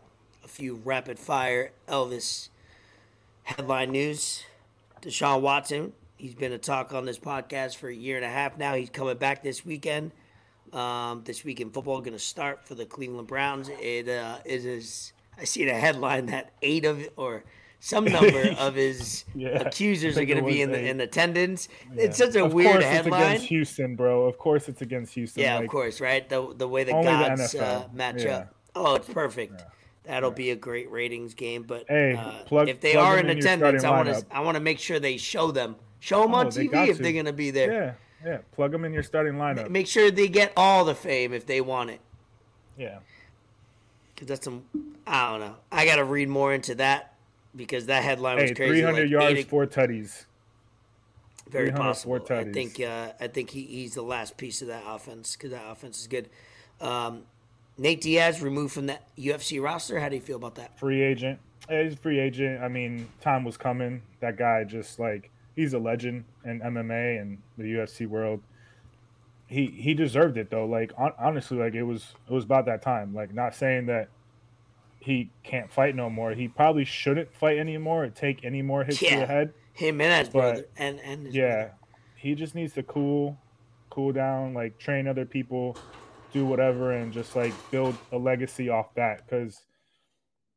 [0.48, 2.48] a few rapid fire Elvis
[3.44, 4.44] headline news.
[5.02, 8.58] Deshaun Watson, he's been a talk on this podcast for a year and a half
[8.58, 8.74] now.
[8.74, 10.12] He's coming back this weekend.
[10.72, 13.70] Um, this week in football, going to start for the Cleveland Browns.
[13.82, 17.44] It uh, is, is I see the headline that eight of or
[17.80, 21.68] some number of his Yeah, accusers are going to be in the in attendance.
[21.94, 22.04] Yeah.
[22.04, 23.22] It's such a of weird course It's headline.
[23.24, 24.26] against Houston, bro.
[24.26, 25.44] Of course, it's against Houston.
[25.44, 26.28] Yeah, like, of course, right?
[26.28, 28.38] The the way the Only the gods uh, match Yeah.
[28.38, 28.54] up.
[28.76, 29.64] Oh, it's perfect.
[30.08, 31.64] That'll be a great ratings game.
[31.64, 34.26] But Hey, uh, plug- if they are in in attendance, I want to.
[34.32, 35.76] I want to make sure they show them.
[36.00, 37.04] Show them on Oh, they TV got if to.
[37.04, 37.98] they're gonna be there.
[38.24, 38.38] Yeah, yeah.
[38.54, 39.70] Plug them in your starting lineup.
[39.70, 42.00] Make sure they get all the fame if they want it.
[42.78, 43.00] Yeah.
[44.16, 44.64] Because that's some
[45.06, 45.56] I don't know.
[45.72, 47.14] I got to read more into that
[47.56, 48.82] because that headline was crazy.
[48.82, 50.26] 300 like yards, eight- four tutties.
[51.50, 52.20] Very 300 possible.
[52.26, 52.80] four I think.
[52.80, 56.08] Uh, I think he, he's the last piece of that offense because that offense is
[56.08, 56.30] good.
[56.82, 57.24] Um,
[57.78, 60.00] Nate Diaz removed from the UFC roster.
[60.00, 60.78] How do you feel about that?
[60.80, 61.40] Free agent.
[61.70, 62.62] Yeah, he's a free agent.
[62.64, 64.02] I mean, time was coming.
[64.20, 68.42] That guy just like he's a legend in MMA and the UFC world.
[69.48, 70.66] He he deserved it though.
[70.66, 73.14] Like hon- honestly, like it was it was about that time.
[73.14, 74.10] Like not saying that
[75.00, 76.32] he can't fight no more.
[76.32, 79.54] He probably shouldn't fight anymore or take any more hits to the head.
[79.74, 81.74] Him and his But- brother and and Yeah, brother.
[82.16, 83.38] he just needs to cool,
[83.90, 85.78] cool down, like train other people,
[86.34, 89.64] do whatever, and just like build a legacy off that because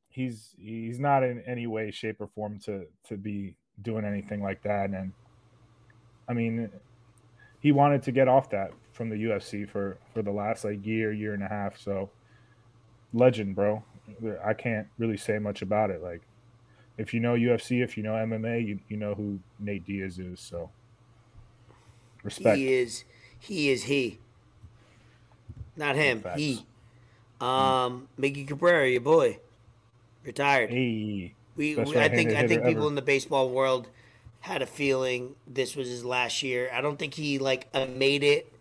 [0.08, 4.62] he's he's not in any way, shape, or form to to be doing anything like
[4.62, 4.90] that.
[4.90, 5.12] And
[6.28, 6.70] I mean,
[7.60, 11.12] he wanted to get off that from the UFC for for the last like year,
[11.12, 11.78] year and a half.
[11.78, 12.10] So
[13.12, 13.84] legend, bro.
[14.44, 16.02] I can't really say much about it.
[16.02, 16.22] Like
[16.98, 20.40] if you know UFC, if you know MMA, you, you know who Nate Diaz is.
[20.40, 20.70] So
[22.22, 22.58] respect.
[22.58, 23.04] He is
[23.38, 24.18] he is he.
[25.76, 26.20] Not him.
[26.20, 26.38] Facts.
[26.40, 26.66] He.
[27.40, 29.38] Um, Miggy Cabrera, your boy,
[30.24, 30.70] retired.
[30.70, 32.88] Hey, We, we- I think I think people ever.
[32.88, 33.88] in the baseball world
[34.40, 36.70] had a feeling this was his last year.
[36.72, 38.52] I don't think he like uh, made it.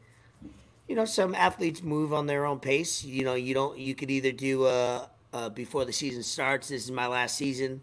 [0.88, 3.04] You know, some athletes move on their own pace.
[3.04, 3.78] You know, you don't.
[3.78, 6.70] You could either do uh, uh before the season starts.
[6.70, 7.82] This is my last season.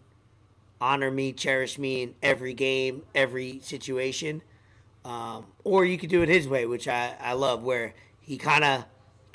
[0.79, 4.41] Honor me, cherish me in every game, every situation.
[5.05, 8.63] Um, or you could do it his way, which I, I love, where he kind
[8.63, 8.85] of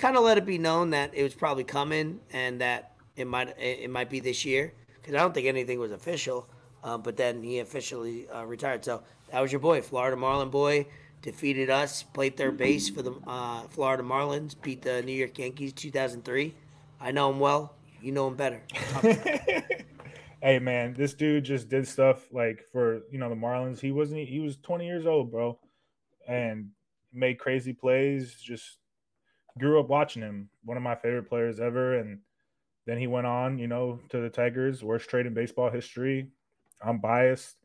[0.03, 3.57] kind of let it be known that it was probably coming and that it might
[3.57, 6.49] it, might be this year because I don't think anything was official.
[6.83, 8.85] Uh, but then he officially uh, retired.
[8.85, 10.87] So that was your boy, Florida Marlin boy,
[11.23, 15.73] defeated us, played third base for the uh, Florida Marlins, beat the New York Yankees
[15.73, 16.53] 2003.
[17.01, 17.77] I know him well.
[18.01, 18.61] You know him better.
[20.43, 23.79] hey man, this dude just did stuff like for you know the Marlins.
[23.79, 24.27] He wasn't.
[24.29, 25.61] He was 20 years old, bro,
[26.27, 26.71] and
[27.13, 28.35] made crazy plays.
[28.35, 28.79] Just
[29.59, 30.49] grew up watching him.
[30.65, 32.21] One of my favorite players ever, and
[32.87, 36.29] then he went on, you know, to the Tigers, worst trade in baseball history.
[36.85, 37.57] I'm biased.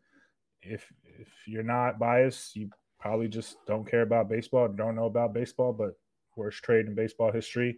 [0.62, 0.86] If
[1.20, 2.70] if you're not biased, you
[3.00, 5.98] probably just don't care about baseball, don't know about baseball, but
[6.36, 7.78] worst trade in baseball history.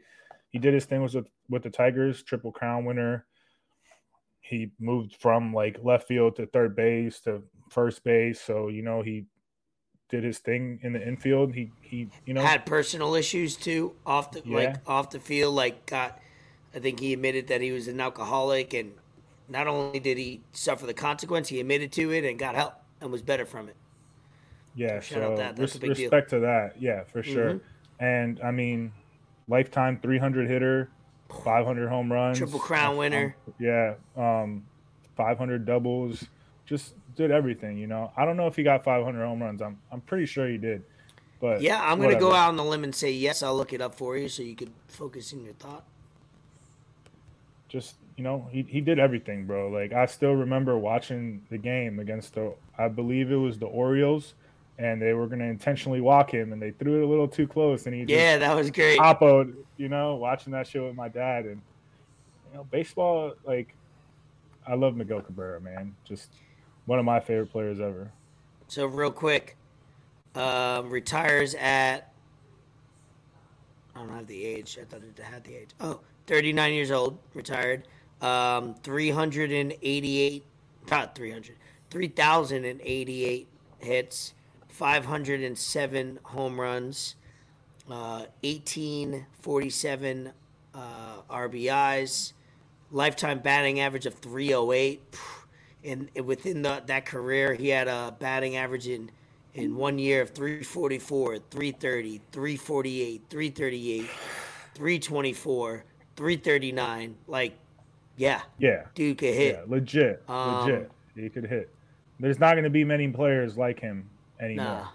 [0.50, 3.26] He did his thing was with, with the Tigers, triple crown winner.
[4.42, 8.42] He moved from like left field to third base to first base.
[8.42, 9.26] So, you know, he
[10.10, 11.54] did his thing in the infield.
[11.54, 15.56] He he, you know, Had personal issues too off the like off the field.
[15.56, 16.20] Like got,
[16.76, 18.94] I think he admitted that he was an alcoholic, and
[19.48, 23.12] not only did he suffer the consequence, he admitted to it and got help and
[23.12, 23.76] was better from it.
[24.76, 25.56] Yeah, Shout out so that.
[25.56, 26.04] That's res- a big deal.
[26.06, 26.74] respect to that.
[26.80, 27.54] Yeah, for sure.
[27.56, 27.62] Mhm.
[28.00, 28.92] And I mean,
[29.48, 30.90] lifetime 300 hitter,
[31.44, 33.36] 500 home runs, Triple crown um, winner.
[33.60, 34.66] yeah, um,
[35.18, 36.26] 500 doubles,
[36.66, 37.78] just did everything.
[37.78, 39.62] You know, I don't know if he got 500 home runs.
[39.62, 40.82] I'm I'm pretty sure he did.
[41.40, 43.44] But Yeah, I'm gonna go out on the limb and say yes.
[43.44, 45.84] I'll look it up for you so you could focus in your thought.
[47.68, 52.00] just you know he, he did everything bro like i still remember watching the game
[52.00, 54.34] against the i believe it was the orioles
[54.80, 57.48] and they were going to intentionally walk him and they threw it a little too
[57.48, 58.98] close and he Yeah, that was great.
[59.00, 61.62] oppoed you know watching that show with my dad and
[62.50, 63.76] you know baseball like
[64.68, 66.34] i love miguel cabrera man just
[66.90, 68.12] one of my favorite players ever
[68.68, 69.56] So real quick,
[70.34, 72.12] um, retires at
[73.96, 74.80] I don't have the age.
[74.82, 75.70] I thought it had the age.
[75.80, 77.88] Oh, 39 years old, retired.
[78.22, 80.44] Um, 388,
[80.90, 81.56] not 300,
[81.92, 83.48] 3,088
[83.80, 84.34] hits,
[84.70, 87.16] 507 home runs,
[87.88, 90.32] uh, 1847
[90.74, 90.80] uh,
[91.30, 92.34] RBIs,
[92.92, 95.02] lifetime batting average of 308.
[95.84, 99.12] And within the, that career, he had a batting average in
[99.54, 104.10] in one year of 344, 330, 348, 338,
[104.76, 105.84] 324,
[106.16, 107.16] 339.
[107.28, 107.58] Like,
[108.16, 109.56] yeah, yeah dude could hit.
[109.56, 111.70] yeah legit Um, legit he could hit
[112.20, 114.10] there's not going to be many players like him
[114.42, 114.88] anymore Nah,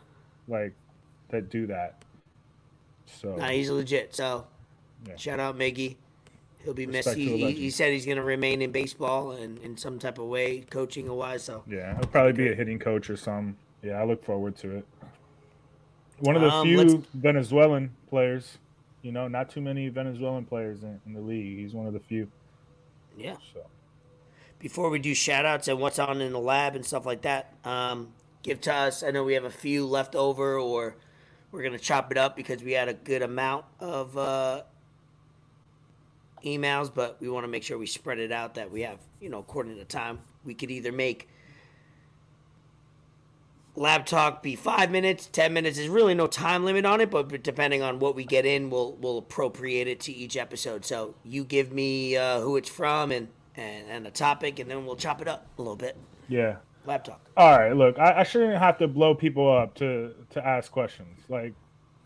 [0.47, 0.75] like
[1.31, 2.05] that do that
[3.07, 4.15] so nah, he's legit.
[4.15, 4.47] So,
[5.07, 5.17] Yeah.
[5.17, 5.97] shout out Miggy.
[6.65, 7.15] He'll be missed.
[7.15, 10.27] He, he, he said he's going to remain in baseball and in some type of
[10.27, 11.43] way, coaching wise.
[11.45, 13.57] So, Yeah, he'll probably be a hitting coach or some.
[13.83, 14.87] Yeah, I look forward to it.
[16.21, 18.59] One of the Um, few let's- Venezuelan players,
[19.03, 21.59] you know, not too many Venezuelan players in, in the league.
[21.59, 22.29] He's one of the few.
[23.17, 23.37] yeah.
[23.53, 23.67] So
[24.59, 27.53] before we do shout outs and what's on in the lab and stuff like that,
[27.65, 29.03] um, give to us.
[29.03, 30.97] I know we have a few left over, or
[31.51, 34.63] we're going to chop it up because we had a good amount of uh,
[36.45, 39.29] emails, but we want to make sure we spread it out that we have, you
[39.29, 40.21] know, according to time.
[40.45, 41.29] We could either make
[43.77, 45.77] lab talk be five minutes, ten minutes.
[45.77, 48.93] There's really no time limit on it, but depending on what we get in, we'll
[49.01, 50.85] we'll appropriate it to each episode.
[50.85, 54.87] So you give me uh, who it's from and, and and a topic, and then
[54.87, 55.97] we'll chop it up a little bit.
[56.29, 56.57] yeah.
[56.87, 57.31] Lab talk.
[57.35, 57.73] All right.
[57.75, 61.19] Look, I, I shouldn't have to blow people up to to ask questions.
[61.31, 61.55] Like,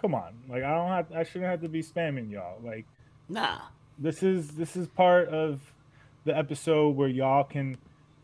[0.01, 0.35] come on.
[0.49, 1.07] Like, I don't have.
[1.13, 2.61] I shouldn't have to be spamming y'all.
[2.63, 2.87] Like,
[3.29, 3.59] Nah.
[3.99, 5.61] This is this is part of
[6.25, 7.77] the episode where y'all can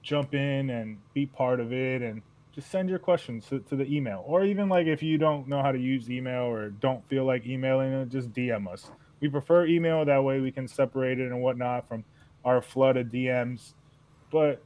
[0.02, 2.22] jump in and be part of it and
[2.54, 4.22] just send your questions to, to the email.
[4.26, 7.46] Or even like if you don't know how to use email or don't feel like
[7.46, 8.90] emailing it just dm us.
[9.20, 12.04] We prefer email that way we can separate it and whatnot from
[12.44, 13.72] our flood of dms
[14.30, 14.62] but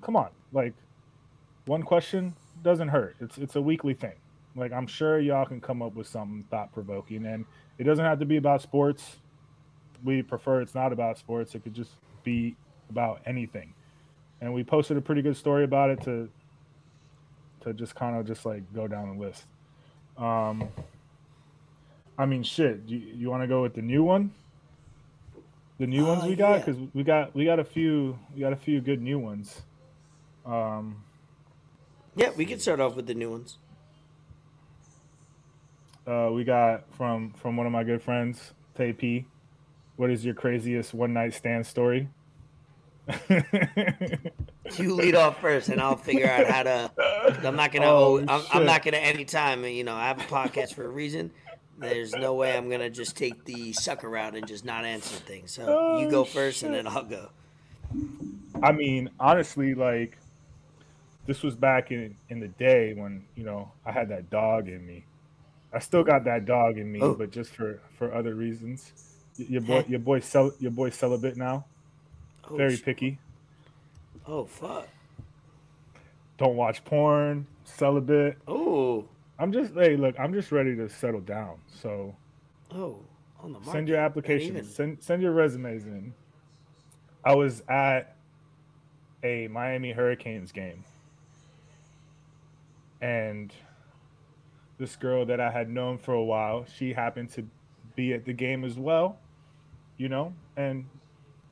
[0.00, 0.74] come on like
[1.66, 3.16] one question doesn't hurt.
[3.20, 4.14] It's it's a weekly thing.
[4.54, 7.44] Like i'm sure y'all can come up with something thought-provoking and
[7.78, 9.16] it doesn't have to be about sports
[10.04, 11.54] we prefer it's not about sports.
[11.54, 11.92] It could just
[12.24, 12.56] be
[12.90, 13.72] about anything.
[14.40, 16.28] And we posted a pretty good story about it to
[17.60, 19.44] to just kind of just like go down the list.
[20.18, 20.68] Um
[22.18, 24.32] I mean shit, you, you want to go with the new one?
[25.78, 26.64] The new ones Uh, we got yeah.
[26.64, 29.62] cuz we got we got a few we got a few good new ones.
[30.44, 31.02] Um
[32.16, 33.58] Yeah, we can start off with the new ones.
[36.06, 39.24] uh we got from from one of my good friends, Tay P.
[39.96, 42.08] What is your craziest one night stand story?
[44.78, 46.90] You lead off first, and I'll figure out how to.
[47.46, 47.86] I'm not gonna.
[47.86, 49.64] Oh, Oh, I'm, I'm not gonna anytime.
[49.64, 51.30] You know, I have a podcast for a reason.
[51.78, 55.50] There's no way I'm gonna just take the sucker route and just not answer things.
[55.52, 57.28] So Oh, you go oh, first, and then I'll go.
[58.62, 60.16] I mean, honestly, like
[61.26, 64.86] this was back in in the day when you know I had that dog in
[64.86, 65.04] me.
[65.74, 67.14] I still got that dog in me, Oh.
[67.14, 68.92] but just for for other reasons.
[69.48, 71.64] Your boy, your boy, cel- your boy celibate now.
[72.50, 73.18] Oh, Very picky.
[74.26, 74.88] oh fuck.
[76.38, 77.46] Don't watch porn.
[77.64, 78.36] Celibate.
[78.48, 79.04] Oh.
[79.38, 80.14] I'm just hey, look.
[80.18, 81.58] I'm just ready to settle down.
[81.80, 82.14] So
[82.72, 82.98] Oh.
[83.40, 83.72] On the market.
[83.72, 84.50] send your applications.
[84.50, 84.64] even.
[84.64, 86.14] Send send your resumes in.
[87.24, 88.16] I was at
[89.22, 90.84] a Miami Hurricanes game,
[93.00, 93.52] and
[94.78, 97.46] this girl that I had known for a while, she happened to
[97.94, 99.18] be at the game as well,
[99.96, 100.86] you know, and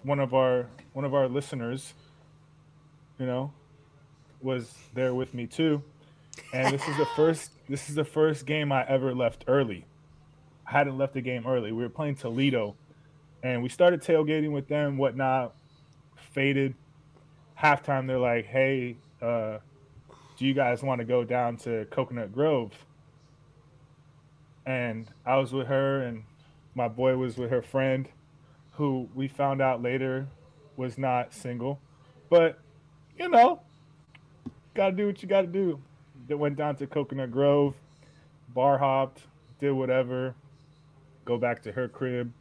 [0.03, 1.95] one of our one of our listeners,
[3.19, 3.53] you know,
[4.41, 5.83] was there with me too.
[6.53, 9.87] And this is the first this is the first game I ever left early.
[10.67, 11.73] I hadn't left the game early.
[11.73, 12.77] We were playing Toledo,
[13.43, 15.55] and we started tailgating with them, whatnot.
[16.33, 16.75] Faded.
[17.59, 19.59] Halftime, they're like, "Hey, uh,
[20.37, 22.73] do you guys want to go down to Coconut Grove?"
[24.65, 26.25] And I was with her, and
[26.75, 28.09] my boy was with her friend,
[28.81, 30.27] who we found out later
[30.79, 31.79] was not single,
[32.31, 32.59] but
[33.19, 33.61] you know,
[34.73, 35.79] gotta do what you gotta do.
[36.29, 37.75] That went down to Coconut Grove,
[38.55, 39.21] bar hopped,
[39.59, 40.35] did whatever.
[41.27, 42.33] Go back to her crib.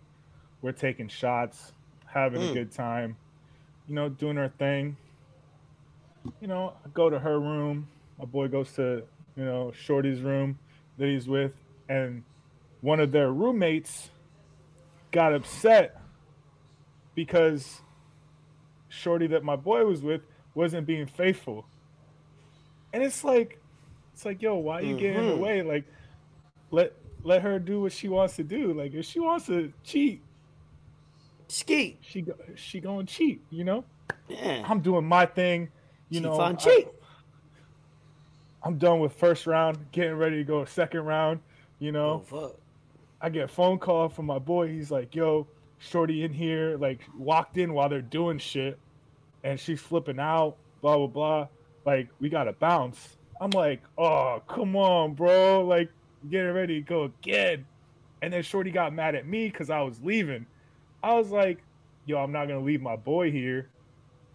[0.61, 1.73] We're taking shots,
[2.05, 2.53] having a Mm.
[2.53, 3.17] good time.
[3.89, 4.95] You know, doing our thing.
[6.39, 7.89] You know, I go to her room.
[8.17, 9.03] My boy goes to
[9.35, 10.57] you know Shorty's room
[10.97, 11.51] that he's with,
[11.89, 12.23] and
[12.79, 14.09] one of their roommates
[15.11, 15.98] got upset
[17.23, 17.81] because
[18.87, 20.21] Shorty that my boy was with
[20.55, 21.65] wasn't being faithful.
[22.93, 23.59] And it's like,
[24.13, 25.39] it's like, yo, why are you getting in the Mhm.
[25.39, 25.61] way?
[25.61, 25.83] Like,
[26.71, 26.93] let
[27.23, 28.71] let her do what she wants to do.
[28.71, 30.21] Like, if she wants to cheat,
[31.49, 31.97] Ski.
[31.99, 33.41] she go, she gonna cheat.
[33.49, 33.83] You know,
[34.29, 34.63] Yeah.
[34.65, 35.69] I'm doing my thing.
[36.09, 36.87] You She know, I- cheat.
[38.63, 41.41] I'm done with first round, getting ready to go second round.
[41.79, 42.55] You know, Oh fuck.
[43.21, 44.69] I get a phone call from my boy.
[44.69, 45.47] He's like, "Yo,
[45.79, 48.77] shorty in here, like walked in while they're doing shit,
[49.43, 51.47] and she's flipping out, blah blah blah.
[51.85, 55.65] Like we gotta bounce." I'm like, "Oh, come on, bro!
[55.65, 55.89] Like
[56.29, 57.65] getting ready to go again."
[58.21, 60.45] And then shorty got mad at me because I was leaving.
[61.01, 61.63] I was like,
[62.05, 63.69] "Yo, I'm not gonna leave my boy here,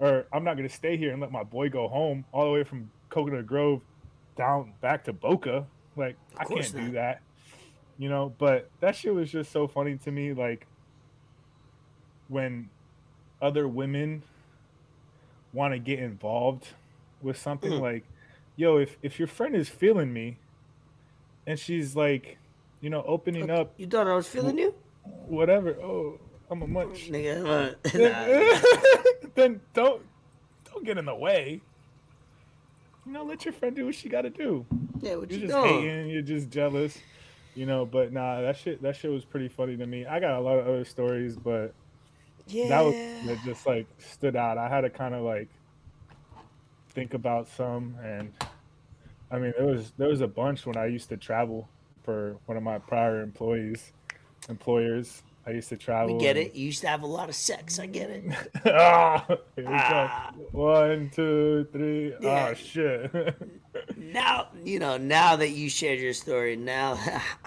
[0.01, 2.65] or I'm not gonna stay here and let my boy go home all the way
[2.65, 3.83] from Coconut Grove
[4.37, 5.67] down back to Boca.
[5.97, 7.21] Like I can't do that."
[7.99, 10.67] you know but that shit was just so funny to me like
[12.35, 12.69] when
[13.41, 14.23] other women
[15.53, 16.67] want to get involved
[17.23, 17.81] with something Mhm.
[17.81, 18.05] like
[18.57, 20.37] yo if if your friend is feeling me
[21.47, 22.39] and she's like
[22.81, 24.75] you know opening up You thought I was feeling you?
[25.05, 26.19] whatever oh
[26.51, 27.71] i'm a munch Nigga, nah.
[27.93, 30.03] then, then don't
[30.73, 31.61] don't get in the way
[33.07, 34.67] you know let your friend do what she got to do
[35.01, 35.83] Yeah, what you're you just doing?
[35.83, 36.99] hating, you're just jealous,
[37.55, 37.85] you know.
[37.85, 40.07] But nah, that shit, that shit was pretty funny to me.
[40.07, 41.75] I got a lot of other stories, but
[42.47, 42.69] Yeah.
[42.69, 42.95] that was
[43.27, 44.59] that just like stood out.
[44.59, 45.49] I had to kind of like
[46.91, 48.33] think about some, and
[49.31, 51.69] I mean, there was there was a bunch when I used to travel
[52.03, 53.93] for one of my prior employees,
[54.49, 55.23] employers.
[55.47, 56.17] I used to travel.
[56.17, 56.55] we get it.
[56.55, 57.79] You used to have a lot of sex.
[57.79, 58.25] I get it.
[58.67, 59.69] ah, here we go.
[59.71, 60.33] Ah.
[60.53, 62.15] One, two, three.
[62.21, 62.49] Yeah.
[62.51, 63.11] Oh shit.
[63.97, 66.97] Now, you know, now that you shared your story, now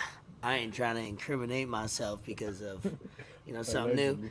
[0.43, 2.85] I ain't trying to incriminate myself because of,
[3.45, 4.29] you know, something new.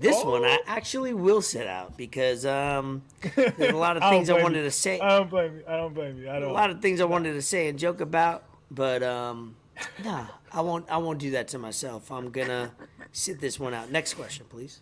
[0.00, 0.64] This one I Oh.
[0.66, 3.02] actually will sit out because um,
[3.34, 4.64] there's a lot of things I blame wanted you.
[4.64, 5.00] to say.
[5.00, 5.64] I don't blame you.
[5.66, 6.28] I don't blame you.
[6.28, 6.50] I a don't.
[6.50, 9.56] A lot of things I wanted to say and joke about, but um,
[10.04, 10.88] nah, I won't.
[10.90, 12.10] I won't do that to myself.
[12.10, 12.72] I'm gonna
[13.12, 13.90] sit this one out.
[13.90, 14.80] Next question, please.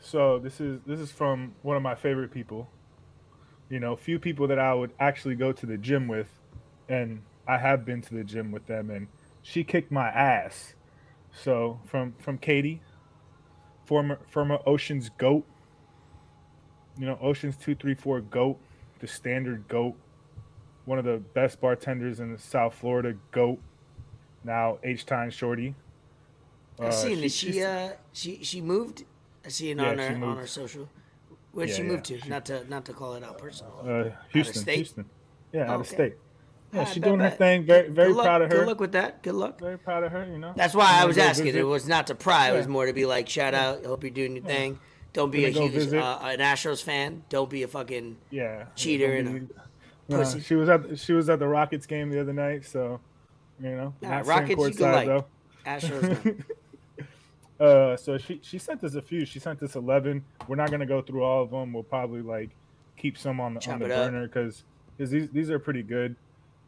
[0.00, 2.68] So this is this is from one of my favorite people.
[3.68, 6.28] You know, few people that I would actually go to the gym with,
[6.88, 9.06] and I have been to the gym with them, and
[9.42, 10.74] she kicked my ass.
[11.32, 12.80] So from from Katie,
[13.90, 15.44] former former Ocean's goat.
[16.96, 18.56] You know, Ocean's two three four goat,
[19.00, 19.96] the standard goat,
[20.84, 23.58] one of the best bartenders in South Florida goat.
[24.44, 25.74] Now H Time Shorty.
[26.78, 29.04] I Uh, seen that she- she uh she she moved.
[29.44, 30.88] I see it Yeah, on she her on her social.
[31.50, 32.20] Where'd Yeah, she yeah, move to?
[32.20, 33.74] she- Not to not to call it out personal.
[33.84, 34.76] Uh, Houston, state?
[34.76, 35.04] Houston.
[35.52, 35.94] Yeah, out of Okay.
[35.96, 36.14] state.
[36.72, 37.64] Yeah, Ah, she's bet, doing her thing.
[37.64, 38.58] Very, very luck- proud of her.
[38.58, 39.22] Good luck with that.
[39.22, 39.58] Good luck.
[39.60, 40.24] Very proud of her.
[40.24, 40.52] You know.
[40.56, 41.46] That's why I'm I was asking.
[41.46, 41.58] visit.
[41.60, 42.50] It was not to pry.
[42.50, 43.84] It was more to be like, shout out.
[43.84, 44.78] Hope you're doing your thing.
[45.12, 47.24] Don't be a huge uh, an Astros fan.
[47.28, 48.66] Don't be a fucking Yeah.
[48.76, 50.40] cheater and be- a Nah, pussy.
[50.40, 53.00] she was at she was at the Rockets game the other night, so
[53.60, 53.94] you know.
[54.00, 55.06] Nah, not sitting Rockets you could courtside, like.
[55.06, 55.24] though.
[55.66, 56.44] Astros.
[57.58, 59.26] Uh, so she she sent us a few.
[59.26, 60.24] She sent us eleven.
[60.48, 61.74] We're not gonna go through all of them.
[61.74, 62.48] We'll probably like
[62.96, 64.10] keep some on the Chop on the it up.
[64.10, 64.64] burner because
[64.96, 66.16] these these are pretty good.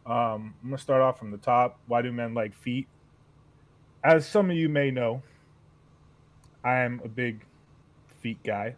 [0.05, 1.79] Um, I'm gonna start off from the top.
[1.87, 2.89] Why do men like feet?
[4.03, 5.23] As some of you may know,
[6.65, 7.45] I am a big
[8.21, 8.77] feet guy.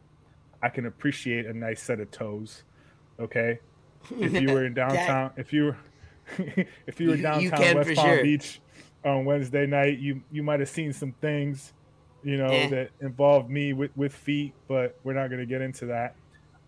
[0.62, 2.62] I can appreciate a nice set of toes.
[3.18, 3.58] Okay,
[4.18, 5.76] if you were in downtown, if you were
[6.86, 8.22] if you were You- you downtown West Palm sure.
[8.22, 8.60] Beach
[9.04, 11.72] on Wednesday night, you you might have seen some things,
[12.22, 16.16] you know, that involved me with with feet, but we're not gonna get into that.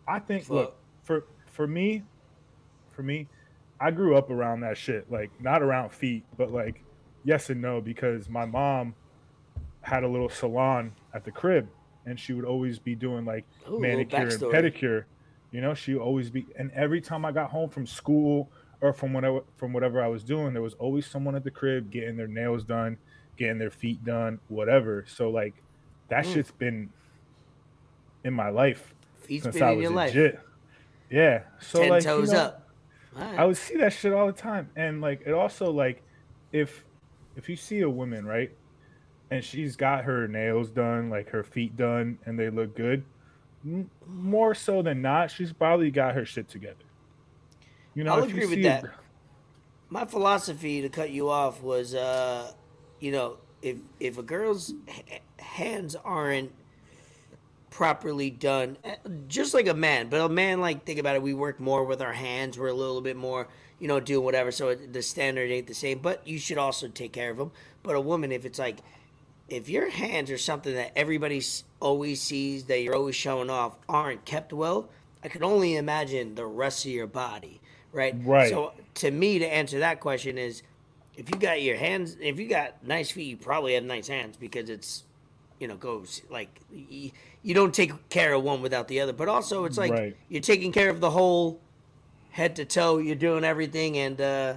[0.09, 2.03] I think look for for me,
[2.93, 3.29] for me,
[3.81, 6.85] I grew up around that shit, like not around feet, but like
[7.25, 8.95] yes and no, because my mom
[9.83, 11.69] had a little salon at the crib,
[12.07, 15.05] and she would always be doing like Ooh, manicure and pedicure.
[15.53, 18.51] You know, she would always be, and every time I got home from school
[18.81, 21.91] or from whatever from whatever I was doing, there was always someone at the crib
[21.91, 22.99] getting their nails done,
[23.39, 25.05] getting their feet done, whatever.
[25.09, 25.55] So like,
[26.09, 26.33] that Mm.
[26.33, 26.91] shit's been
[28.25, 30.11] in my life Feet's since been I in was your life.
[30.15, 30.41] legit.
[31.11, 31.43] Yeah.
[31.61, 32.66] So Ten like, you toes know, up.
[33.17, 33.39] Right.
[33.39, 36.03] I would see that shit all the time, and like it also like
[36.53, 36.85] if
[37.37, 38.51] if you see a woman right,
[39.31, 43.05] and she's got her nails done, like her feet done, and they look good,
[43.65, 46.77] m- more so than not, she's probably got her shit together.
[47.95, 48.85] You know, I'll agree with that.
[49.89, 52.53] my philosophy to cut you off was uh
[53.01, 56.53] you know if if a girl's h- hands aren't
[57.77, 58.95] properly done eh,
[59.29, 62.01] just like a man but a man like think about it we work more with
[62.01, 63.49] our hands we're a little bit more
[63.79, 67.13] you know doing whatever so the standard ain't the same but you should also take
[67.13, 67.51] care of them
[67.83, 68.79] but a woman if it's like
[69.51, 71.43] if your hands are something that everybody
[71.79, 74.89] always sees that you're always showing off aren't kept well
[75.23, 77.61] i can only imagine the rest of your body
[77.93, 78.49] right Right.
[78.49, 80.63] so to me to answer that question is
[81.15, 84.39] if you got your hands if you got nice feet you probably have nice hands
[84.39, 85.03] because it's
[85.61, 86.59] you know goes like
[87.47, 90.17] you, don't take care of one without the other but also it's like Right.
[90.29, 91.61] you're taking care of the whole
[92.31, 94.57] head to toe you're doing everything and uh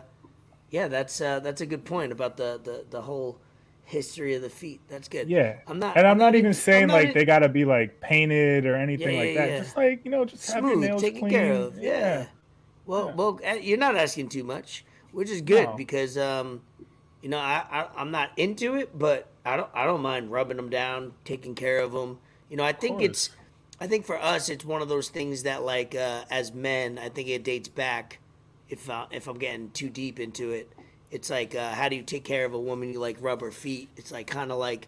[0.71, 3.39] yeah that's uh that's a good point about the the, the whole
[3.85, 6.87] history of the feet that's good Yeah, i'm not and I'm not even in- saying
[6.87, 9.49] not like in- they gotta be like painted or anything Yeah, like yeah, that.
[9.51, 9.59] yeah.
[9.59, 11.31] Just like you know, just have your smooth, nails taken clean.
[11.31, 11.77] care of.
[11.79, 12.25] Yeah.
[12.85, 15.75] Well, well, uh, you're not asking too much, which is good No.
[15.75, 16.61] because um,
[17.21, 20.57] you know I, I I'm not into it, but I don't I don't mind rubbing
[20.57, 22.19] them down, taking care of them.
[22.49, 23.05] You know, I think course.
[23.05, 23.29] it's
[23.79, 27.09] I think for us it's one of those things that like uh, as men, I
[27.09, 28.19] think it dates back.
[28.69, 30.71] If uh, if I'm getting too deep into it,
[31.11, 33.51] it's like uh, how do you take care of a woman you like rub her
[33.51, 33.89] feet?
[33.97, 34.87] It's like kind of like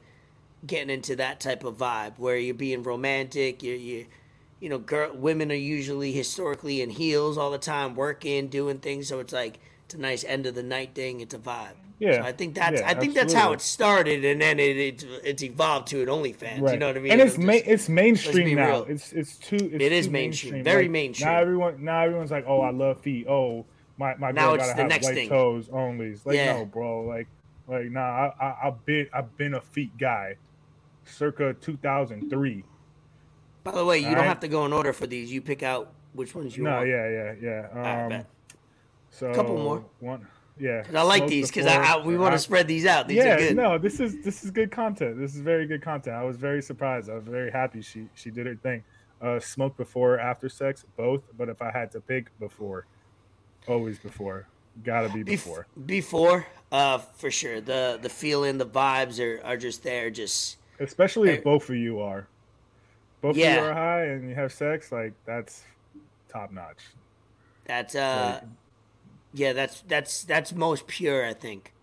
[0.66, 3.64] getting into that type of vibe where you're being romantic.
[3.64, 4.06] You you
[4.60, 9.08] you know, girl, women are usually historically in heels all the time, working, doing things.
[9.08, 11.22] So it's like it's a nice end of the night thing.
[11.22, 11.76] It's a vibe.
[12.02, 12.14] Yeah.
[12.14, 15.06] So I think that's Yeah, I think that's how it started, and then it, it
[15.24, 16.60] it's evolved to an OnlyFans.
[16.62, 16.74] Right.
[16.74, 17.12] You know what I mean?
[17.12, 18.68] And it's It'll ma- it's mainstream now.
[18.68, 18.84] real.
[18.90, 19.58] It's it's too.
[19.58, 21.30] It's It is too mainstream, very Like, mainstream.
[21.30, 23.28] Now everyone now everyone's like, oh, I love feet.
[23.28, 23.66] Oh,
[23.98, 25.30] my my Now girl gotta have white thing.
[25.30, 26.08] toes only.
[26.08, 26.54] It's like Yeah.
[26.58, 27.02] no, bro.
[27.04, 27.28] Like
[27.68, 28.02] like nah.
[28.02, 30.38] I, I I've been I've been a feet guy,
[31.06, 32.64] circa 2003.
[33.64, 34.28] By the way, you don't Alright.
[34.28, 35.32] have to go in order for these.
[35.32, 36.88] You pick out which ones you No, want.
[36.88, 37.68] No, yeah, yeah, yeah.
[37.72, 38.26] Um, Alright, bet.
[39.12, 39.86] So Couple more.
[40.00, 40.26] One,
[40.62, 40.84] yeah.
[40.94, 43.08] I like these because I, I, we want to spread these out.
[43.08, 43.56] These yeah, are good.
[43.56, 45.20] no, this is this is good content.
[45.20, 46.16] This is very good content.
[46.16, 47.10] I was very surprised.
[47.10, 48.84] I was very happy she she did her thing.
[49.22, 51.22] Uh, smoke before, after sex, both.
[51.38, 52.86] But if I had to pick, before,
[53.68, 54.48] always before.
[54.84, 55.68] Gotta be Bef- before.
[55.86, 57.60] before, uh, for sure.
[57.60, 60.10] The the feeling, the vibes are, are just there.
[60.10, 62.28] Just Especially if both of you are.
[63.22, 65.64] Both of you are high and you have sex, like that's
[66.30, 66.80] top notch.
[67.66, 68.50] That's uh, Like-
[69.34, 71.26] yeah, that's that's that's most pure.
[71.26, 71.74] I think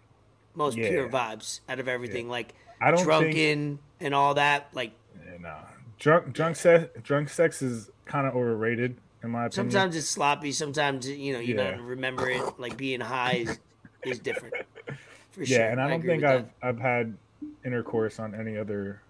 [0.55, 4.69] most pure vibes out of everything, like I don't think drunken and all that.
[4.73, 4.93] Like
[5.25, 5.57] yeah, nah.
[5.99, 9.71] Drunk drunk sex drunk sex is kind of overrated in my opinion.
[9.71, 10.53] sometimes it's sloppy.
[10.53, 11.73] Sometimes you know you Yeah.
[11.73, 12.43] don't remember it.
[12.59, 13.59] Like being high is,
[14.05, 14.55] is different.
[15.33, 15.67] For yeah, sure.
[15.67, 16.55] and I don't think I've that.
[16.63, 17.17] I've had
[17.65, 19.03] intercourse on any other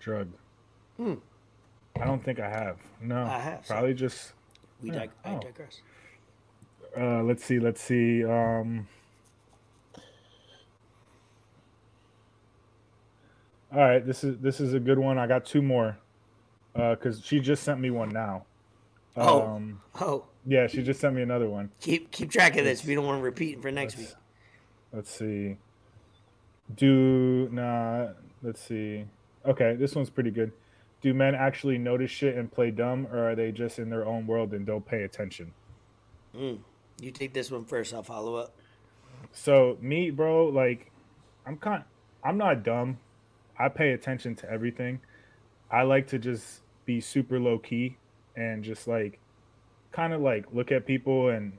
[0.00, 0.28] drug.
[0.96, 1.14] Hmm.
[2.00, 2.78] I don't think I have.
[3.00, 4.32] No, I have, so- probably just.
[4.82, 5.40] We yeah, dig- I oh.
[5.40, 5.80] digress.
[6.98, 7.58] Uh, let's see.
[7.58, 8.24] Let's see.
[8.24, 8.86] Um,
[13.72, 15.18] all right, this is this is a good one.
[15.18, 15.96] I got two more
[16.74, 18.44] because she just sent me one now.
[19.16, 19.42] Oh.
[19.42, 21.70] Um, Oh, yeah, she just sent me another one.
[21.80, 22.84] keep keep track of this.
[22.84, 24.06] We don't want to repeat for next week.
[24.06, 24.16] Let's-
[24.94, 25.56] Let's see.
[26.76, 28.08] Do nah.
[28.42, 29.06] Let's see.
[29.46, 30.52] Okay, this one's pretty good.
[31.00, 34.26] Do men actually notice shit and play dumb, or are they just in their own
[34.26, 35.52] world and don't pay attention?
[36.36, 36.58] Mm.
[37.02, 37.92] You take this one first.
[37.92, 38.54] I'll follow up.
[39.32, 40.92] So me, bro, like
[41.44, 41.82] I'm kind
[42.22, 42.98] I'm not dumb.
[43.58, 45.00] I pay attention to everything.
[45.70, 47.96] I like to just be super low key
[48.36, 49.18] and just like
[49.90, 51.52] kind of like look at people and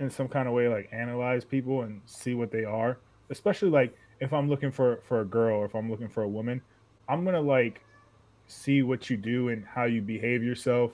[0.00, 2.98] in some kind of way like analyze people and see what they are.
[3.30, 6.28] Especially like if I'm looking for for a girl or if I'm looking for a
[6.28, 6.62] woman,
[7.08, 7.82] I'm to like
[8.48, 10.90] see what you do and how you behave yourself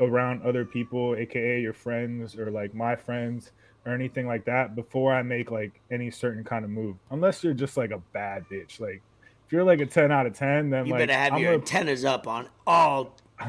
[0.00, 3.52] around other people, aka your friends or like my friends
[3.84, 6.96] or anything like that before I make like any certain kind of move.
[7.10, 8.80] Unless you're just like a bad bitch.
[8.80, 9.02] Like
[9.46, 11.52] if you're like a 10 out of 10, then You like better have I'm your
[11.52, 13.16] gonna, antennas up on all.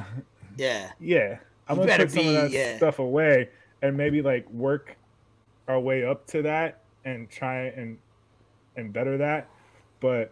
[0.55, 0.91] Yeah.
[0.99, 2.77] yeah, I'm You gonna better put some of be- that yeah.
[2.77, 3.49] stuff away
[3.81, 4.95] and maybe like work
[5.67, 7.97] our way up to that and try and
[8.75, 9.49] and better that.
[9.99, 10.31] But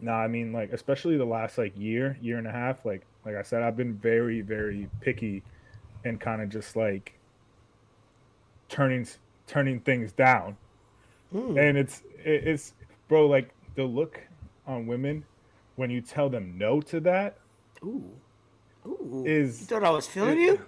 [0.00, 3.36] no, I mean like especially the last like year, year and a half, like like
[3.36, 5.42] I said, I've been very, very picky
[6.04, 7.14] and kind of just like
[8.68, 9.06] turning
[9.46, 10.56] turning things down.
[11.32, 11.56] Hmm.
[11.58, 12.74] And it's it's
[13.08, 14.20] bro, like the look
[14.66, 15.24] on women
[15.76, 17.36] when you tell them no to that
[17.82, 18.04] Ooh.
[18.86, 19.24] Ooh.
[19.26, 20.60] is you thought I was feeling it- you?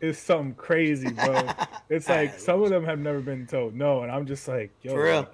[0.00, 1.48] is something crazy, bro.
[1.88, 4.92] It's like some of them have never been told no, and I'm just like, yo,
[4.92, 5.16] For real.
[5.20, 5.32] like,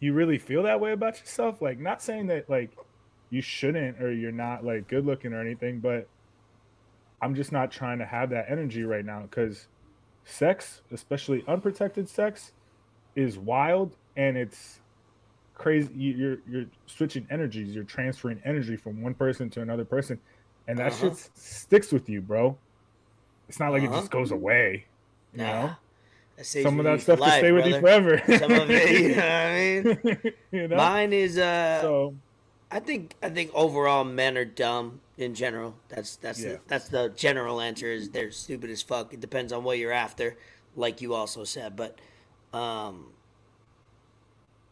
[0.00, 1.60] you really feel that way about yourself?
[1.62, 2.70] Like, not saying that like
[3.30, 6.08] you shouldn't or you're not like good looking or anything, but
[7.20, 9.68] I'm just not trying to have that energy right now because
[10.24, 12.52] sex, especially unprotected sex,
[13.14, 14.80] is wild and it's
[15.54, 15.92] crazy.
[15.94, 17.74] You- You're you're switching energies.
[17.74, 20.20] You're transferring energy from one person to another person,
[20.68, 21.08] and that Uh-huh.
[21.10, 22.58] shit sticks with you, bro.
[23.48, 24.00] It's not like it Uh-huh.
[24.00, 24.86] just goes away.
[25.32, 25.52] You Nah.
[25.52, 25.76] know,
[26.42, 28.18] some of that stuff life, stay with you forever.
[28.38, 30.34] Some of it, you know what I mean?
[30.52, 30.76] You know?
[30.76, 32.14] Mine is uh so
[32.70, 35.76] I think I think overall men are dumb in general.
[35.88, 36.52] That's that's Yeah.
[36.52, 39.12] the, that's the general answer is they're stupid as fuck.
[39.12, 40.36] It depends on what you're after,
[40.74, 41.76] like you also said.
[41.76, 41.98] But
[42.52, 43.12] um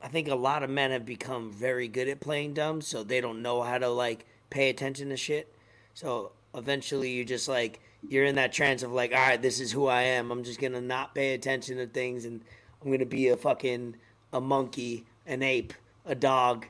[0.02, 3.20] I think a lot of men have become very good at playing dumb, so they
[3.20, 5.54] don't know how to like pay attention to shit.
[5.94, 9.72] So eventually you just like you're in that trance of like, all right, this is
[9.72, 10.30] who I am.
[10.30, 12.42] I'm just gonna not pay attention to things and
[12.82, 13.96] I'm gonna be a fucking
[14.32, 15.72] a monkey, an ape,
[16.04, 16.66] a dog,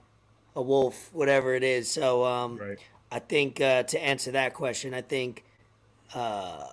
[0.57, 1.91] a wolf, whatever it is.
[1.91, 2.79] So um, right.
[3.11, 5.45] I think uh, to answer that question, I think
[6.15, 6.67] uh,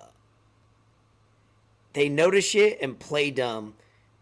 [1.92, 3.74] they notice shit and play dumb,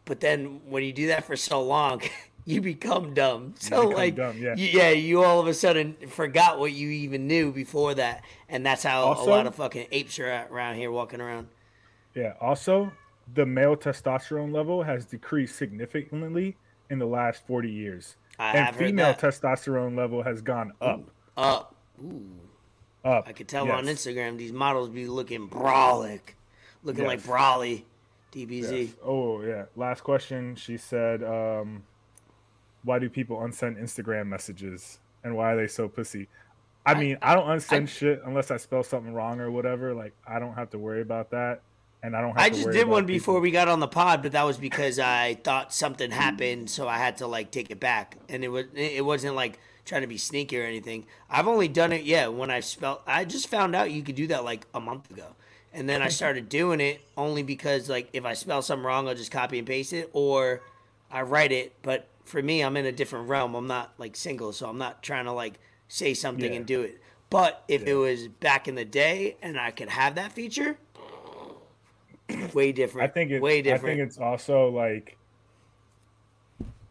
[0.04, 2.02] but then when you do that for so long,
[2.44, 3.54] you become dumb.
[3.58, 4.54] So become like, dumb, yeah.
[4.56, 8.64] you, yeah, you all of a sudden forgot what you even knew before that, and
[8.64, 11.48] that's how Also- a lot of fucking apes are around here walking around.
[12.14, 12.32] Yeah.
[12.40, 12.92] Also,
[13.34, 16.56] the male testosterone level has decreased significantly
[16.90, 18.16] in the last 40 years.
[18.40, 21.10] I and female testosterone level has gone up.
[21.36, 21.74] Up.
[22.02, 22.24] Ooh.
[23.04, 23.24] Up.
[23.28, 23.76] I could tell yes.
[23.76, 26.20] on Instagram these models be looking brolic,
[26.82, 27.84] looking like Broly,
[28.32, 28.86] DBZ.
[28.86, 28.96] Yes.
[29.04, 29.64] Oh, yeah.
[29.76, 30.56] Last question.
[30.56, 31.82] She said, um,
[32.82, 36.28] why do people unsend Instagram messages and why are they so pussy?
[36.86, 39.94] I mean, I, don't unsend I- shit unless I spell something wrong or whatever.
[39.94, 41.60] Like, I don't have to worry about that.
[42.02, 44.22] And I don't have I just did one people- before we got on the pod,
[44.22, 47.78] but that was because I thought something happened, so I had to like take it
[47.80, 51.04] back, and it was it wasn't like trying to be sneaky or anything.
[51.28, 53.00] I've only done it, yeah, when I spelled.
[53.06, 55.34] I just found out you could do that like a month ago,
[55.74, 59.14] and then I started doing it only because like if I spell something wrong, I'll
[59.14, 60.62] just copy and paste it, or
[61.10, 61.74] I write it.
[61.82, 63.54] But for me, I'm in a different realm.
[63.54, 65.58] I'm not like single, so I'm not trying to like
[65.88, 66.58] say something Yeah.
[66.58, 66.98] and do it.
[67.28, 67.90] But if Yeah.
[67.90, 70.78] it was back in the day and I could have that feature,
[72.54, 73.10] way different.
[73.10, 73.84] I think it, way different.
[73.84, 75.16] I think it's also like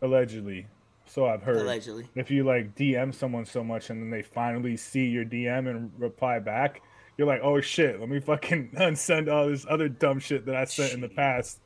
[0.01, 0.67] allegedly.
[1.05, 1.57] So I've heard.
[1.57, 2.07] Allegedly.
[2.15, 5.91] If you like DM someone so much and then they finally see your DM and
[5.97, 6.81] reply back,
[7.17, 10.65] you're like, oh shit, let me fucking unsend all this other dumb shit that I
[10.65, 11.59] sent in the past.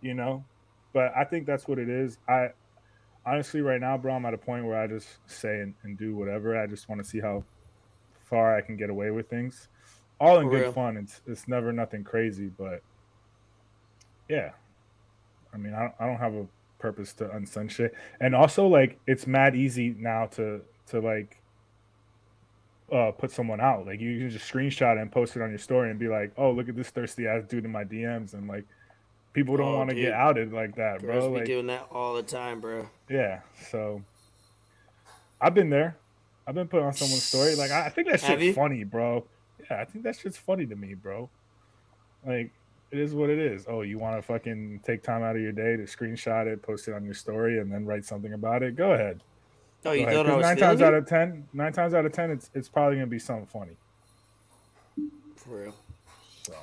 [0.00, 0.44] You know?
[0.92, 2.18] But I think that's what it is.
[2.28, 2.50] I
[3.26, 6.14] honestly right now, bro, I'm at a point where I just say and, and do
[6.14, 6.56] whatever.
[6.58, 7.44] I just want to see how
[8.24, 9.68] far I can get away with things.
[10.20, 10.72] All in For good real.
[10.72, 10.96] fun.
[10.96, 12.82] It's it's never nothing crazy, but
[14.28, 14.50] yeah.
[15.52, 16.46] I mean, I don't, I don't have a
[16.78, 17.94] purpose to unsend shit.
[18.20, 21.40] And also, like, it's mad easy now to to like
[22.92, 23.86] uh put someone out.
[23.86, 26.32] Like, you can just screenshot it and post it on your story and be like,
[26.36, 28.64] "Oh, look at this thirsty ass dude in my DMs." And like,
[29.32, 31.30] people don't Oh, want to get outed like that, Girls bro.
[31.32, 32.88] be Like, doing that all the time, bro.
[33.08, 33.40] yeah.
[33.70, 34.02] So
[35.40, 35.96] I've been there.
[36.46, 37.56] I've been put on someone's story.
[37.56, 39.24] Like, I, I think that Have shit's funny, bro.
[39.68, 41.28] Yeah, I think that shit's funny to me, bro.
[42.24, 42.52] Like,
[42.90, 43.66] it is what it is.
[43.68, 46.88] Oh, you want to fucking take time out of your day to screenshot it, post
[46.88, 48.76] it on your story, and then write something about it?
[48.76, 49.22] Go ahead.
[49.84, 50.26] Oh, you ahead.
[50.26, 50.86] thought was nine times you?
[50.86, 53.76] out of ten, nine times out of ten, it's it's probably gonna be something funny.
[55.36, 55.74] For real.
[56.42, 56.54] So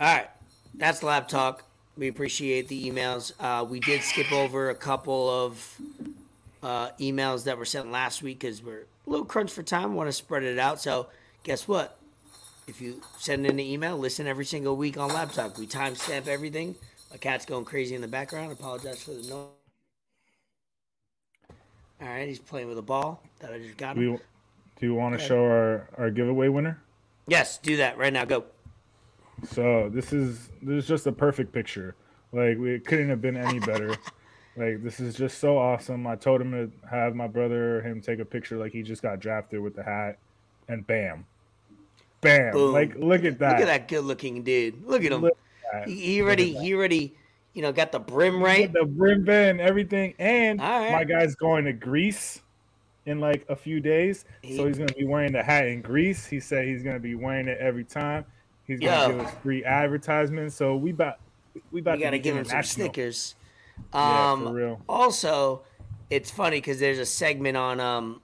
[0.00, 0.28] All right,
[0.74, 1.64] that's lab talk.
[1.96, 3.32] We appreciate the emails.
[3.40, 5.80] Uh, we did skip over a couple of
[6.62, 9.94] uh, emails that were sent last week because we're a little crunch for time.
[9.94, 10.80] Want to spread it out.
[10.80, 11.08] So
[11.42, 11.97] guess what?
[12.68, 15.56] If you send in an email, listen every single week on lab talk.
[15.56, 16.74] We timestamp everything.
[17.10, 18.52] My cat's going crazy in the background.
[18.52, 19.46] apologize for the noise.
[22.00, 24.06] All right, he's playing with a ball that I just got do him.
[24.12, 24.20] you
[24.78, 26.78] do you want to show our our giveaway winner?
[27.26, 28.26] Yes, do that right now.
[28.26, 28.44] Go.
[29.44, 31.96] So this is this is just a perfect picture.
[32.32, 33.96] Like we it couldn't have been any better.
[34.56, 36.06] like this is just so awesome.
[36.06, 39.00] I told him to have my brother or him take a picture like he just
[39.00, 40.18] got drafted with the hat,
[40.68, 41.24] and bam,
[42.20, 42.52] bam.
[42.52, 42.72] Boom.
[42.72, 43.52] Like look at that.
[43.52, 44.84] Look at that good-looking dude.
[44.86, 45.22] Look at him.
[45.22, 45.38] Look
[45.74, 45.88] at.
[45.88, 47.14] He, he already, he already,
[47.52, 48.72] you know, got the brim right.
[48.72, 50.92] The brim band, everything, and right.
[50.92, 52.40] my guy's going to Greece
[53.08, 56.26] in like a few days, He- so he's gonna be wearing the hat in Greece.
[56.26, 58.24] He said he's gonna be wearing it every time.
[58.66, 59.08] He's gonna Yo.
[59.08, 60.54] give us free advertisements.
[60.54, 61.18] So we about
[61.72, 62.62] we about You got to be give him some.
[62.62, 63.34] Snickers.
[63.94, 64.80] Yeah, Um, for real.
[64.88, 65.62] Also,
[66.10, 67.80] it's funny because there's a segment on.
[67.80, 68.20] Um,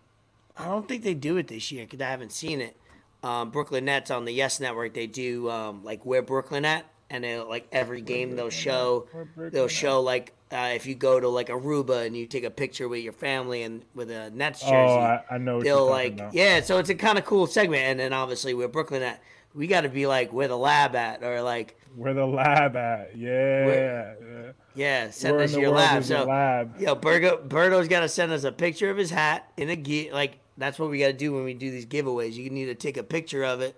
[0.56, 2.76] I don't think they do it this year because I haven't seen it.
[3.24, 4.94] Um, Brooklyn Nets on the Yes Network.
[4.94, 9.06] They do um, like where Brooklyn at, and they like every game they'll show.
[9.36, 12.86] They'll show like uh, if you go to like Aruba and you take a picture
[12.88, 14.74] with your family and with a Nets jersey.
[14.74, 15.60] Oh, I, I know.
[15.62, 16.34] They'll like about.
[16.34, 19.20] yeah so it's a kind of cool segment and then obviously we're brooklyn at
[19.54, 23.16] We got to be like where the lab at, or like Where the lab at?
[23.16, 23.66] Yeah.
[23.66, 24.52] yeah.
[24.74, 26.04] Yeah, send Where us your lab.
[26.04, 26.80] So lab?
[26.80, 30.12] yo, Bergo, Berto's got to send us a picture of his hat in a gear.
[30.12, 32.34] like that's what we got to do when we do these giveaways.
[32.34, 33.76] You need to take a picture of it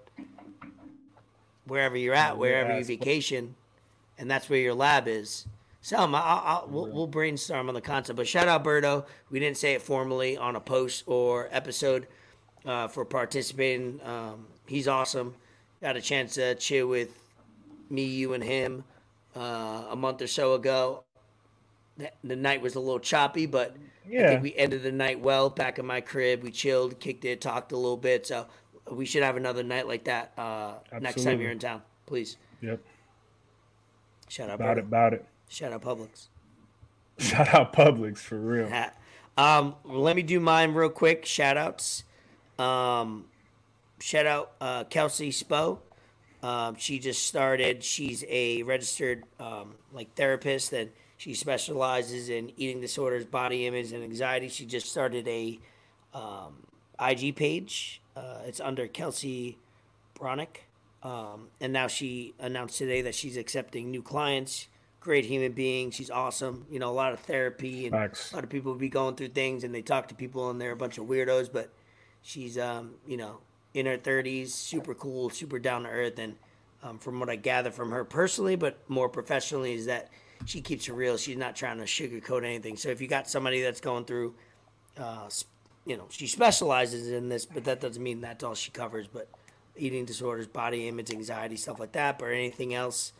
[1.66, 3.56] wherever you're at, Yeah, wherever you vacation,
[4.18, 5.46] and that's where your lab is.
[5.80, 8.16] So I'll, I'll, we'll, we'll brainstorm on the concept.
[8.16, 9.06] But shout out Berto.
[9.30, 12.08] We didn't say it formally on a post or episode
[12.64, 14.00] uh, for participating.
[14.04, 15.34] Um, he's awesome.
[15.80, 17.10] Got a chance to chill with
[17.88, 18.82] me, you, and him
[19.36, 21.04] uh, a month or so ago.
[21.98, 23.74] The, the night was a little choppy, but
[24.06, 25.48] I think we ended the night well.
[25.50, 28.26] Back in my crib, we chilled, kicked it, talked a little bit.
[28.26, 28.46] So
[28.90, 31.82] we should have another night like that uh, next time you're in town.
[32.06, 32.80] Please Yep.
[34.28, 34.78] shout out About Berto.
[34.78, 34.84] it.
[34.84, 35.24] About it.
[35.48, 36.28] Shout out Publix.
[37.18, 38.70] Shout out Publix for real.
[39.38, 41.24] Um, let me do mine real quick.
[41.24, 42.04] Shout outs.
[42.58, 43.26] Um,
[44.00, 45.78] shout out uh, Kelsey Spo.
[46.46, 47.82] Um, she just started.
[47.82, 54.04] She's a registered um, like therapist, and she specializes in eating disorders, body image, and
[54.04, 54.48] anxiety.
[54.48, 55.58] She just started a
[56.14, 56.54] um,
[57.00, 58.00] IG page.
[58.14, 59.58] Uh, it's under Kelsey
[60.16, 60.58] Bronick.
[61.02, 64.68] Um, and now she announced today that she's accepting new clients.
[65.00, 65.90] Great human being.
[65.90, 66.66] She's awesome.
[66.70, 68.30] You know, a lot of therapy and Facts.
[68.30, 70.72] a lot of people be going through things and they talk to people and they're
[70.72, 71.70] a bunch of weirdos, but
[72.22, 73.38] she's, um, you know,
[73.76, 76.18] in her 30s, super cool, super down to earth.
[76.18, 76.36] And
[76.82, 80.10] um, from what I gather from her personally, but more professionally, is that
[80.46, 81.16] she keeps it real.
[81.16, 82.76] She's not trying to sugarcoat anything.
[82.76, 84.34] So if you got somebody that's going through,
[84.98, 85.28] uh,
[85.84, 89.06] you know, she specializes in this, but that doesn't mean that's all she covers.
[89.06, 89.28] But
[89.76, 93.12] eating disorders, body image, anxiety, stuff like that, or anything else,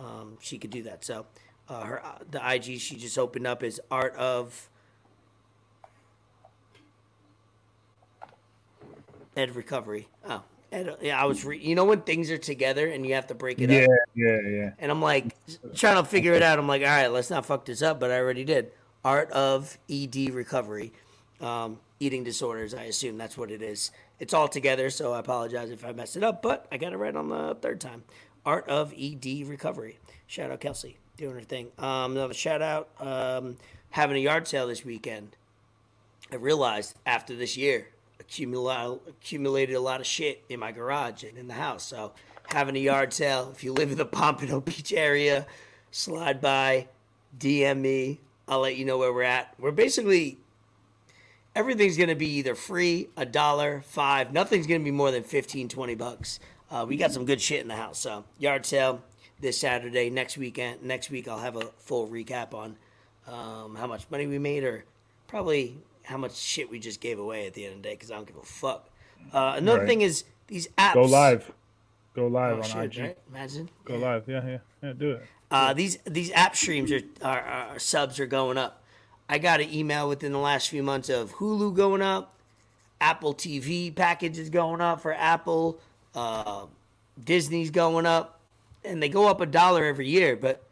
[0.00, 1.04] um, she could do that.
[1.04, 1.26] So
[1.68, 4.70] uh, her uh, the IG she just opened up is Art of
[9.38, 10.08] Ed Recovery.
[10.28, 10.42] Oh,
[10.72, 13.34] Ed, yeah, I was re- you know when things are together and you have to
[13.34, 13.84] break it Yeah.
[13.84, 14.26] up, Yeah.
[14.42, 14.48] Yeah.
[14.50, 14.70] Yeah.
[14.78, 15.34] And I'm like
[15.74, 16.58] trying to figure it out.
[16.58, 18.72] I'm like, all right, let's not fuck this up, but I already did.
[19.04, 20.92] Art of ED Recovery,
[21.40, 22.74] um, eating disorders.
[22.74, 23.92] I assume that's what it is.
[24.18, 26.96] It's all together, so I apologize if I messed it up, but I got it
[26.96, 28.02] right on the third time.
[28.44, 29.98] Art of ED Recovery.
[30.26, 31.68] Shout out Kelsey doing her thing.
[31.78, 33.56] Um, another shout out um,
[33.90, 35.36] having a yard sale this weekend.
[36.32, 37.88] I realized after this year,
[38.22, 41.84] accumula- accumulated a lot of shit in my garage and in the house.
[41.84, 42.12] So
[42.46, 45.46] having a yard sale, if you live in the Pompano Beach area,
[45.90, 46.88] slide by,
[47.38, 48.20] DM me.
[48.46, 49.54] I'll let you know where we're at.
[49.58, 50.38] We're basically
[51.54, 54.32] everything's going to be either free, a dollar, five.
[54.32, 56.40] Nothing's going to be more than 15, 20 bucks.
[56.70, 57.98] Uh, we got some good shit in the house.
[57.98, 59.02] So yard sale
[59.40, 60.08] this Saturday.
[60.08, 62.76] Next weekend, next week I'll have a full recap on
[63.26, 64.84] um, how much money we made, or
[65.26, 65.76] probably
[66.08, 67.94] how much shit we just gave away at the end of the day.
[67.94, 68.88] Because I don't give a fuck.
[69.32, 69.88] Uh, another Right.
[69.88, 70.94] thing is these apps.
[70.94, 71.52] Go live.
[72.14, 72.98] Go live Oh, on shit, IG.
[72.98, 73.18] right?
[73.28, 73.68] Imagine.
[73.84, 74.24] Go live.
[74.26, 74.46] Yeah.
[74.46, 74.58] Yeah.
[74.82, 74.92] Yeah.
[74.94, 75.22] Do it.
[75.50, 78.82] Uh, these these app streams are, are, are subs are going up.
[79.28, 82.34] I got an email within the last few months of Hulu going up,
[83.00, 85.78] Apple TV packages going up for Apple,
[86.14, 86.64] uh,
[87.22, 88.40] Disney's going up,
[88.84, 90.34] and they go up a dollar every year.
[90.36, 90.62] But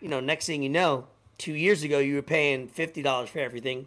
[0.00, 1.06] you know, next thing you know,
[1.38, 3.86] two years ago you were paying fifty dollars for everything.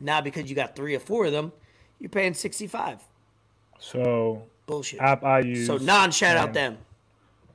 [0.00, 1.52] Now because you got three or four of them,
[1.98, 3.00] you're paying sixty five.
[3.78, 5.00] So Bullshit.
[5.00, 5.66] app I use.
[5.66, 6.78] so non shout out them.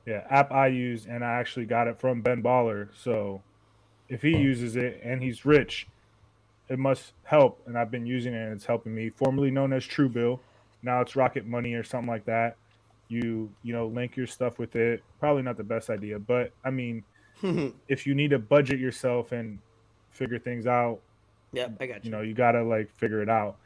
[0.04, 2.88] Yeah, app I use, and I actually got it from Ben Baller.
[2.96, 3.42] So
[4.08, 5.88] if he uses it and he's rich,
[6.68, 7.60] it must help.
[7.66, 9.10] And I've been using it, and it's helping me.
[9.10, 10.38] Formerly known as Truebill,
[10.82, 12.56] now it's Rocket Money or something like that.
[13.08, 15.02] You you know link your stuff with it.
[15.18, 17.02] Probably not the best idea, but I mean,
[17.88, 19.58] if you need to budget yourself and
[20.10, 21.00] figure things out,
[21.56, 22.10] Yep, I got you you.
[22.10, 23.56] know you gotta like figure it out.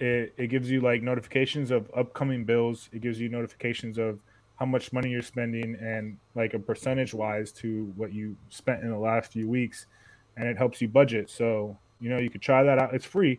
[0.00, 2.88] It, it gives you like notifications of upcoming bills.
[2.92, 4.18] It gives you notifications of
[4.58, 8.90] how much money you're spending and like a percentage wise to what you spent in
[8.90, 9.86] the last few weeks
[10.36, 11.30] and it helps you budget.
[11.30, 12.94] So you know you could try that out.
[12.94, 13.38] It's free.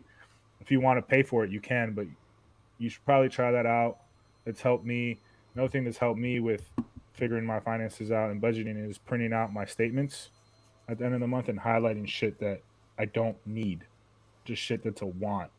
[0.62, 2.06] If you want to pay for it you can but
[2.78, 3.98] you should probably try that out.
[4.46, 5.18] It's helped me.
[5.54, 6.70] Another thing that's helped me with
[7.12, 10.30] figuring my finances out and budgeting is printing out my statements
[10.88, 12.62] at the end of the month and highlighting shit that
[12.98, 13.84] I don't need,
[14.44, 15.50] just shit that's a want,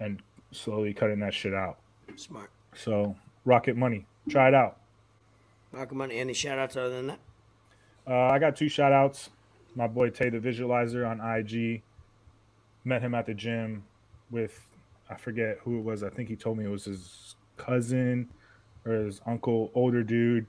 [0.00, 0.20] and
[0.52, 1.78] slowly cutting that shit out.
[2.16, 2.50] Smart.
[2.74, 4.78] So, Rocket Money, try it out.
[5.72, 6.18] Rocket Money.
[6.18, 7.18] Any shout outs other than that?
[8.06, 9.30] Uh, I got two shout outs.
[9.74, 11.82] My boy Tay the Visualizer on IG.
[12.84, 13.82] Met him at the gym
[14.30, 14.66] with,
[15.08, 16.02] I forget who it was.
[16.02, 18.28] I think he told me it was his cousin
[18.84, 20.46] or his uncle, older dude.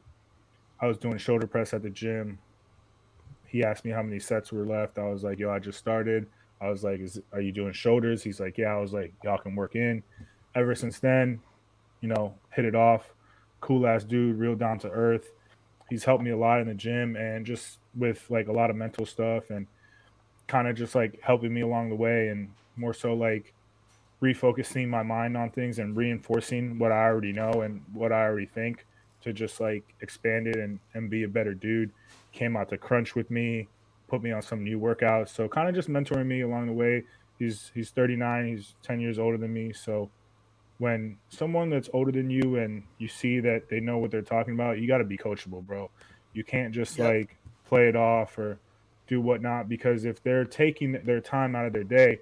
[0.82, 2.38] I was doing shoulder press at the gym.
[3.56, 5.00] He asked me how many sets were left.
[5.00, 6.28] I was like, yo, I just started.
[6.60, 7.00] I was like,
[7.32, 8.22] are you doing shoulders?
[8.22, 8.76] He's like, yeah.
[8.76, 10.04] I was like, y'all can work in.
[10.56, 11.40] Ever since then,
[12.02, 13.14] you know, hit it off.
[13.62, 15.32] cool ass dude, real down to earth.
[15.90, 18.76] He's helped me a lot in the gym and just with like a lot of
[18.76, 19.68] mental stuff and
[20.48, 23.54] kind of just like helping me along the way and more so like
[24.22, 28.48] refocusing my mind on things and reinforcing what I already know and what I already
[28.48, 28.86] think
[29.22, 31.94] to just like expand it and, and be a better dude.
[32.36, 33.68] Came out to crunch with me,
[34.10, 35.30] put me on some new workouts.
[35.30, 37.04] So kind of just mentoring me along the way.
[37.40, 39.72] He's he's 39, he's 10 years older than me.
[39.74, 40.10] So
[40.78, 44.54] when someone that's older than you and you see that they know what they're talking
[44.54, 45.90] about, you got to be coachable, bro.
[46.34, 47.08] You can't just yep.
[47.08, 48.60] like play it off or
[49.08, 52.20] do whatnot because if they're taking their time out of their day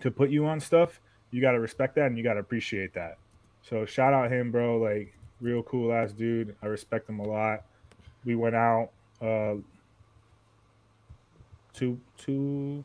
[0.00, 1.00] to put you on stuff,
[1.32, 3.18] you got to respect that and you got to appreciate that.
[3.62, 4.78] So shout out him, bro.
[4.78, 6.54] Like real cool ass dude.
[6.62, 7.64] I respect him a lot.
[8.24, 8.90] We went out
[9.20, 9.54] uh
[11.72, 12.84] two two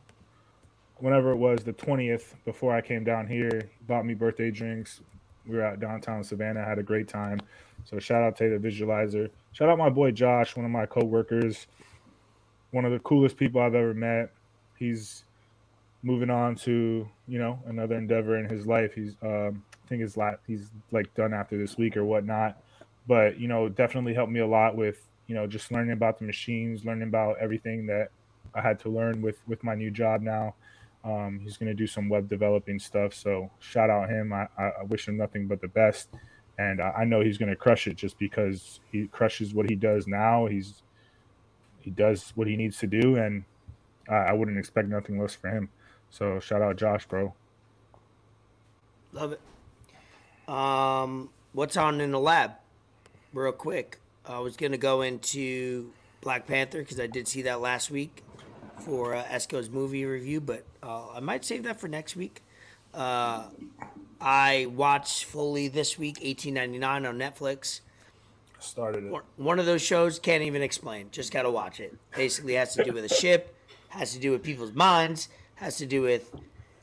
[1.01, 5.01] whenever it was the 20th before I came down here, bought me birthday drinks.
[5.47, 7.41] We were out downtown Savannah, had a great time.
[7.83, 9.29] So shout out to the visualizer.
[9.53, 11.65] Shout out my boy Josh, one of my coworkers,
[12.69, 14.31] one of the coolest people I've ever met.
[14.77, 15.23] He's
[16.03, 18.93] moving on to you know another endeavor in his life.
[18.93, 22.61] He's um, I think his la- he's like done after this week or whatnot.
[23.07, 26.25] But you know, definitely helped me a lot with you know just learning about the
[26.25, 28.09] machines, learning about everything that
[28.53, 30.55] I had to learn with with my new job now.
[31.05, 33.13] Um, he's going to do some web developing stuff.
[33.13, 34.33] So shout out him.
[34.33, 36.09] I, I wish him nothing but the best.
[36.59, 39.75] And I, I know he's going to crush it just because he crushes what he
[39.77, 40.47] does now.
[40.47, 40.83] He's
[41.79, 43.45] he does what he needs to do, and
[44.09, 45.69] I, I wouldn't expect nothing less for him.
[46.09, 47.33] So shout out Josh, bro.
[49.13, 50.53] Love it.
[50.53, 52.51] Um, what's on in the lab?
[53.33, 54.01] Real quick,
[54.31, 55.91] I was gonna go into
[56.21, 58.23] Black Panther because I did see that last week
[58.79, 62.41] for uh, Esco's movie review, but uh, I might save that for next week.
[62.93, 63.43] Uh,
[64.19, 67.81] I watched fully this week, eighteen ninety nine on Netflix.
[68.59, 69.13] Started it.
[69.37, 71.09] One of those shows can't even explain.
[71.11, 71.95] Just gotta watch it.
[72.15, 73.55] Basically, has to do with a ship,
[73.89, 76.33] has to do with people's minds, has to do with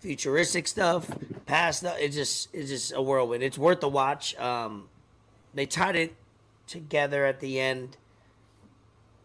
[0.00, 1.10] futuristic stuff,
[1.46, 1.96] past stuff.
[1.98, 3.42] It's just it's just a whirlwind.
[3.42, 4.36] It's worth the watch.
[4.38, 4.88] Um,
[5.54, 6.14] they tied it
[6.69, 7.97] together at the end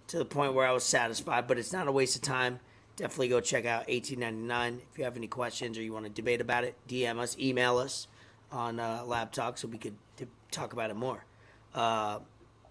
[0.07, 2.59] to the point where I was satisfied, but it's not a waste of time.
[2.95, 4.81] Definitely go check out 1899.
[4.91, 7.77] If you have any questions or you want to debate about it, DM us, email
[7.77, 8.07] us
[8.51, 11.25] on uh, Lab Talk so we could t- talk about it more.
[11.73, 12.19] Uh,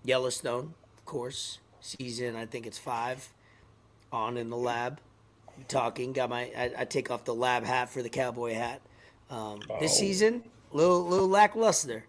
[0.04, 3.28] Yellowstone, of course, season I think it's five
[4.12, 5.00] on in the lab
[5.68, 6.12] talking.
[6.12, 8.80] Got my I, I, take off the lab hat for the cowboy hat.
[9.30, 9.80] Um, oh.
[9.80, 12.04] This season, little little lackluster.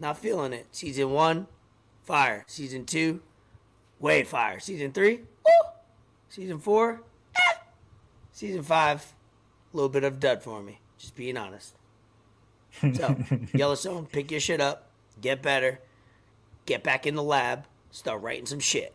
[0.00, 0.66] Not feeling it.
[0.72, 1.46] Season one,
[2.02, 2.44] fire.
[2.46, 3.20] Season two,
[3.98, 4.60] way fire.
[4.60, 5.70] Season three, woo.
[6.28, 7.02] Season four,
[7.36, 7.58] eh.
[8.32, 9.14] Season five,
[9.72, 10.80] a little bit of dud for me.
[10.98, 11.74] Just being honest.
[12.80, 13.16] So
[13.54, 14.88] Yellowstone, pick your shit up,
[15.20, 15.80] get better,
[16.66, 18.94] get back in the lab, start writing some shit.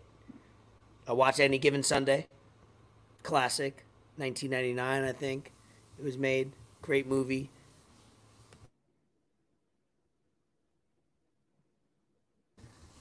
[1.07, 2.27] I watch any given Sunday
[3.27, 3.83] classic,
[4.15, 5.51] 1999, I think
[5.99, 6.53] it was made.
[6.81, 7.49] Great movie.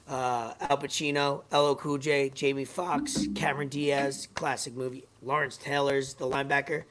[0.09, 5.05] Uh, Al Pacino, LL Cool J, Jamie Foxx, Cameron Diaz, classic movie.
[5.21, 6.85] Lawrence Taylor's the linebacker.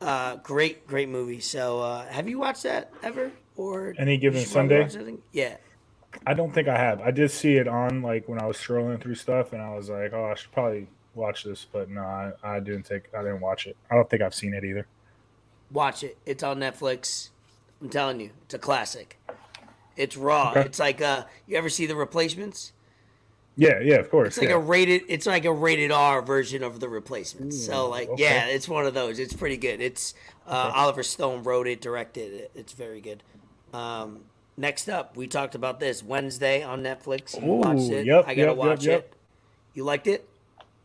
[0.00, 1.40] Uh, great, great movie.
[1.40, 3.30] So, uh, have you watched that ever?
[3.56, 4.88] Or any given Sunday?
[5.32, 5.56] Yeah.
[6.26, 7.00] I don't think I have.
[7.00, 9.90] I did see it on like when I was scrolling through stuff, and I was
[9.90, 13.12] like, "Oh, I should probably watch this," but no, I, I didn't take.
[13.14, 13.76] I didn't watch it.
[13.90, 14.86] I don't think I've seen it either.
[15.70, 16.16] Watch it.
[16.24, 17.28] It's on Netflix.
[17.82, 19.17] I'm telling you, it's a classic.
[19.98, 20.50] It's raw.
[20.50, 20.62] Okay.
[20.62, 22.72] It's like uh, you ever see the replacements?
[23.56, 24.28] Yeah, yeah, of course.
[24.28, 24.54] It's like yeah.
[24.54, 25.02] a rated.
[25.08, 27.56] It's like a rated R version of the replacements.
[27.56, 28.22] Ooh, so like, okay.
[28.22, 29.18] yeah, it's one of those.
[29.18, 29.80] It's pretty good.
[29.80, 30.14] It's
[30.46, 30.78] uh, okay.
[30.78, 32.50] Oliver Stone wrote it, directed it.
[32.54, 33.22] It's very good.
[33.74, 34.20] Um,
[34.58, 37.40] Next up, we talked about this Wednesday on Netflix.
[37.40, 38.06] You Ooh, watched it.
[38.06, 39.14] Yep, I gotta yep, watch yep, it.
[39.74, 40.28] You liked it?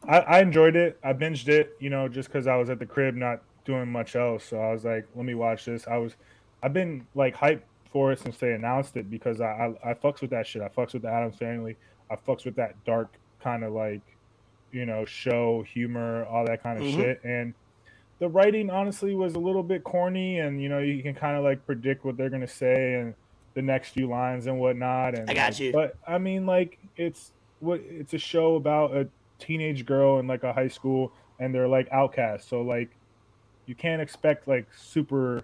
[0.07, 0.99] I, I, enjoyed it.
[1.03, 4.15] I binged it, you know, just because I was at the crib not doing much
[4.15, 4.43] else.
[4.43, 5.87] So I was like, let me watch this.
[5.87, 6.15] I was,
[6.61, 7.61] I've been like hyped
[7.93, 10.61] for it since they announced it because I, I, I fucks with that shit.
[10.61, 11.77] I fucks with the Addams Family.
[12.11, 14.01] I fucks with that dark kind of like,
[14.71, 16.99] you know, show humor, all that kind of mm-hmm.
[16.99, 17.23] shit.
[17.23, 17.53] And
[18.19, 21.43] the writing honestly was a little bit corny, and you know, you can kind of
[21.43, 23.13] like predict what they're gonna say and
[23.53, 25.17] the next few lines and whatnot.
[25.17, 25.71] And I got you.
[25.71, 29.07] But I mean, like it's what it's a show about a
[29.39, 32.49] teenage girl in like a high school, and they're like outcasts.
[32.49, 32.89] So like,
[33.65, 35.43] you can't expect like super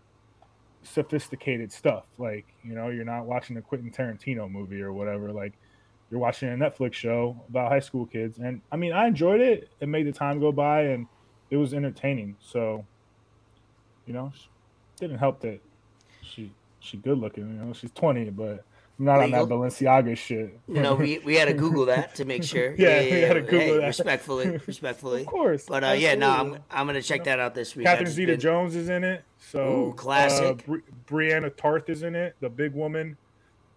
[0.84, 2.06] sophisticated stuff.
[2.18, 5.32] Like you know, you're not watching a Quentin Tarantino movie or whatever.
[5.32, 5.54] Like
[6.10, 8.40] you're watching a Netflix show about high school kids.
[8.40, 9.70] And I mean, I enjoyed it.
[9.80, 11.08] It made the time go by, and
[11.50, 12.36] it was entertaining.
[12.40, 12.86] So,
[14.06, 14.32] you know,
[15.00, 15.60] didn't help that
[16.22, 17.48] she she good looking.
[17.48, 18.66] You know, she's twenty, but
[19.00, 19.42] I'm not Legal.
[19.44, 20.60] on that Balenciaga shit.
[20.68, 22.76] You know, we, we had to Google that to make sure.
[22.78, 23.88] Yeah, we had to Google hey, that.
[23.88, 25.22] Respectfully, respectfully.
[25.22, 25.66] of course.
[25.68, 26.58] But uh, yeah, no, I'm.
[26.70, 27.86] I'm gonna check that out this week.
[27.86, 29.24] Catherine Zeta been- Jones is in it.
[29.38, 30.64] So Ooh, classic.
[30.68, 30.74] Uh,
[31.08, 33.16] Bri- Brianna Tarth is in it, the big woman.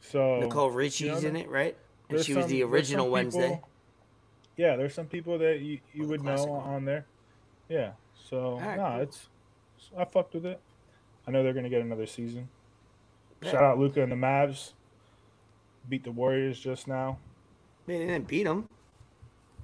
[0.01, 1.77] So Nicole Richie's you know, in it, right?
[2.11, 3.61] And she was some- the original people- Wednesday.
[4.57, 6.63] Yeah, there's some people that you, you Oh, would know one.
[6.69, 7.07] on there.
[7.69, 7.93] Yeah.
[8.29, 9.01] So Alright, nah, cool.
[9.03, 9.29] it's
[9.97, 10.61] I fucked with it.
[11.27, 12.49] I know they're gonna get another season.
[13.41, 13.53] Yeah.
[13.53, 14.73] Shout out Luka and the Mavs.
[15.89, 17.19] Beat the Warriors just now.
[17.87, 18.69] They didn't beat them,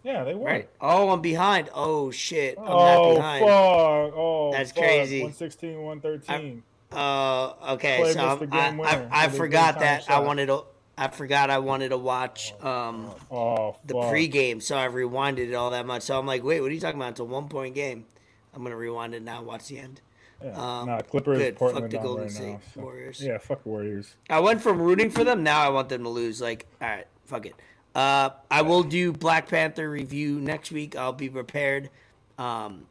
[0.02, 0.44] Yeah, they won.
[0.44, 0.68] right?
[0.80, 1.70] Oh, I'm behind.
[1.72, 3.44] Oh shit, I'm Oh, not behind.
[3.44, 4.12] fuck.
[4.16, 4.82] Oh, That's fuck.
[4.82, 5.20] crazy.
[5.22, 6.62] 116, 113.
[6.90, 8.20] Uh, okay, so
[8.50, 10.64] I, I, winner I forgot that I wanted to.
[10.96, 15.70] I forgot I wanted to watch um oh, the pregame, so I rewinded it all
[15.70, 16.02] that much.
[16.02, 17.10] So I'm like, wait, what are you talking about?
[17.10, 18.06] It's a one point game.
[18.52, 19.42] I'm gonna rewind it now.
[19.42, 20.00] Watch the end.
[20.42, 20.50] Yeah.
[20.52, 21.58] um, nah, Clippers, good.
[21.58, 22.60] Fuck the Golden right State now.
[22.74, 23.20] so- Warriors.
[23.20, 24.14] Yeah, fuck Warriors.
[24.30, 25.42] I went from rooting for them.
[25.42, 26.40] Now I want them to lose.
[26.40, 27.54] Like, all right, fuck it.
[27.94, 30.94] Uh, I will do Black Panther review next week.
[30.94, 31.90] I'll be prepared.
[32.38, 32.86] Um,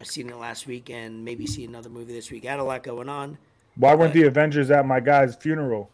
[0.00, 2.46] I seen it last week and maybe see another movie this week.
[2.46, 3.38] I had a lot going on.
[3.76, 5.90] Why weren't But- the Avengers at my guy's funeral?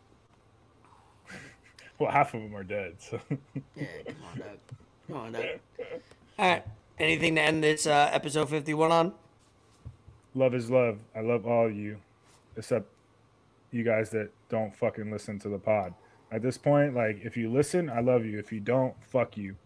[1.98, 2.96] well, half of them are dead.
[2.98, 3.18] So.
[3.76, 4.59] Yeah, come on, Doug.
[5.06, 5.44] Come on, Doug.
[6.38, 6.64] All right.
[6.98, 9.12] Anything to end this uh, episode 51 on?
[10.39, 11.01] Love is love.
[11.15, 11.98] I love all of you,
[12.56, 12.86] except
[13.70, 15.93] you guys that don't fucking listen to the pod.
[16.31, 18.39] At this point, like, if you listen, I love you.
[18.39, 19.56] If you don't, fuck you.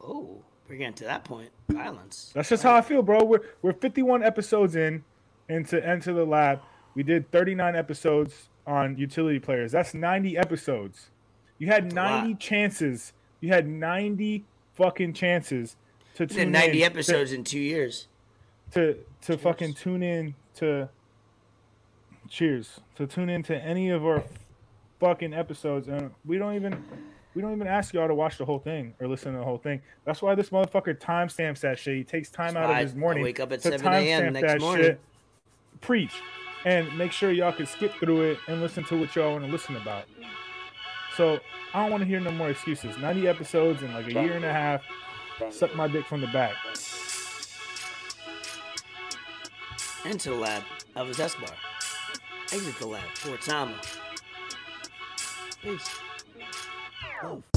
[0.00, 1.50] Oh, we're getting to that point.
[1.68, 2.32] Violence.
[2.34, 3.24] That's just how I feel, bro.
[3.24, 5.04] We're we're 51 episodes in
[5.48, 6.60] into Enter the Lab.
[6.94, 9.72] We did 39 episodes on utility players.
[9.72, 11.10] That's 90 episodes.
[11.58, 13.12] You had a 90 chances.
[13.40, 15.76] You had 90 fucking chances
[16.14, 18.08] to tune 90 in episodes in two years.
[18.72, 19.40] To to, Cheers.
[19.40, 20.88] fucking tune in to
[22.28, 24.24] cheers to tune in to any of our
[24.98, 26.82] fucking episodes and we don't even
[27.36, 29.58] we don't even ask y'all to watch the whole thing or listen to the whole
[29.58, 29.82] thing.
[30.06, 31.94] That's why this motherfucker timestamps that shit.
[31.98, 34.22] He takes time out of his I morning wake up at to 7 a.m.
[34.22, 34.84] timestamp next that morning.
[34.86, 35.00] shit.
[35.82, 36.14] Preach.
[36.64, 39.52] And make sure y'all can skip through it and listen to what y'all want to
[39.52, 40.04] listen about.
[41.14, 41.38] So
[41.74, 42.96] I don't want to hear no more excuses.
[42.96, 44.82] 90 episodes in like a year and a half.
[45.50, 46.54] Suck my dick from the back.
[50.06, 50.62] Enter the lab.
[50.94, 51.50] Elvis Escobar.
[52.52, 53.02] Exit the lab.
[53.16, 53.74] Fort Sama.
[55.60, 55.90] Peace.
[57.24, 57.55] Love.